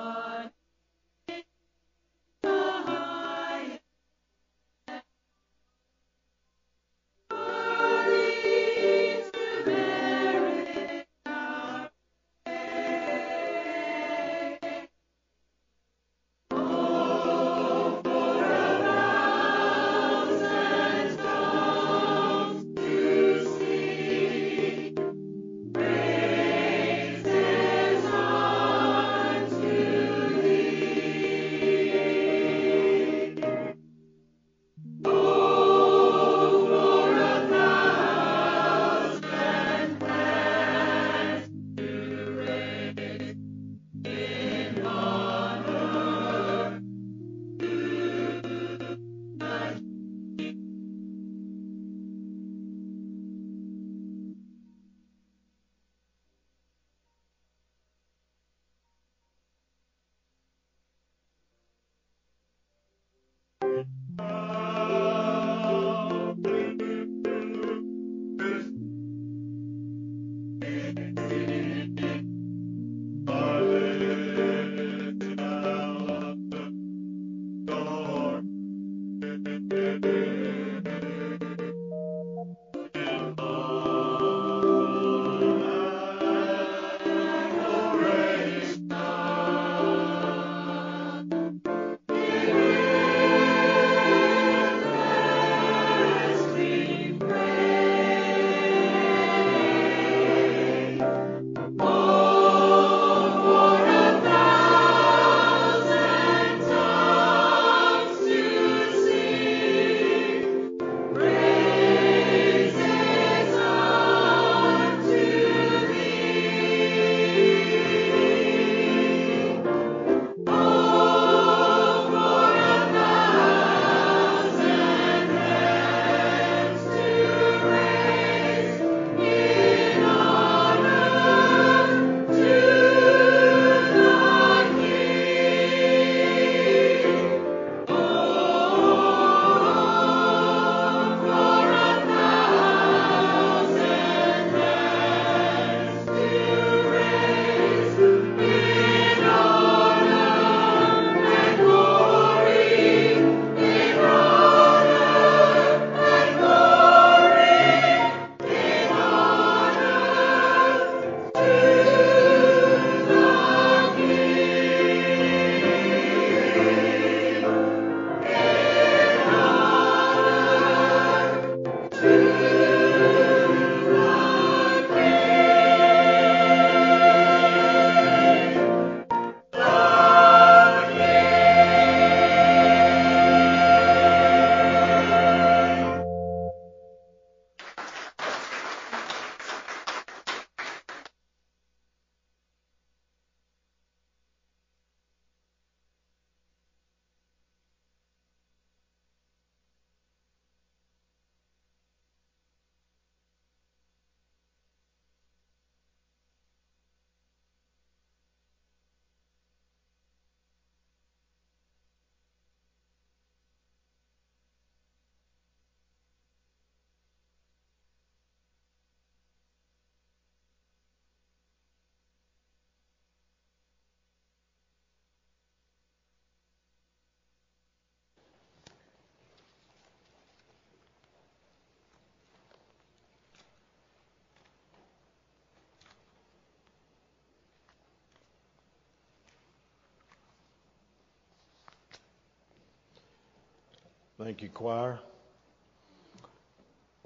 [244.22, 244.98] Thank you, choir.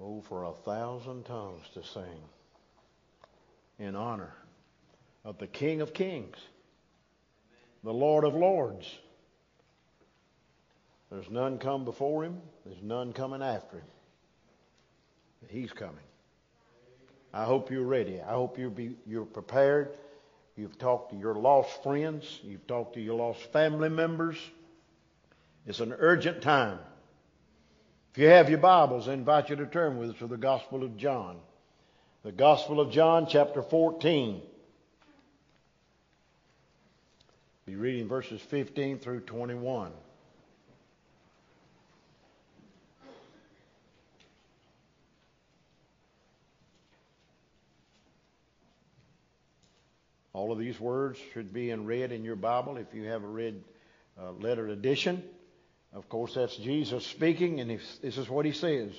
[0.01, 2.03] Oh, for a thousand tongues to sing
[3.79, 4.33] in honor
[5.23, 6.35] of the King of Kings,
[7.85, 8.93] the Lord of Lords.
[11.09, 13.85] There's none come before him, there's none coming after him.
[15.47, 15.95] He's coming.
[17.33, 18.19] I hope you're ready.
[18.19, 19.95] I hope you're, be, you're prepared.
[20.57, 24.35] You've talked to your lost friends, you've talked to your lost family members.
[25.65, 26.79] It's an urgent time.
[28.15, 30.85] If you have your Bibles, I invite you to turn with us to the Gospel
[30.85, 31.35] of John.
[32.23, 34.41] The Gospel of John, chapter 14.
[37.65, 39.91] Be reading verses 15 through 21.
[50.31, 53.27] All of these words should be in red in your Bible if you have a
[53.27, 53.61] red
[54.17, 55.21] uh, letter edition.
[55.95, 58.91] Of course, that's Jesus speaking, and this is what he says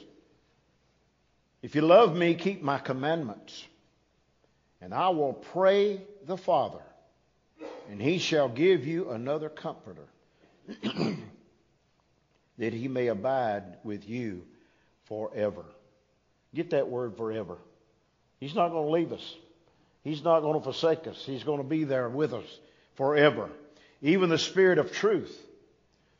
[1.62, 3.66] If you love me, keep my commandments,
[4.80, 6.82] and I will pray the Father,
[7.90, 10.06] and he shall give you another comforter,
[12.58, 14.44] that he may abide with you
[15.04, 15.66] forever.
[16.54, 17.58] Get that word forever.
[18.40, 19.34] He's not going to leave us.
[20.02, 21.22] He's not going to forsake us.
[21.26, 22.46] He's going to be there with us
[22.94, 23.50] forever.
[24.00, 25.45] Even the Spirit of truth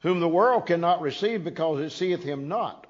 [0.00, 2.86] whom the world cannot receive because it seeth him not.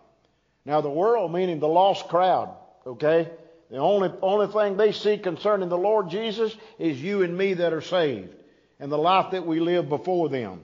[0.64, 2.54] Now, the world, meaning the lost crowd,
[2.86, 3.30] okay?
[3.70, 7.72] The only, only thing they see concerning the Lord Jesus is you and me that
[7.72, 8.34] are saved
[8.78, 10.60] and the life that we live before them.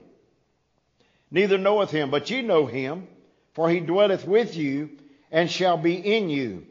[1.30, 3.08] Neither knoweth him, but ye know him,
[3.54, 4.90] for he dwelleth with you
[5.30, 6.66] and shall be in you.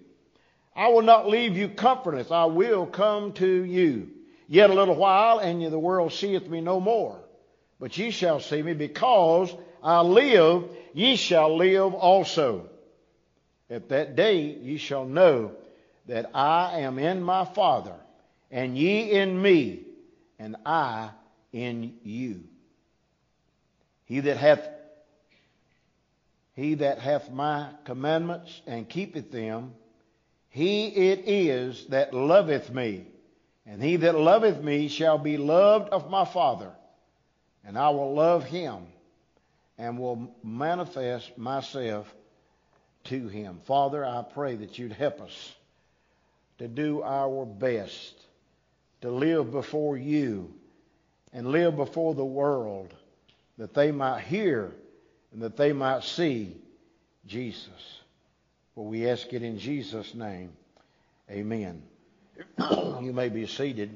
[0.75, 2.31] I will not leave you comfortless.
[2.31, 4.09] I will come to you.
[4.47, 7.19] Yet a little while, and the world seeth me no more.
[7.81, 12.69] But ye shall see me because I live, ye shall live also.
[13.71, 15.53] At that day ye shall know
[16.05, 17.95] that I am in my Father,
[18.51, 19.83] and ye in me,
[20.37, 21.09] and I
[21.51, 22.43] in you.
[24.05, 24.69] He that hath
[26.53, 29.73] he that hath my commandments and keepeth them,
[30.49, 33.07] he it is that loveth me.
[33.65, 36.73] And he that loveth me shall be loved of my Father,
[37.65, 38.87] and I will love him
[39.77, 42.13] and will manifest myself
[43.05, 43.59] to him.
[43.65, 45.55] Father, I pray that you'd help us
[46.59, 48.13] to do our best
[49.01, 50.53] to live before you
[51.33, 52.93] and live before the world
[53.57, 54.71] that they might hear
[55.31, 56.55] and that they might see
[57.25, 57.99] Jesus.
[58.75, 60.51] For we ask it in Jesus' name.
[61.29, 61.81] Amen.
[62.59, 63.95] you may be seated.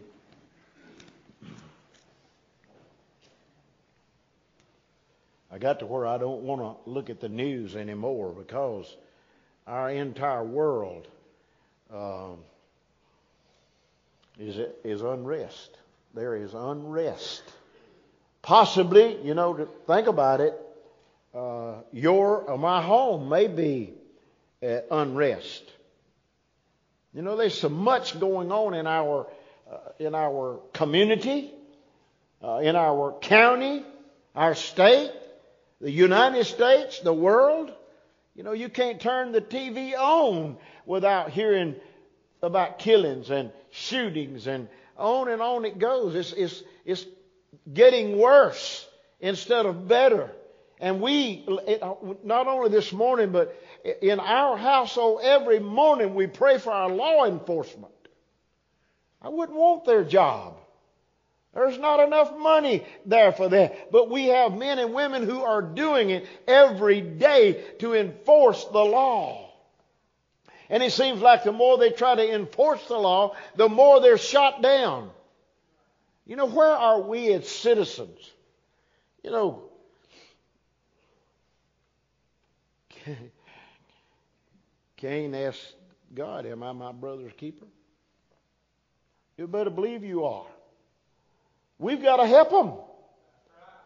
[5.55, 8.93] I got to where I don't want to look at the news anymore because
[9.65, 11.07] our entire world
[11.93, 12.39] um,
[14.37, 15.77] is is unrest.
[16.13, 17.43] There is unrest.
[18.41, 20.59] Possibly, you know, to think about it,
[21.33, 23.93] uh, your or my home may be
[24.61, 25.63] at unrest.
[27.13, 29.25] You know, there's so much going on in our
[29.71, 31.49] uh, in our community,
[32.43, 33.85] uh, in our county,
[34.35, 35.13] our state
[35.81, 37.71] the United States, the world.
[38.35, 41.75] You know, you can't turn the TV on without hearing
[42.41, 46.15] about killings and shootings and on and on it goes.
[46.15, 47.05] It's, it's, it's
[47.71, 48.87] getting worse
[49.19, 50.31] instead of better.
[50.79, 51.45] And we,
[52.23, 53.55] not only this morning, but
[54.01, 57.93] in our household, every morning we pray for our law enforcement.
[59.21, 60.59] I wouldn't want their job.
[61.55, 63.89] There's not enough money there for that.
[63.89, 68.83] But we have men and women who are doing it every day to enforce the
[68.83, 69.53] law.
[70.69, 74.17] And it seems like the more they try to enforce the law, the more they're
[74.17, 75.11] shot down.
[76.25, 78.19] You know, where are we as citizens?
[79.23, 79.63] You know,
[84.97, 85.75] Cain asked
[86.13, 87.67] God, Am I my brother's keeper?
[89.37, 90.47] You better believe you are.
[91.77, 92.73] We've got to help them.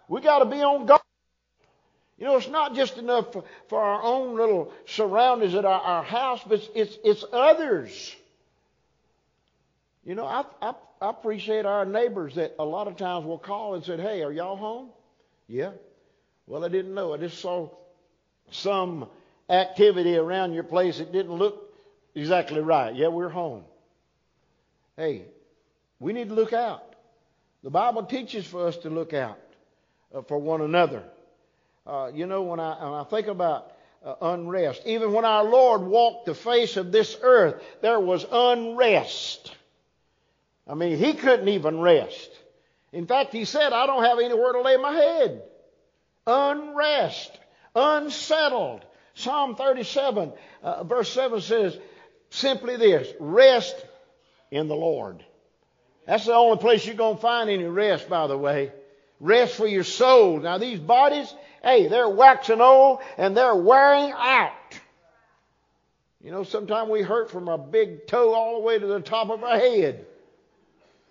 [0.08, 1.02] We've got to be on guard.
[2.18, 6.04] You know, it's not just enough for, for our own little surroundings at our, our
[6.04, 8.16] house, but it's, it's, it's others.
[10.04, 13.76] You know, I, I, I appreciate our neighbors that a lot of times will call
[13.76, 14.90] and say, "Hey, are y'all home?"
[15.48, 15.72] Yeah.
[16.48, 17.14] Well, I didn't know.
[17.14, 17.70] I just saw
[18.52, 19.08] some
[19.50, 21.74] activity around your place that didn't look
[22.16, 22.96] exactly right.
[22.96, 23.64] Yeah, we're home.
[24.98, 25.26] Hey,
[26.00, 26.89] we need to look out.
[27.64, 29.40] The Bible teaches for us to look out
[30.14, 31.04] uh, for one another.
[31.86, 33.74] Uh, you know, when I, when I think about
[34.04, 34.82] uh, unrest.
[34.86, 39.54] Even when our Lord walked the face of this earth, there was unrest.
[40.68, 42.30] I mean, he couldn't even rest.
[42.92, 45.44] In fact, he said, I don't have anywhere to lay my head.
[46.26, 47.38] Unrest,
[47.76, 48.86] unsettled.
[49.16, 50.32] Psalm 37,
[50.64, 51.78] uh, verse 7 says
[52.30, 53.76] simply this rest
[54.52, 55.24] in the Lord.
[56.10, 58.72] That's the only place you're going to find any rest, by the way.
[59.20, 60.40] Rest for your soul.
[60.40, 61.32] Now, these bodies,
[61.62, 64.52] hey, they're waxing old and they're wearing out.
[66.20, 69.30] You know, sometimes we hurt from our big toe all the way to the top
[69.30, 70.08] of our head.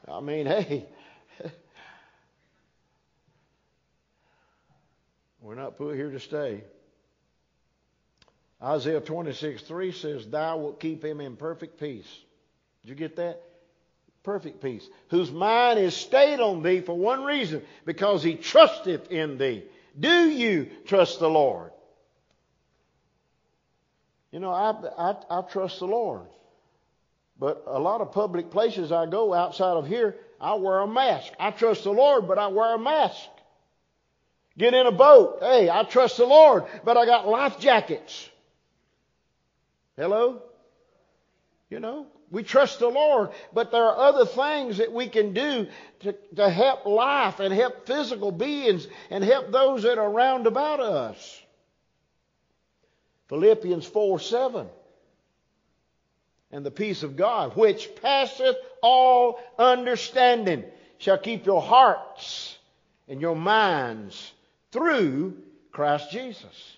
[0.09, 0.85] I mean, hey,
[5.41, 6.65] we're not put here to stay.
[8.61, 12.19] Isaiah 26, 3 says, Thou wilt keep him in perfect peace.
[12.83, 13.48] Did you get that?
[14.29, 14.87] Perfect peace.
[15.09, 19.65] Whose mind is stayed on thee for one reason, because he trusteth in thee.
[19.99, 21.71] Do you trust the Lord?
[24.31, 26.27] You know, I, I, I trust the Lord.
[27.39, 31.33] But a lot of public places I go outside of here, I wear a mask.
[31.41, 33.31] I trust the Lord, but I wear a mask.
[34.59, 35.39] Get in a boat.
[35.41, 38.29] Hey, I trust the Lord, but I got life jackets.
[39.97, 40.43] Hello?
[41.71, 45.67] You know, we trust the Lord, but there are other things that we can do
[46.01, 50.81] to, to help life and help physical beings and help those that are round about
[50.81, 51.43] us.
[53.29, 54.67] Philippians 4 7.
[56.51, 60.65] And the peace of God, which passeth all understanding,
[60.97, 62.57] shall keep your hearts
[63.07, 64.33] and your minds
[64.73, 65.37] through
[65.71, 66.77] Christ Jesus.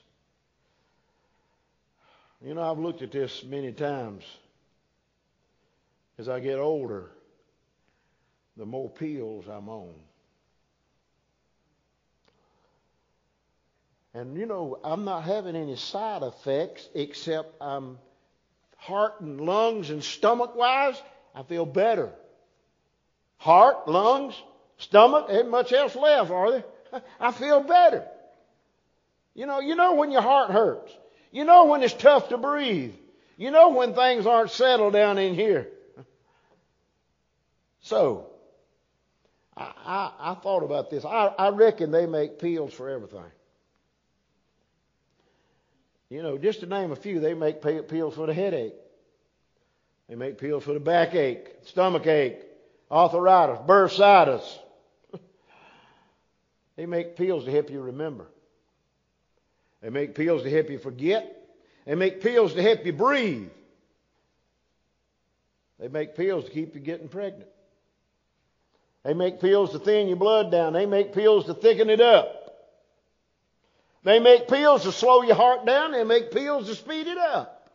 [2.45, 4.25] You know, I've looked at this many times.
[6.21, 7.11] As I get older,
[8.59, 9.95] the more pills I'm on.
[14.13, 17.97] And you know, I'm not having any side effects except I'm
[18.77, 21.01] heart and lungs and stomach wise,
[21.35, 22.11] I feel better.
[23.39, 24.35] Heart, lungs,
[24.77, 26.65] stomach, ain't much else left, are there?
[27.19, 28.07] I feel better.
[29.35, 30.93] You know, you know when your heart hurts.
[31.33, 32.93] You know when it's tough to breathe.
[33.39, 35.71] You know when things aren't settled down in here.
[37.83, 38.27] So,
[39.57, 41.05] I, I, I thought about this.
[41.05, 43.25] I, I reckon they make pills for everything.
[46.09, 48.75] You know, just to name a few, they make pills for the headache.
[50.09, 52.41] They make pills for the backache, stomach ache,
[52.91, 54.59] arthritis, bursitis.
[56.77, 58.27] they make pills to help you remember.
[59.81, 61.37] They make pills to help you forget.
[61.87, 63.49] They make pills to help you breathe.
[65.79, 67.49] They make pills to keep you getting pregnant.
[69.05, 70.75] They make pills to thin your blood down.
[70.75, 72.37] They make pills to thicken it up.
[74.03, 75.93] They make pills to slow your heart down.
[75.93, 77.71] They make pills to speed it up.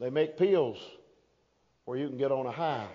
[0.00, 0.78] They make pills
[1.84, 2.88] where you can get on a high.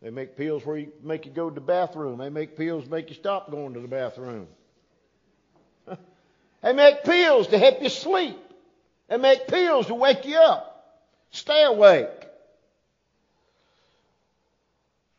[0.00, 2.18] They make pills where you make you go to the bathroom.
[2.18, 4.48] They make pills make you stop going to the bathroom.
[6.62, 8.38] They make pills to help you sleep.
[9.08, 11.02] They make pills to wake you up.
[11.32, 12.21] Stay awake.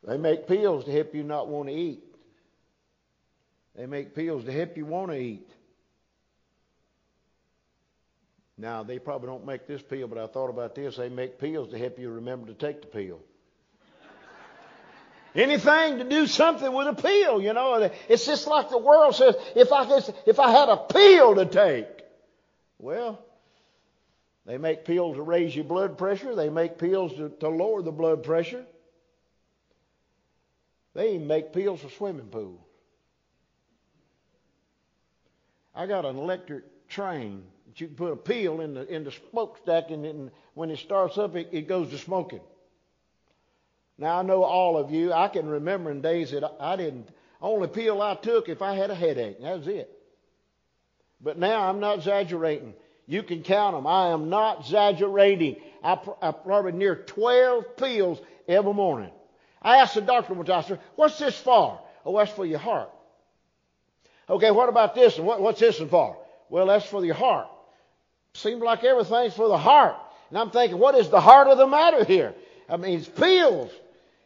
[0.05, 2.03] They make pills to help you not want to eat.
[3.75, 5.49] They make pills to help you want to eat.
[8.57, 10.97] Now, they probably don't make this pill, but I thought about this.
[10.97, 13.19] They make pills to help you remember to take the pill.
[15.35, 17.89] Anything to do something with a pill, you know.
[18.07, 21.87] It's just like the world says, if I, if I had a pill to take.
[22.77, 23.25] Well,
[24.45, 26.35] they make pills to raise your blood pressure.
[26.35, 28.65] They make pills to, to lower the blood pressure.
[30.93, 32.59] They even make pills for swimming pools.
[35.75, 39.13] I got an electric train that you can put a pill in the in the
[39.31, 42.41] smokestack, and, and when it starts up, it, it goes to smoking.
[43.97, 45.11] Now I know all of you.
[45.13, 47.09] I can remember in days that I didn't.
[47.41, 49.41] Only pill I took if I had a headache.
[49.41, 49.89] That was it.
[51.19, 52.73] But now I'm not exaggerating.
[53.05, 53.85] You can count them.
[53.85, 55.57] I am not exaggerating.
[55.83, 59.11] I, I probably near 12 pills every morning.
[59.63, 61.79] I asked the doctor one time, what's this for?
[62.05, 62.89] Oh, that's for your heart.
[64.29, 65.17] Okay, what about this?
[65.17, 66.17] And what, what's this one for?
[66.49, 67.47] Well, that's for your heart.
[68.33, 69.95] Seems like everything's for the heart.
[70.29, 72.33] And I'm thinking, what is the heart of the matter here?
[72.69, 73.71] I mean, it's pills,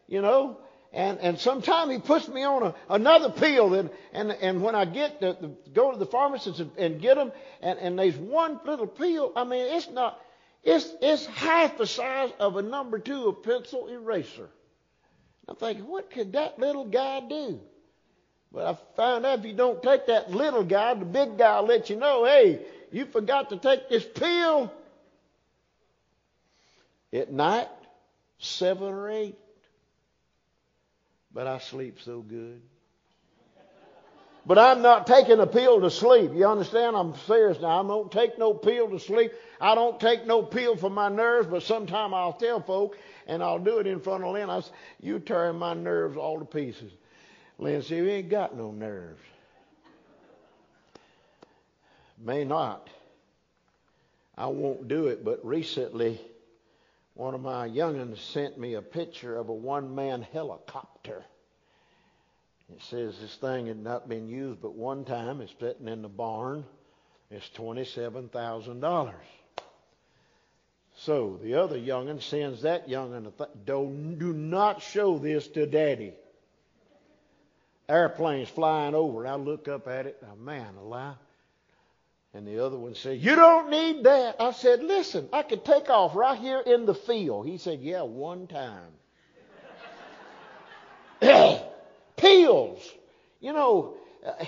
[0.08, 0.58] you know.
[0.94, 4.86] And and sometimes he puts me on a, another pill, and and and when I
[4.86, 8.88] get to, go to the pharmacist and, and get them, and and there's one little
[8.88, 9.34] pill.
[9.36, 10.20] I mean, it's not.
[10.64, 14.50] It's it's half the size of a number two of pencil eraser.
[15.48, 17.60] I'm thinking, what could that little guy do?
[18.52, 21.68] But I found out if you don't take that little guy, the big guy will
[21.68, 22.62] let you know, hey,
[22.92, 24.72] you forgot to take this pill.
[27.14, 27.70] At night,
[28.40, 29.38] seven or eight.
[31.34, 32.62] But I sleep so good.
[34.48, 36.32] But I'm not taking a pill to sleep.
[36.34, 36.96] You understand?
[36.96, 37.84] I'm serious now.
[37.84, 39.34] I don't take no pill to sleep.
[39.60, 42.98] I don't take no pill for my nerves, but sometime I'll tell folk,
[43.28, 44.50] and I'll do it in front of Lynn.
[44.50, 44.72] I say,
[45.02, 46.94] you tearing my nerves all to pieces.
[47.60, 49.20] Lynn said, you ain't got no nerves.
[52.18, 52.88] May not.
[54.38, 56.22] I won't do it, but recently
[57.16, 61.26] one of my young'uns sent me a picture of a one-man helicopter.
[62.70, 65.42] It says this thing had not been used but one time.
[65.42, 66.66] It's sitting in the barn.
[67.32, 69.14] It's $27,000.
[70.96, 76.14] So the other young'un sends that young'un, th- do, do not show this to daddy.
[77.88, 79.26] Airplanes flying over.
[79.28, 80.22] I look up at it.
[80.30, 81.16] Oh, man, alive.
[82.34, 84.36] And the other one said, You don't need that.
[84.40, 87.48] I said, Listen, I could take off right here in the field.
[87.48, 88.92] He said, Yeah, one time.
[92.18, 92.82] Pills.
[93.40, 93.94] You know,
[94.26, 94.44] uh,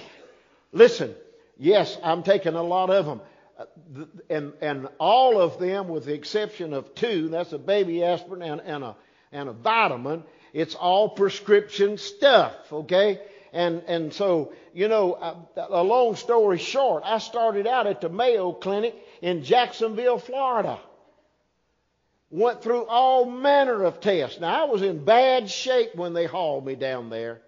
[0.71, 1.15] listen,
[1.57, 3.21] yes, I'm taking a lot of them.
[3.57, 8.41] Uh, and, and all of them, with the exception of two, that's a baby aspirin
[8.41, 8.95] and, and, a,
[9.31, 10.23] and a vitamin,
[10.53, 13.21] it's all prescription stuff, okay?
[13.53, 18.09] And, and so, you know, a, a long story short, I started out at the
[18.09, 20.79] Mayo Clinic in Jacksonville, Florida.
[22.31, 24.39] Went through all manner of tests.
[24.39, 27.41] Now, I was in bad shape when they hauled me down there.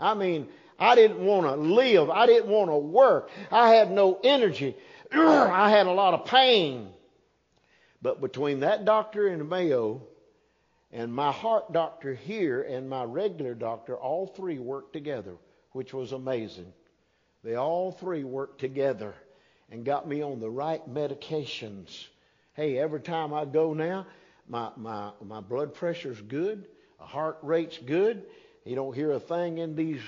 [0.00, 0.48] I mean,
[0.78, 2.10] I didn't want to live.
[2.10, 3.30] I didn't want to work.
[3.50, 4.76] I had no energy.
[5.12, 6.90] I had a lot of pain.
[8.00, 10.02] But between that doctor in Mayo
[10.92, 15.34] and my heart doctor here and my regular doctor, all three worked together,
[15.72, 16.72] which was amazing.
[17.42, 19.14] They all three worked together
[19.70, 22.06] and got me on the right medications.
[22.54, 24.06] Hey, every time I go now,
[24.48, 26.66] my, my, my blood pressure's good,
[27.00, 28.24] my heart rate's good.
[28.68, 30.02] You don't hear a thing in these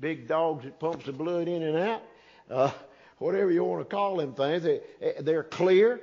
[0.00, 2.02] big dogs that pumps the blood in and out.
[2.50, 2.72] Uh,
[3.18, 4.80] whatever you want to call them things, they,
[5.20, 6.00] they're clear.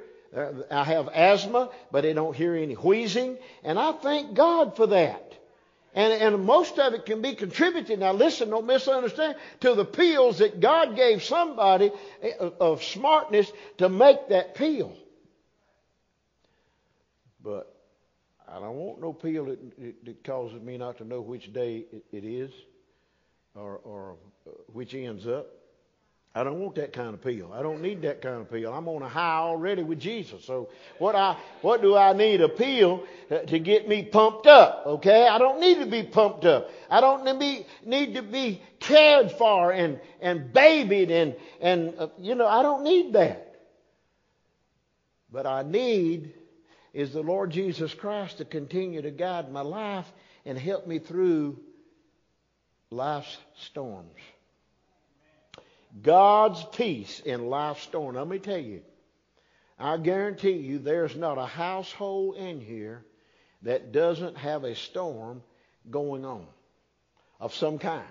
[0.72, 5.34] I have asthma, but I don't hear any wheezing, and I thank God for that.
[5.94, 10.38] And, and most of it can be contributed, now listen, don't misunderstand, to the pills
[10.38, 11.92] that God gave somebody
[12.22, 14.96] eh, of smartness to make that pill.
[17.44, 17.75] But
[18.48, 22.06] I don't want no pill that, that causes me not to know which day it,
[22.12, 22.52] it is
[23.56, 24.16] or, or
[24.48, 25.48] uh, which ends up.
[26.38, 27.54] I don't want that kind of pill.
[27.54, 28.74] I don't need that kind of pill.
[28.74, 30.44] I'm on a high already with Jesus.
[30.44, 30.68] So
[31.00, 33.06] what I what do I need a pill
[33.48, 34.84] to get me pumped up?
[34.86, 36.70] Okay, I don't need to be pumped up.
[36.90, 41.94] I don't need to be, need to be cared for and and babied and and
[41.98, 43.56] uh, you know I don't need that.
[45.32, 46.34] But I need
[46.96, 50.10] is the Lord Jesus Christ to continue to guide my life
[50.46, 51.60] and help me through
[52.90, 54.16] life's storms.
[56.02, 58.16] God's peace in life's storm.
[58.16, 58.82] Let me tell you,
[59.78, 63.04] I guarantee you there's not a household in here
[63.64, 65.44] that doesn't have a storm
[65.92, 66.46] going on
[67.42, 68.08] of some kind.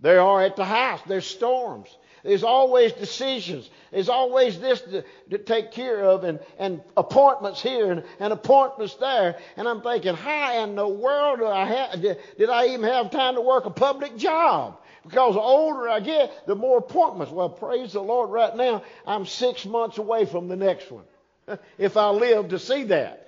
[0.00, 1.00] There are at the house.
[1.06, 1.88] There's storms.
[2.24, 3.68] There's always decisions.
[3.92, 8.94] There's always this to, to take care of and, and appointments here and, and, appointments
[8.94, 9.36] there.
[9.58, 13.10] And I'm thinking, how in the world did I, have, did, did I even have
[13.10, 14.80] time to work a public job?
[15.04, 17.30] Because the older I get, the more appointments.
[17.30, 21.04] Well, praise the Lord, right now, I'm six months away from the next one.
[21.78, 23.23] if I live to see that.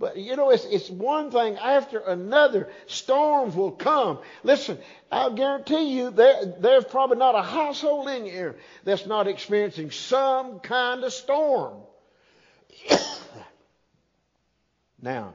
[0.00, 2.70] But you know, it's, it's one thing after another.
[2.86, 4.18] Storms will come.
[4.42, 4.78] Listen,
[5.12, 10.60] I'll guarantee you there, there's probably not a household in here that's not experiencing some
[10.60, 11.82] kind of storm.
[15.02, 15.34] now,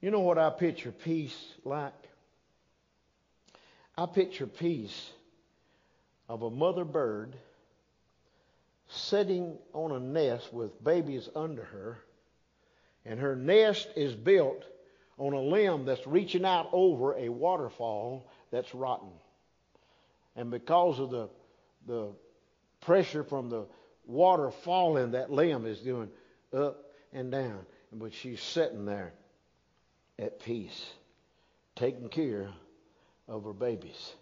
[0.00, 1.92] you know what I picture peace like?
[3.96, 5.10] I picture peace
[6.28, 7.36] of a mother bird
[8.88, 11.98] sitting on a nest with babies under her
[13.08, 14.64] and her nest is built
[15.16, 19.08] on a limb that's reaching out over a waterfall that's rotten.
[20.36, 21.28] And because of the,
[21.86, 22.10] the
[22.82, 23.64] pressure from the
[24.06, 26.10] water falling, that limb is going
[26.54, 27.64] up and down.
[27.90, 29.14] But she's sitting there
[30.18, 30.86] at peace,
[31.76, 32.50] taking care
[33.26, 34.12] of her babies.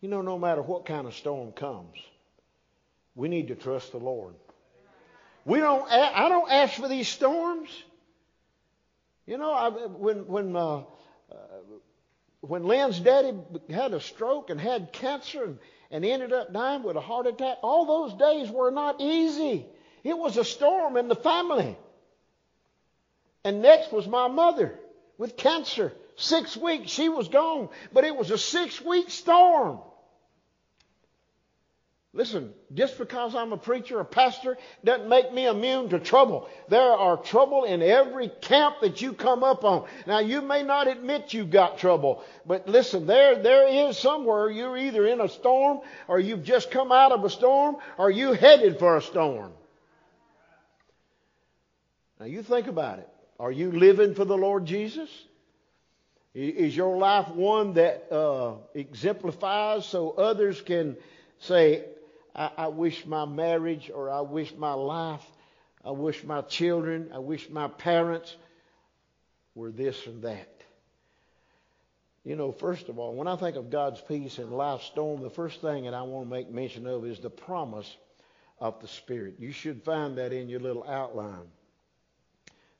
[0.00, 1.96] You know, no matter what kind of storm comes,
[3.14, 4.34] we need to trust the Lord.
[5.44, 5.90] We don't.
[5.90, 7.70] I don't ask for these storms.
[9.30, 10.82] You know, I, when when uh,
[12.40, 13.32] when Lynn's daddy
[13.72, 15.58] had a stroke and had cancer and,
[15.92, 19.66] and ended up dying with a heart attack, all those days were not easy.
[20.02, 21.78] It was a storm in the family.
[23.44, 24.76] And next was my mother
[25.16, 25.92] with cancer.
[26.16, 27.68] Six weeks, she was gone.
[27.92, 29.78] But it was a six week storm.
[32.12, 36.48] Listen, just because I'm a preacher, a pastor, doesn't make me immune to trouble.
[36.68, 39.86] There are trouble in every camp that you come up on.
[40.08, 44.76] Now, you may not admit you've got trouble, but listen, there, there is somewhere you're
[44.76, 48.80] either in a storm, or you've just come out of a storm, or you headed
[48.80, 49.52] for a storm.
[52.18, 53.08] Now, you think about it.
[53.38, 55.08] Are you living for the Lord Jesus?
[56.34, 60.96] Is your life one that uh, exemplifies so others can
[61.38, 61.84] say,
[62.34, 65.24] I, I wish my marriage or I wish my life,
[65.84, 68.36] I wish my children, I wish my parents
[69.54, 70.48] were this and that.
[72.24, 75.30] You know, first of all, when I think of God's peace in life's storm, the
[75.30, 77.96] first thing that I want to make mention of is the promise
[78.58, 79.36] of the Spirit.
[79.38, 81.48] You should find that in your little outline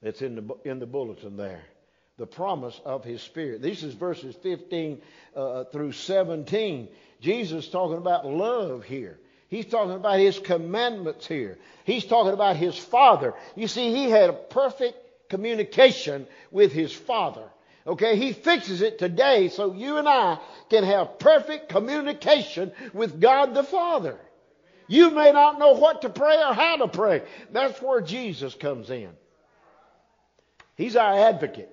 [0.02, 1.62] that's in the, in the bulletin there.
[2.18, 3.62] The promise of His Spirit.
[3.62, 5.00] This is verses 15
[5.34, 6.88] uh, through 17.
[7.20, 9.18] Jesus talking about love here.
[9.50, 11.58] He's talking about his commandments here.
[11.84, 13.34] He's talking about his father.
[13.56, 17.42] You see, he had a perfect communication with his father.
[17.84, 23.54] Okay, he fixes it today so you and I can have perfect communication with God
[23.54, 24.16] the Father.
[24.86, 27.22] You may not know what to pray or how to pray.
[27.50, 29.10] That's where Jesus comes in.
[30.76, 31.70] He's our advocate.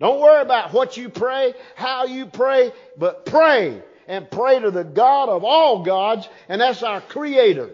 [0.00, 4.82] Don't worry about what you pray, how you pray, but pray and pray to the
[4.82, 7.70] God of all gods, and that's our Creator,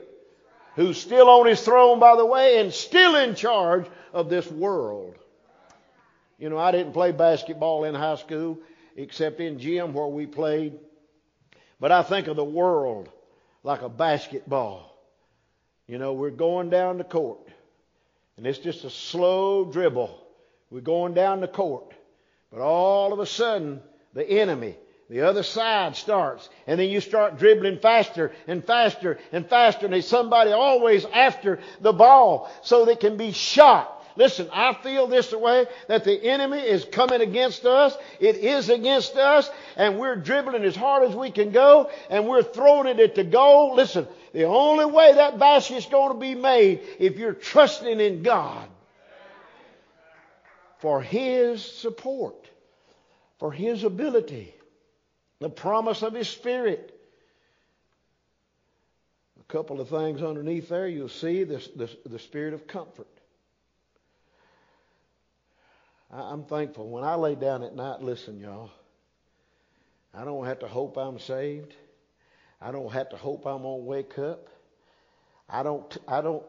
[0.75, 5.17] who's still on His throne, by the way, and still in charge of this world.
[6.39, 8.59] You know, I didn't play basketball in high school,
[8.97, 10.79] except in gym where we played.
[11.81, 13.09] But I think of the world
[13.63, 14.95] like a basketball.
[15.87, 17.49] You know, we're going down the court,
[18.37, 20.23] and it's just a slow dribble.
[20.69, 21.95] We're going down the court.
[22.53, 23.81] But all of a sudden,
[24.13, 24.77] the enemy
[25.09, 26.49] the other side starts.
[26.67, 29.87] And then you start dribbling faster and faster and faster.
[29.87, 33.93] And there's somebody always after the ball so they can be shot.
[34.17, 37.97] Listen, I feel this way that the enemy is coming against us.
[38.19, 39.49] It is against us.
[39.77, 41.91] And we're dribbling as hard as we can go.
[42.11, 43.77] And we're throwing it at the goal.
[43.77, 48.69] Listen, the only way that basket's going to be made if you're trusting in God
[50.79, 52.51] for His support,
[53.39, 54.56] for His ability
[55.41, 56.93] the promise of His Spirit.
[59.39, 63.07] A couple of things underneath there, you'll see this, the Spirit of comfort.
[66.13, 66.89] I'm thankful.
[66.89, 68.71] When I lay down at night, listen, y'all,
[70.15, 71.75] I don't have to hope I'm saved.
[72.61, 74.49] I don't have to hope I'm going to wake up.
[75.49, 76.43] I don't, I don't,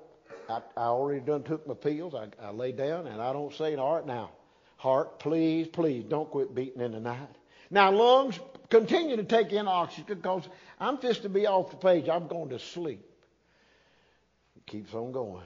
[0.50, 2.16] I, I already done took my pills.
[2.16, 4.32] I, I lay down and I don't say, all right now,
[4.78, 7.36] heart, please, please don't quit beating in the night.
[7.70, 10.48] Now, lungs, continue to take in oxygen because
[10.80, 12.10] I'm just to be off the page.
[12.10, 13.03] I'm going to sleep.
[14.56, 15.44] It keeps on going.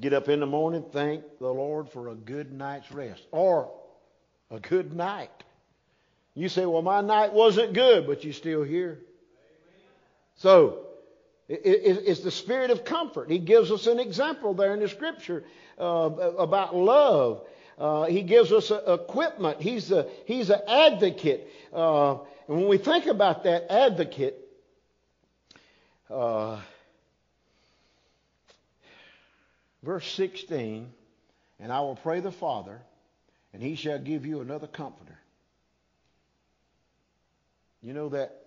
[0.00, 3.70] Get up in the morning, thank the Lord for a good night's rest or
[4.50, 5.30] a good night.
[6.34, 9.00] You say, well, my night wasn't good, but you're still here.
[10.36, 10.86] So,
[11.48, 13.30] it's the spirit of comfort.
[13.30, 15.44] He gives us an example there in the scripture
[15.78, 17.42] uh, about love.
[17.82, 19.60] Uh, he gives us equipment.
[19.60, 21.48] He's a, he's an advocate.
[21.72, 22.12] Uh,
[22.46, 24.38] and when we think about that advocate,
[26.08, 26.60] uh,
[29.82, 30.92] verse 16,
[31.58, 32.80] and I will pray the Father,
[33.52, 35.18] and he shall give you another comforter.
[37.82, 38.44] You know that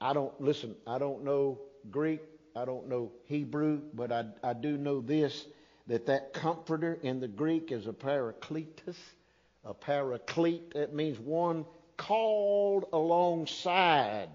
[0.00, 1.58] I don't, listen, I don't know
[1.90, 2.22] Greek,
[2.56, 5.44] I don't know Hebrew, but I, I do know this
[5.88, 8.96] that that comforter in the Greek is a parakletos,
[9.64, 10.74] a paraclete.
[10.74, 11.64] That means one
[11.96, 14.28] called alongside.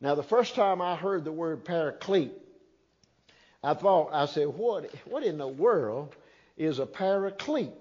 [0.00, 2.32] Now, the first time I heard the word paraclete,
[3.62, 6.14] I thought, I said, what, what in the world
[6.56, 7.72] is a paraclete?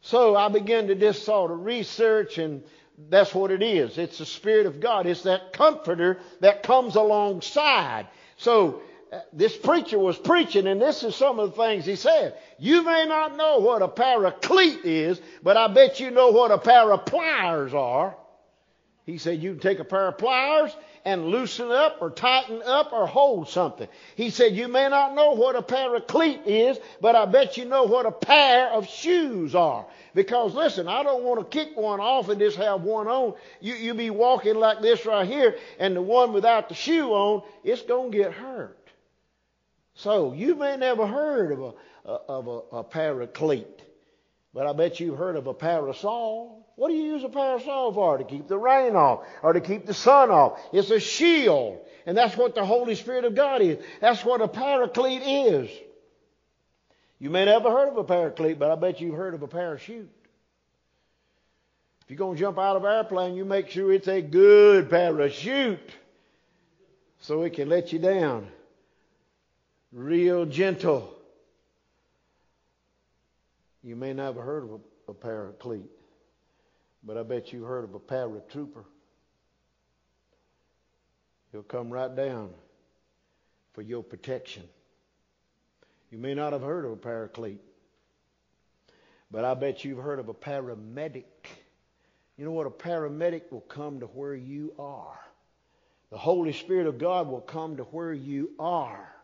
[0.00, 2.64] So I began to just sort of research, and
[3.10, 3.98] that's what it is.
[3.98, 5.06] It's the Spirit of God.
[5.06, 8.06] It's that comforter that comes alongside.
[8.38, 8.82] So
[9.32, 12.34] this preacher was preaching, and this is some of the things he said.
[12.58, 16.58] You may not know what a paraclete is, but I bet you know what a
[16.58, 18.16] pair of pliers are.
[19.04, 22.92] He said you can take a pair of pliers and loosen up or tighten up
[22.92, 23.88] or hold something.
[24.14, 27.84] He said, You may not know what a paraclete is, but I bet you know
[27.84, 29.86] what a pair of shoes are.
[30.14, 33.34] Because listen, I don't want to kick one off and just have one on.
[33.60, 37.42] You, you be walking like this right here, and the one without the shoe on,
[37.64, 38.79] it's going to get hurt.
[40.02, 41.60] So you may never heard of
[42.06, 43.82] a, of a, a paraclete,
[44.54, 46.66] but I bet you've heard of a parasol.
[46.76, 48.16] What do you use a parasol for?
[48.16, 50.58] To keep the rain off or to keep the sun off.
[50.72, 51.80] It's a shield.
[52.06, 53.76] And that's what the Holy Spirit of God is.
[54.00, 55.70] That's what a paraclete is.
[57.18, 60.10] You may never heard of a paraclete, but I bet you've heard of a parachute.
[62.04, 64.88] If you're going to jump out of an airplane, you make sure it's a good
[64.88, 65.90] parachute
[67.20, 68.48] so it can let you down.
[69.92, 71.16] Real gentle.
[73.82, 75.90] You may not have heard of a, a paraclete,
[77.02, 78.84] but I bet you heard of a paratrooper.
[81.50, 82.50] He'll come right down
[83.72, 84.62] for your protection.
[86.10, 87.60] You may not have heard of a paraclete,
[89.30, 91.24] but I bet you've heard of a paramedic.
[92.36, 92.66] You know what?
[92.66, 95.18] A paramedic will come to where you are.
[96.10, 99.14] The Holy Spirit of God will come to where you are.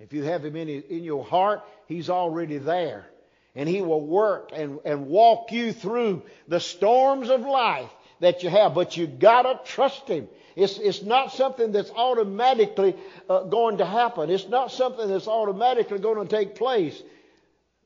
[0.00, 3.06] If you have Him in, in your heart, He's already there.
[3.54, 8.50] And He will work and, and walk you through the storms of life that you
[8.50, 8.74] have.
[8.74, 10.28] But you gotta trust Him.
[10.56, 12.96] It's, it's not something that's automatically
[13.28, 14.30] uh, going to happen.
[14.30, 17.00] It's not something that's automatically going to take place.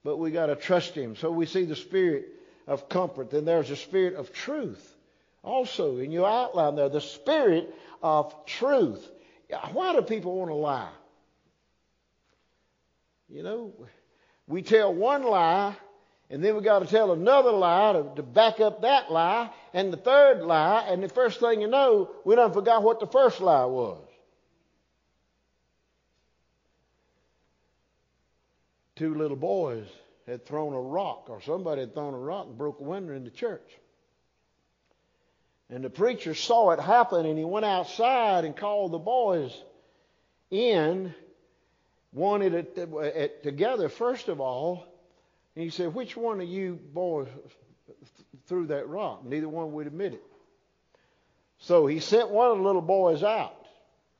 [0.02, 1.16] But we got to trust Him.
[1.16, 2.28] So we see the spirit
[2.66, 3.30] of comfort.
[3.30, 4.94] Then there's a spirit of truth.
[5.42, 9.06] Also, in your outline there, the spirit of truth.
[9.72, 10.90] Why do people want to lie?
[13.28, 13.72] You know,
[14.46, 15.74] we tell one lie
[16.30, 19.92] and then we got to tell another lie to, to, back up that lie, and
[19.92, 23.40] the third lie, and the first thing you know, we done forgot what the first
[23.40, 24.02] lie was.
[28.96, 29.86] Two little boys
[30.26, 33.24] had thrown a rock, or somebody had thrown a rock and broke a window in
[33.24, 33.70] the church.
[35.68, 39.52] And the preacher saw it happen, and he went outside and called the boys
[40.50, 41.14] in,
[42.14, 44.86] wanted it together, first of all
[45.54, 47.28] and he said, Which one of you boys
[48.46, 49.24] threw that rock?
[49.24, 50.22] Neither one would admit it.
[51.58, 53.56] So he sent one of the little boys out.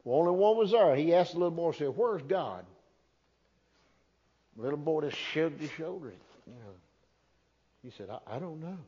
[0.04, 0.94] Well, only one was there.
[0.94, 2.64] He asked the little boy, said, Where's God?
[4.56, 6.14] The little boy just shrugged his shoulders.
[6.46, 6.74] You know.
[7.82, 8.78] He said, I, I don't know.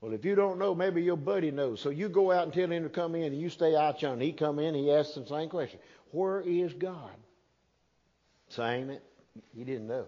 [0.00, 1.80] Well, if you don't know, maybe your buddy knows.
[1.80, 4.24] So you go out and tell him to come in, and you stay out yonder.
[4.24, 5.78] He come in, he asks the same question:
[6.12, 7.10] Where is God?
[8.50, 9.02] Same it.
[9.56, 10.06] He didn't know.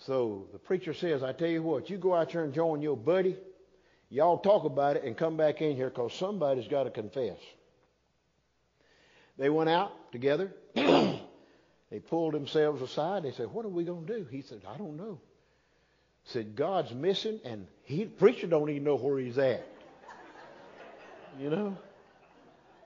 [0.00, 2.96] So the preacher says, I tell you what, you go out there and join your
[2.96, 3.36] buddy.
[4.10, 7.38] Y'all talk about it and come back in here because somebody's got to confess.
[9.38, 10.52] They went out together.
[10.74, 13.24] they pulled themselves aside.
[13.24, 14.26] They said, What are we going to do?
[14.30, 15.20] He said, I don't know.
[16.24, 19.66] Said, God's missing, and he, preacher don't even know where he's at.
[21.38, 21.76] you know?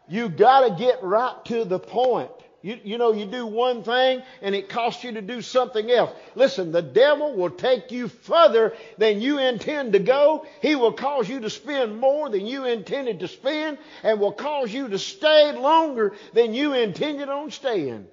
[0.09, 2.31] You got to get right to the point.
[2.63, 6.13] You, you know, you do one thing and it costs you to do something else.
[6.35, 10.47] Listen, the devil will take you further than you intend to go.
[10.61, 14.73] He will cause you to spend more than you intended to spend and will cause
[14.73, 18.07] you to stay longer than you intended on staying.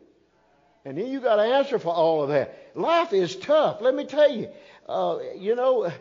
[0.85, 2.71] And then you got to answer for all of that.
[2.73, 3.81] Life is tough.
[3.81, 4.47] Let me tell you,
[4.87, 5.91] uh, you know,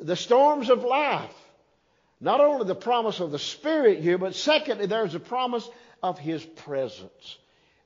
[0.00, 1.34] the storms of life.
[2.22, 5.68] Not only the promise of the Spirit here, but secondly, there's a promise
[6.02, 7.36] of His presence.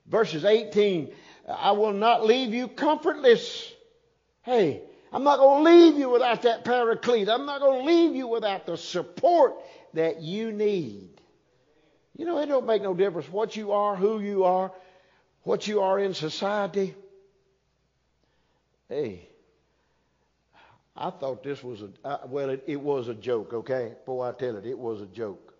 [0.07, 1.11] Verses 18,
[1.49, 3.71] I will not leave you comfortless.
[4.43, 7.29] Hey, I'm not going to leave you without that paraclete.
[7.29, 9.55] I'm not going to leave you without the support
[9.93, 11.09] that you need.
[12.17, 14.71] You know, it don't make no difference what you are, who you are,
[15.43, 16.95] what you are in society.
[18.87, 19.27] Hey,
[20.95, 23.93] I thought this was a, uh, well, it, it was a joke, okay?
[24.05, 25.53] Boy, I tell it, it was a joke.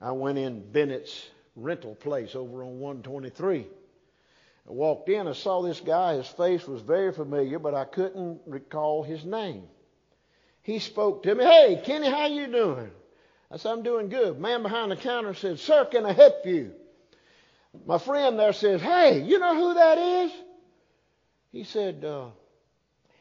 [0.00, 3.66] I went in Bennett's rental place over on 123.
[4.68, 6.14] I walked in, I saw this guy.
[6.14, 9.64] His face was very familiar, but I couldn't recall his name.
[10.62, 12.90] He spoke to me, "Hey, Kenny, how you doing?"
[13.50, 16.74] I said, "I'm doing good." Man behind the counter said, "Sir, can I help you?"
[17.86, 20.32] My friend there says, "Hey, you know who that is?"
[21.50, 22.26] He said, uh,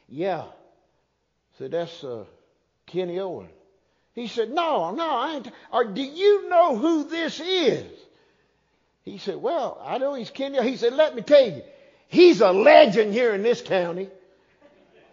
[0.07, 2.25] "Yeah." I said, "That's uh,
[2.85, 3.49] Kenny Owen."
[4.13, 7.98] He said, "No, no, I ain't." Or do you know who this is?
[9.09, 10.63] He said, Well, I know he's Kenya.
[10.63, 11.63] He said, Let me tell you,
[12.07, 14.09] he's a legend here in this county.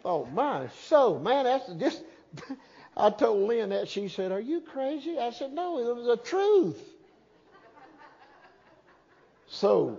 [0.05, 2.03] Oh, my so, man, that's just.
[2.97, 3.89] I told Lynn that.
[3.89, 5.19] She said, Are you crazy?
[5.19, 6.81] I said, No, it was the truth.
[9.49, 9.99] So,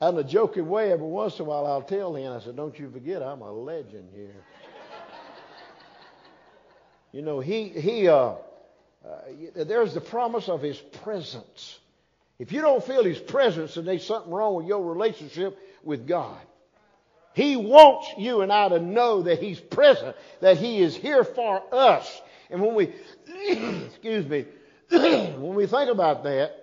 [0.00, 2.78] in a joking way, every once in a while I'll tell Lynn, I said, Don't
[2.78, 4.36] you forget, I'm a legend here.
[7.12, 8.36] you know, he, he, uh, uh,
[9.54, 11.78] there's the promise of his presence.
[12.38, 16.40] If you don't feel his presence, then there's something wrong with your relationship with God.
[17.34, 21.62] He wants you and I to know that he's present, that he is here for
[21.72, 22.22] us.
[22.50, 22.92] And when we,
[23.86, 24.46] excuse me,
[24.90, 26.60] when we think about that,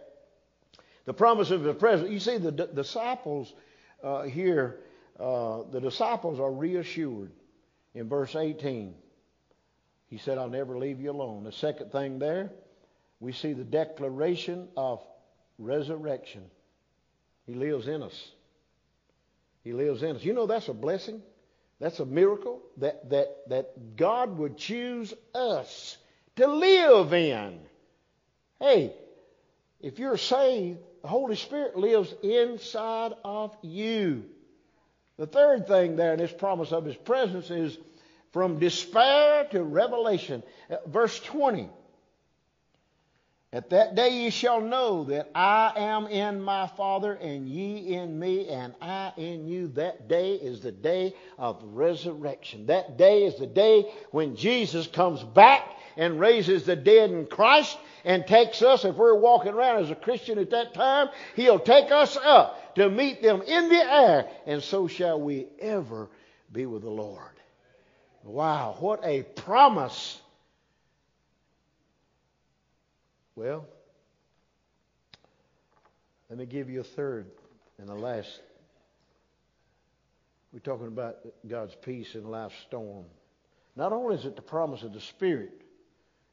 [1.06, 3.53] the promise of the present, you see the d- disciples
[4.03, 4.80] uh, here,
[5.19, 7.32] uh, the disciples are reassured
[7.93, 8.93] in verse 18.
[10.08, 11.43] He said, I'll never leave you alone.
[11.43, 12.51] The second thing there,
[13.19, 15.01] we see the declaration of
[15.61, 16.43] resurrection.
[17.45, 18.31] He lives in us.
[19.64, 20.23] He lives in us.
[20.23, 21.22] You know that's a blessing.
[21.80, 25.98] That's a miracle that, that, that God would choose us
[26.35, 27.59] to live in.
[28.59, 28.93] Hey,
[29.80, 34.25] if you're saved, the Holy Spirit lives inside of you.
[35.17, 37.77] The third thing there in this promise of His presence is
[38.31, 40.43] from despair to revelation.
[40.69, 41.69] Uh, verse 20.
[43.54, 48.18] At that day ye shall know that I am in my Father, and ye in
[48.18, 49.68] me, and I in you.
[49.70, 52.68] That day is the day of resurrection.
[52.68, 57.78] That day is the day when Jesus comes back and raises the dead in Christ
[58.06, 61.92] and takes us, if we're walking around as a Christian at that time, He'll take
[61.92, 66.10] us up to meet them in the air, and so shall we ever
[66.54, 67.34] be with the Lord.
[68.24, 70.22] Wow, what a promise
[73.42, 73.66] Well,
[76.30, 77.26] let me give you a third
[77.80, 78.40] and the last.
[80.53, 81.16] We're talking about
[81.50, 83.06] God's peace in life's storm.
[83.76, 85.60] Not only is it the promise of the Spirit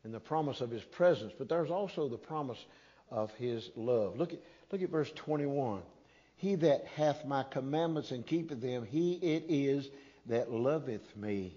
[0.05, 2.62] and the promise of His presence, but there's also the promise
[3.11, 4.19] of His love.
[4.19, 5.81] Look at, look at verse 21.
[6.37, 9.89] He that hath my commandments and keepeth them, he it is
[10.27, 11.57] that loveth me.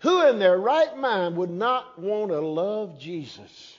[0.00, 3.77] Who in their right mind would not want to love Jesus?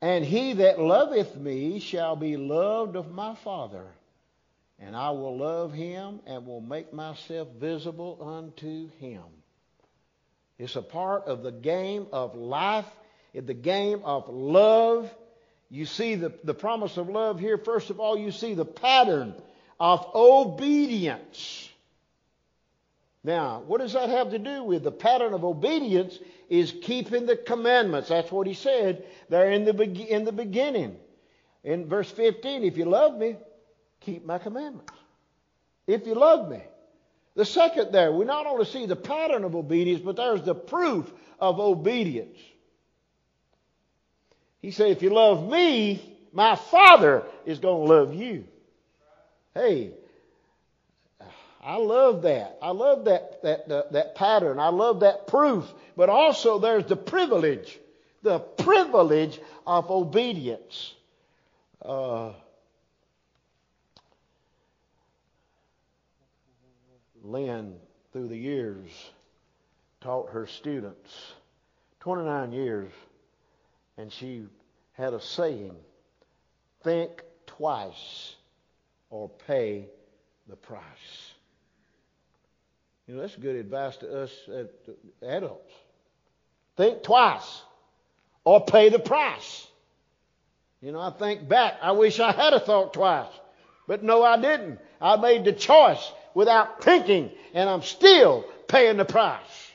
[0.00, 3.86] And he that loveth me shall be loved of my Father,
[4.78, 9.22] and I will love him and will make myself visible unto him.
[10.58, 12.86] It's a part of the game of life,
[13.34, 15.12] the game of love.
[15.70, 17.58] You see the, the promise of love here.
[17.58, 19.34] First of all, you see the pattern
[19.80, 21.63] of obedience.
[23.24, 24.84] Now, what does that have to do with?
[24.84, 26.18] The pattern of obedience
[26.50, 28.10] is keeping the commandments.
[28.10, 30.96] That's what he said there in the, in the beginning.
[31.64, 33.36] In verse 15, if you love me,
[34.00, 34.92] keep my commandments.
[35.86, 36.60] If you love me.
[37.34, 41.10] The second there, we not only see the pattern of obedience, but there's the proof
[41.40, 42.38] of obedience.
[44.60, 48.44] He said, if you love me, my Father is going to love you.
[49.54, 49.94] Hey,
[51.64, 52.58] I love that.
[52.60, 54.58] I love that, that, that, that pattern.
[54.58, 55.64] I love that proof.
[55.96, 57.78] But also there's the privilege,
[58.22, 60.92] the privilege of obedience.
[61.82, 62.32] Uh,
[67.22, 67.76] Lynn,
[68.12, 68.90] through the years,
[70.02, 71.32] taught her students
[72.00, 72.92] 29 years,
[73.96, 74.44] and she
[74.92, 75.74] had a saying
[76.82, 78.36] think twice
[79.08, 79.86] or pay
[80.46, 81.33] the price.
[83.06, 84.32] You know, that's good advice to us
[85.22, 85.72] adults.
[86.76, 87.62] Think twice
[88.44, 89.66] or pay the price.
[90.80, 93.30] You know, I think back, I wish I had a thought twice.
[93.86, 94.78] But no, I didn't.
[95.00, 99.72] I made the choice without thinking, and I'm still paying the price.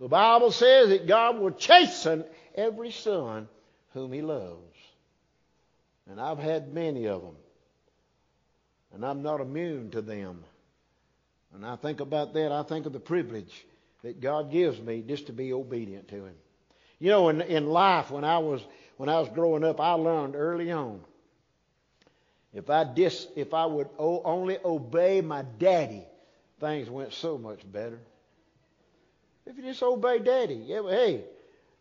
[0.00, 3.48] The Bible says that God will chasten every son
[3.94, 4.62] whom he loves.
[6.08, 7.36] And I've had many of them.
[8.94, 10.44] And I'm not immune to them.
[11.54, 13.66] And I think about that, I think of the privilege
[14.02, 16.34] that God gives me just to be obedient to Him.
[16.98, 18.60] You know, in, in life, when I was
[18.96, 21.00] when I was growing up, I learned early on
[22.52, 26.04] if I dis, if I would only obey my daddy,
[26.60, 27.98] things went so much better.
[29.46, 31.24] If you just obey daddy, yeah, hey,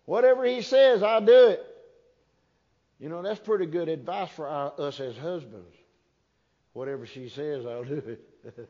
[0.05, 1.65] whatever he says, I'll do it.
[2.99, 5.75] You know, that's pretty good advice for our, us as husbands.
[6.73, 8.03] Whatever she says, I'll do
[8.45, 8.69] it.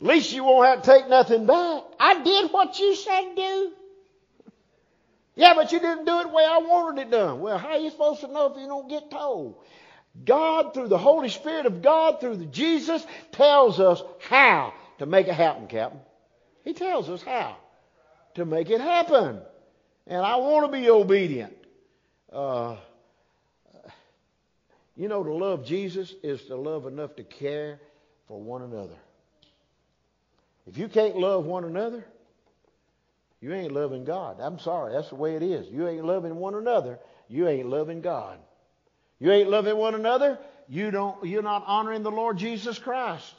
[0.00, 1.82] At least you won't have to take nothing back.
[1.98, 3.72] I did what you said do.
[5.34, 7.40] Yeah, but you didn't do it the way I wanted it done.
[7.40, 9.56] Well, how are you supposed to know if you don't get told?
[10.24, 15.28] God, through the Holy Spirit of God, through the Jesus, tells us how to make
[15.28, 16.00] it happen, Captain.
[16.64, 17.56] He tells us how
[18.34, 19.40] to make it happen.
[20.06, 21.56] And I want to be obedient.
[22.32, 22.76] Uh,
[24.96, 27.78] you know, to love Jesus is to love enough to care
[28.26, 28.96] for one another.
[30.68, 32.04] If you can't love one another,
[33.40, 34.36] you ain't loving God.
[34.38, 35.66] I'm sorry, that's the way it is.
[35.68, 38.38] You ain't loving one another, you ain't loving God.
[39.18, 40.38] You ain't loving one another,
[40.68, 43.34] you don't you're not honoring the Lord Jesus Christ.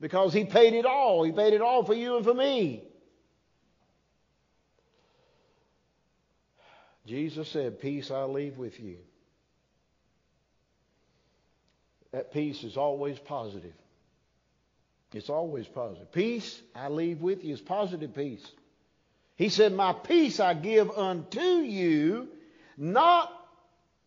[0.00, 1.22] Because he paid it all.
[1.22, 2.84] He paid it all for you and for me.
[7.06, 8.98] Jesus said, Peace I leave with you.
[12.12, 13.72] That peace is always positive.
[15.16, 16.12] It's always positive.
[16.12, 18.46] Peace I leave with you is positive peace.
[19.36, 22.28] He said, My peace I give unto you,
[22.76, 23.32] not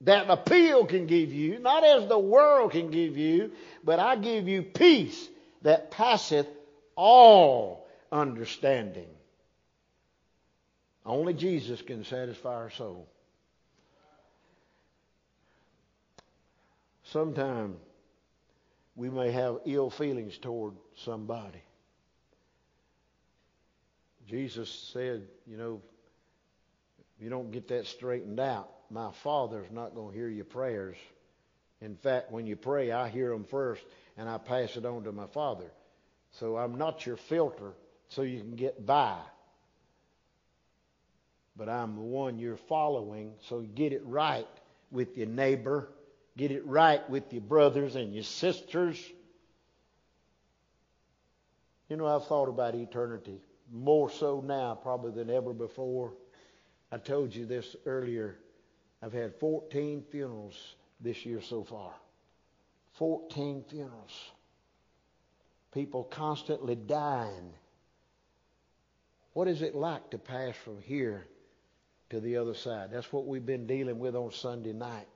[0.01, 3.51] that appeal can give you, not as the world can give you,
[3.83, 5.27] but I give you peace
[5.63, 6.47] that passeth
[6.95, 9.09] all understanding.
[11.05, 13.07] Only Jesus can satisfy our soul.
[17.03, 17.77] Sometimes
[18.95, 21.61] we may have ill feelings toward somebody.
[24.27, 25.81] Jesus said, you know,
[26.99, 30.97] if you don't get that straightened out, my Father's not going to hear your prayers.
[31.81, 33.83] In fact, when you pray, I hear them first
[34.17, 35.71] and I pass it on to my Father.
[36.31, 37.73] So I'm not your filter
[38.09, 39.17] so you can get by.
[41.55, 44.47] But I'm the one you're following, so get it right
[44.91, 45.89] with your neighbor,
[46.37, 48.97] get it right with your brothers and your sisters.
[51.89, 56.13] You know, I've thought about eternity more so now probably than ever before.
[56.91, 58.37] I told you this earlier.
[59.01, 61.93] I've had 14 funerals this year so far.
[62.93, 64.31] 14 funerals.
[65.73, 67.53] People constantly dying.
[69.33, 71.25] What is it like to pass from here
[72.09, 72.89] to the other side?
[72.91, 75.07] That's what we've been dealing with on Sunday night.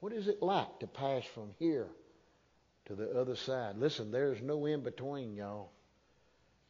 [0.00, 1.88] What is it like to pass from here
[2.86, 3.76] to the other side?
[3.76, 5.70] Listen, there's no in between, y'all.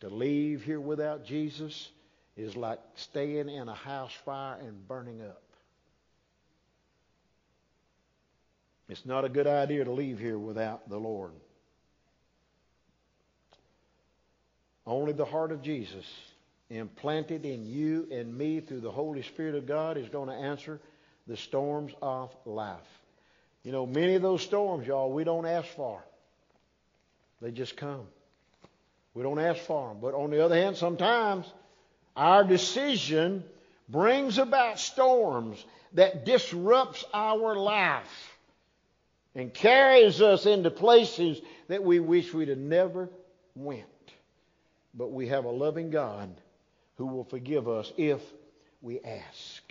[0.00, 1.90] To leave here without Jesus
[2.36, 5.42] is like staying in a house fire and burning up.
[8.88, 11.32] It's not a good idea to leave here without the Lord.
[14.86, 16.04] Only the heart of Jesus,
[16.70, 20.80] implanted in you and me through the Holy Spirit of God, is going to answer
[21.28, 22.78] the storms of life.
[23.62, 26.02] You know, many of those storms, y'all, we don't ask for.
[27.40, 28.06] They just come.
[29.14, 29.98] We don't ask for them.
[30.00, 31.46] But on the other hand, sometimes
[32.16, 33.44] our decision
[33.88, 35.64] brings about storms
[35.94, 38.36] that disrupts our life
[39.34, 43.08] and carries us into places that we wish we'd have never
[43.54, 43.84] went.
[44.94, 46.30] But we have a loving God
[46.96, 48.20] who will forgive us if
[48.82, 49.62] we ask.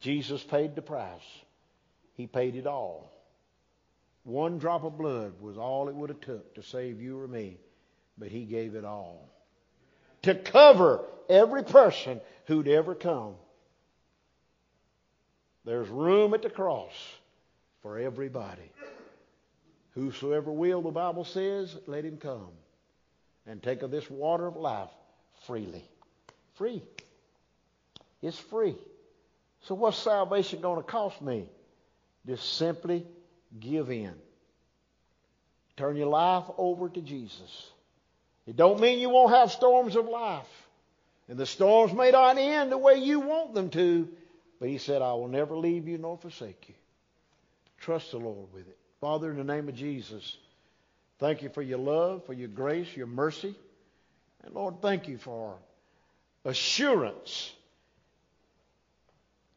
[0.00, 1.08] Jesus paid the price.
[2.14, 3.10] He paid it all.
[4.24, 7.58] One drop of blood was all it would have took to save you or me,
[8.18, 9.28] but he gave it all.
[10.22, 13.34] To cover every person who'd ever come.
[15.64, 16.92] There's room at the cross
[17.82, 18.70] for everybody.
[19.90, 22.48] Whosoever will, the Bible says, let him come
[23.46, 24.90] and take of this water of life
[25.46, 25.84] freely.
[26.54, 26.82] Free.
[28.22, 28.76] It's free.
[29.62, 31.46] So what's salvation going to cost me?
[32.26, 33.06] Just simply
[33.58, 34.14] give in.
[35.76, 37.70] Turn your life over to Jesus.
[38.46, 40.46] It don't mean you won't have storms of life.
[41.28, 44.08] And the storms may not end the way you want them to,
[44.60, 46.74] but he said, I will never leave you nor forsake you.
[47.78, 48.76] Trust the Lord with it.
[49.00, 50.36] Father, in the name of Jesus,
[51.18, 53.54] thank you for your love, for your grace, your mercy.
[54.44, 55.54] And Lord, thank you for
[56.44, 57.52] assurance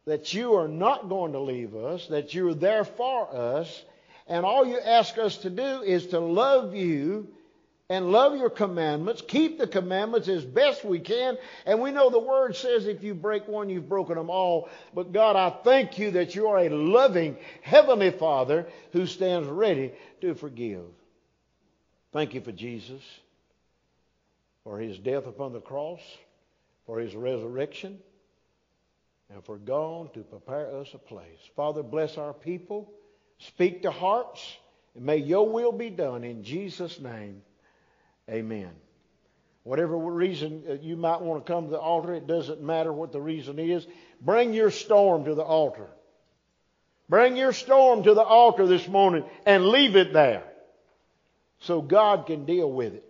[0.06, 3.84] that you are not going to leave us, that you're there for us,
[4.26, 7.28] and all you ask us to do is to love you
[7.90, 11.38] and love your commandments, keep the commandments as best we can.
[11.66, 14.70] And we know the Word says if you break one, you've broken them all.
[14.94, 19.94] But God, I thank you that you are a loving Heavenly Father who stands ready
[20.22, 20.84] to forgive.
[22.12, 23.02] Thank you for Jesus,
[24.66, 26.02] for His death upon the cross,
[26.86, 28.00] for His resurrection,
[29.34, 31.40] and for gone to prepare us a place.
[31.56, 32.92] Father, bless our people.
[33.40, 34.58] Speak to hearts.
[34.96, 37.44] And may your will be done in Jesus' name.
[38.30, 38.72] Amen.
[39.64, 43.12] Whatever reason uh, you might want to come to the altar, it doesn't matter what
[43.12, 43.86] the reason is.
[44.22, 45.88] Bring your storm to the altar.
[47.10, 50.44] Bring your storm to the altar this morning and leave it there
[51.60, 53.04] so God can deal with it.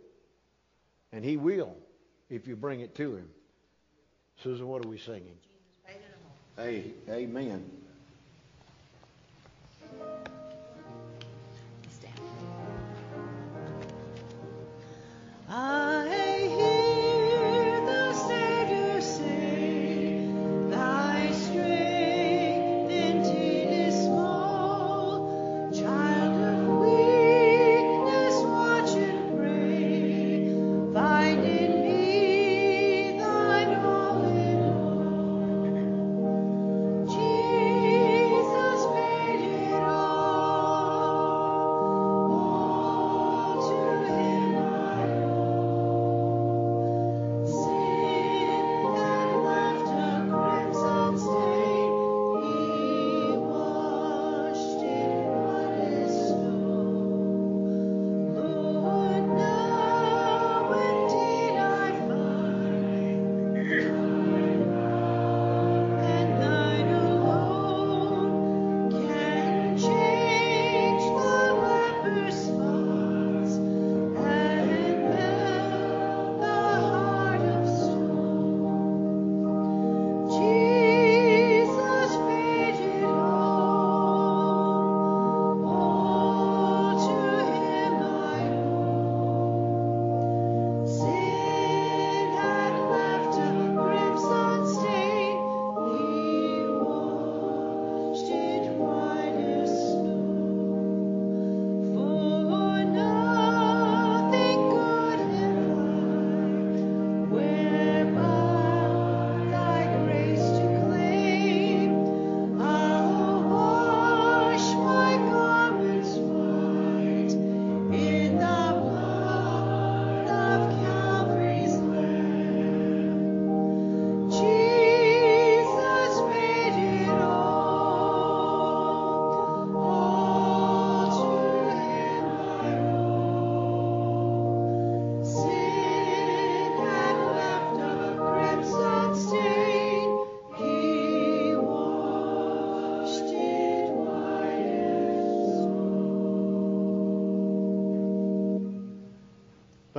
[1.11, 1.75] And He will
[2.29, 3.29] if you bring it to Him.
[4.43, 5.37] Susan, what are we singing?
[6.55, 7.69] Hey, amen.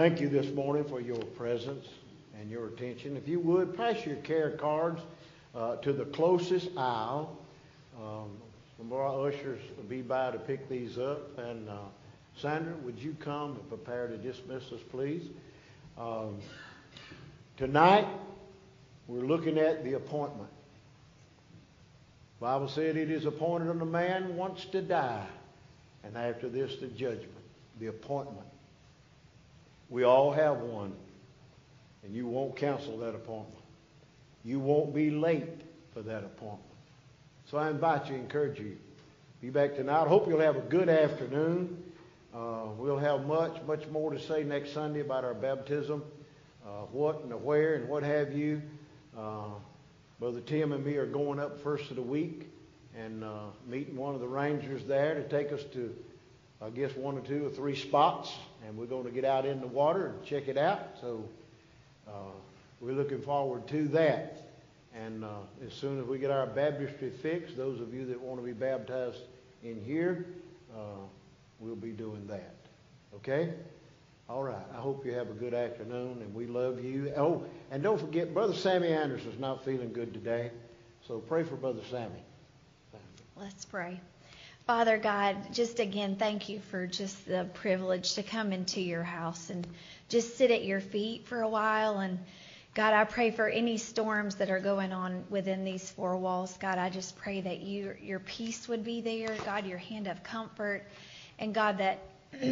[0.09, 1.87] Thank you this morning for your presence
[2.41, 3.15] and your attention.
[3.15, 5.03] If you would, pass your care cards
[5.55, 7.37] uh, to the closest aisle.
[7.95, 8.31] Um,
[8.79, 11.39] some of our ushers will be by to pick these up.
[11.39, 11.75] And uh,
[12.39, 15.29] Sandra, would you come and prepare to dismiss us, please?
[15.99, 16.39] Um,
[17.59, 18.07] tonight,
[19.09, 20.49] we're looking at the appointment.
[22.41, 25.27] Bible said it is appointed unto man once to die,
[26.03, 27.45] and after this the judgment,
[27.79, 28.47] the appointment.
[29.89, 30.93] We all have one,
[32.03, 33.65] and you won't cancel that appointment.
[34.45, 35.63] You won't be late
[35.95, 36.63] for that appointment.
[37.51, 38.77] So I invite you, encourage you.
[39.41, 40.05] Be back tonight.
[40.05, 41.83] I hope you'll have a good afternoon.
[42.35, 46.05] Uh, we'll have much, much more to say next Sunday about our baptism,
[46.67, 48.61] uh, what and the where and what have you.
[49.17, 49.49] Uh,
[50.21, 52.49] Brother Tim and me are going up first of the week
[52.97, 55.95] and uh, meeting one of the rangers there to take us to,
[56.61, 58.33] I guess, one or two or three spots.
[58.67, 60.97] And we're going to get out in the water and check it out.
[61.01, 61.25] So
[62.09, 62.33] uh,
[62.81, 64.49] we're looking forward to that.
[64.95, 65.29] And uh,
[65.65, 68.53] as soon as we get our baptistry fixed, those of you that want to be
[68.53, 69.21] baptized
[69.63, 70.27] in here,
[70.75, 71.01] uh,
[71.61, 72.55] we'll be doing that.
[73.15, 73.53] Okay?
[74.29, 74.67] All right.
[74.75, 77.13] I hope you have a good afternoon, and we love you.
[77.17, 80.51] Oh, and don't forget, Brother Sammy Anderson's not feeling good today,
[81.07, 82.23] so pray for Brother Sammy.
[83.37, 84.01] Let's pray.
[84.69, 89.49] Father God, just again, thank you for just the privilege to come into your house
[89.49, 89.67] and
[90.11, 92.01] just sit at your feet for a while.
[92.01, 92.19] And
[92.75, 96.55] God, I pray for any storms that are going on within these four walls.
[96.59, 99.35] God, I just pray that you, your peace would be there.
[99.47, 100.85] God, your hand of comfort.
[101.39, 102.01] And God, that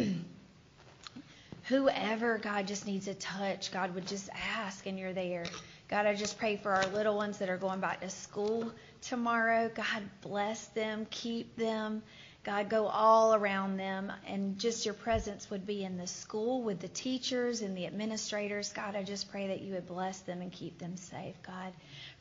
[1.65, 5.45] whoever, God, just needs a touch, God would just ask and you're there.
[5.87, 9.69] God, I just pray for our little ones that are going back to school tomorrow.
[9.73, 12.03] God, bless them, keep them.
[12.43, 16.79] God, go all around them, and just your presence would be in the school with
[16.79, 18.71] the teachers and the administrators.
[18.71, 21.35] God, I just pray that you would bless them and keep them safe.
[21.45, 21.73] God,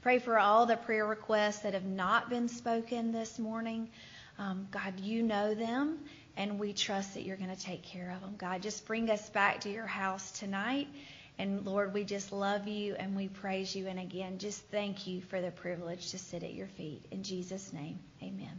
[0.02, 3.88] pray for all the prayer requests that have not been spoken this morning.
[4.36, 6.00] Um, God, you know them,
[6.36, 8.34] and we trust that you're going to take care of them.
[8.36, 10.88] God, just bring us back to your house tonight.
[11.39, 13.89] And Lord, we just love you and we praise you.
[13.89, 17.05] And again, just thank you for the privilege to sit at your feet.
[17.10, 18.56] In Jesus' name, amen.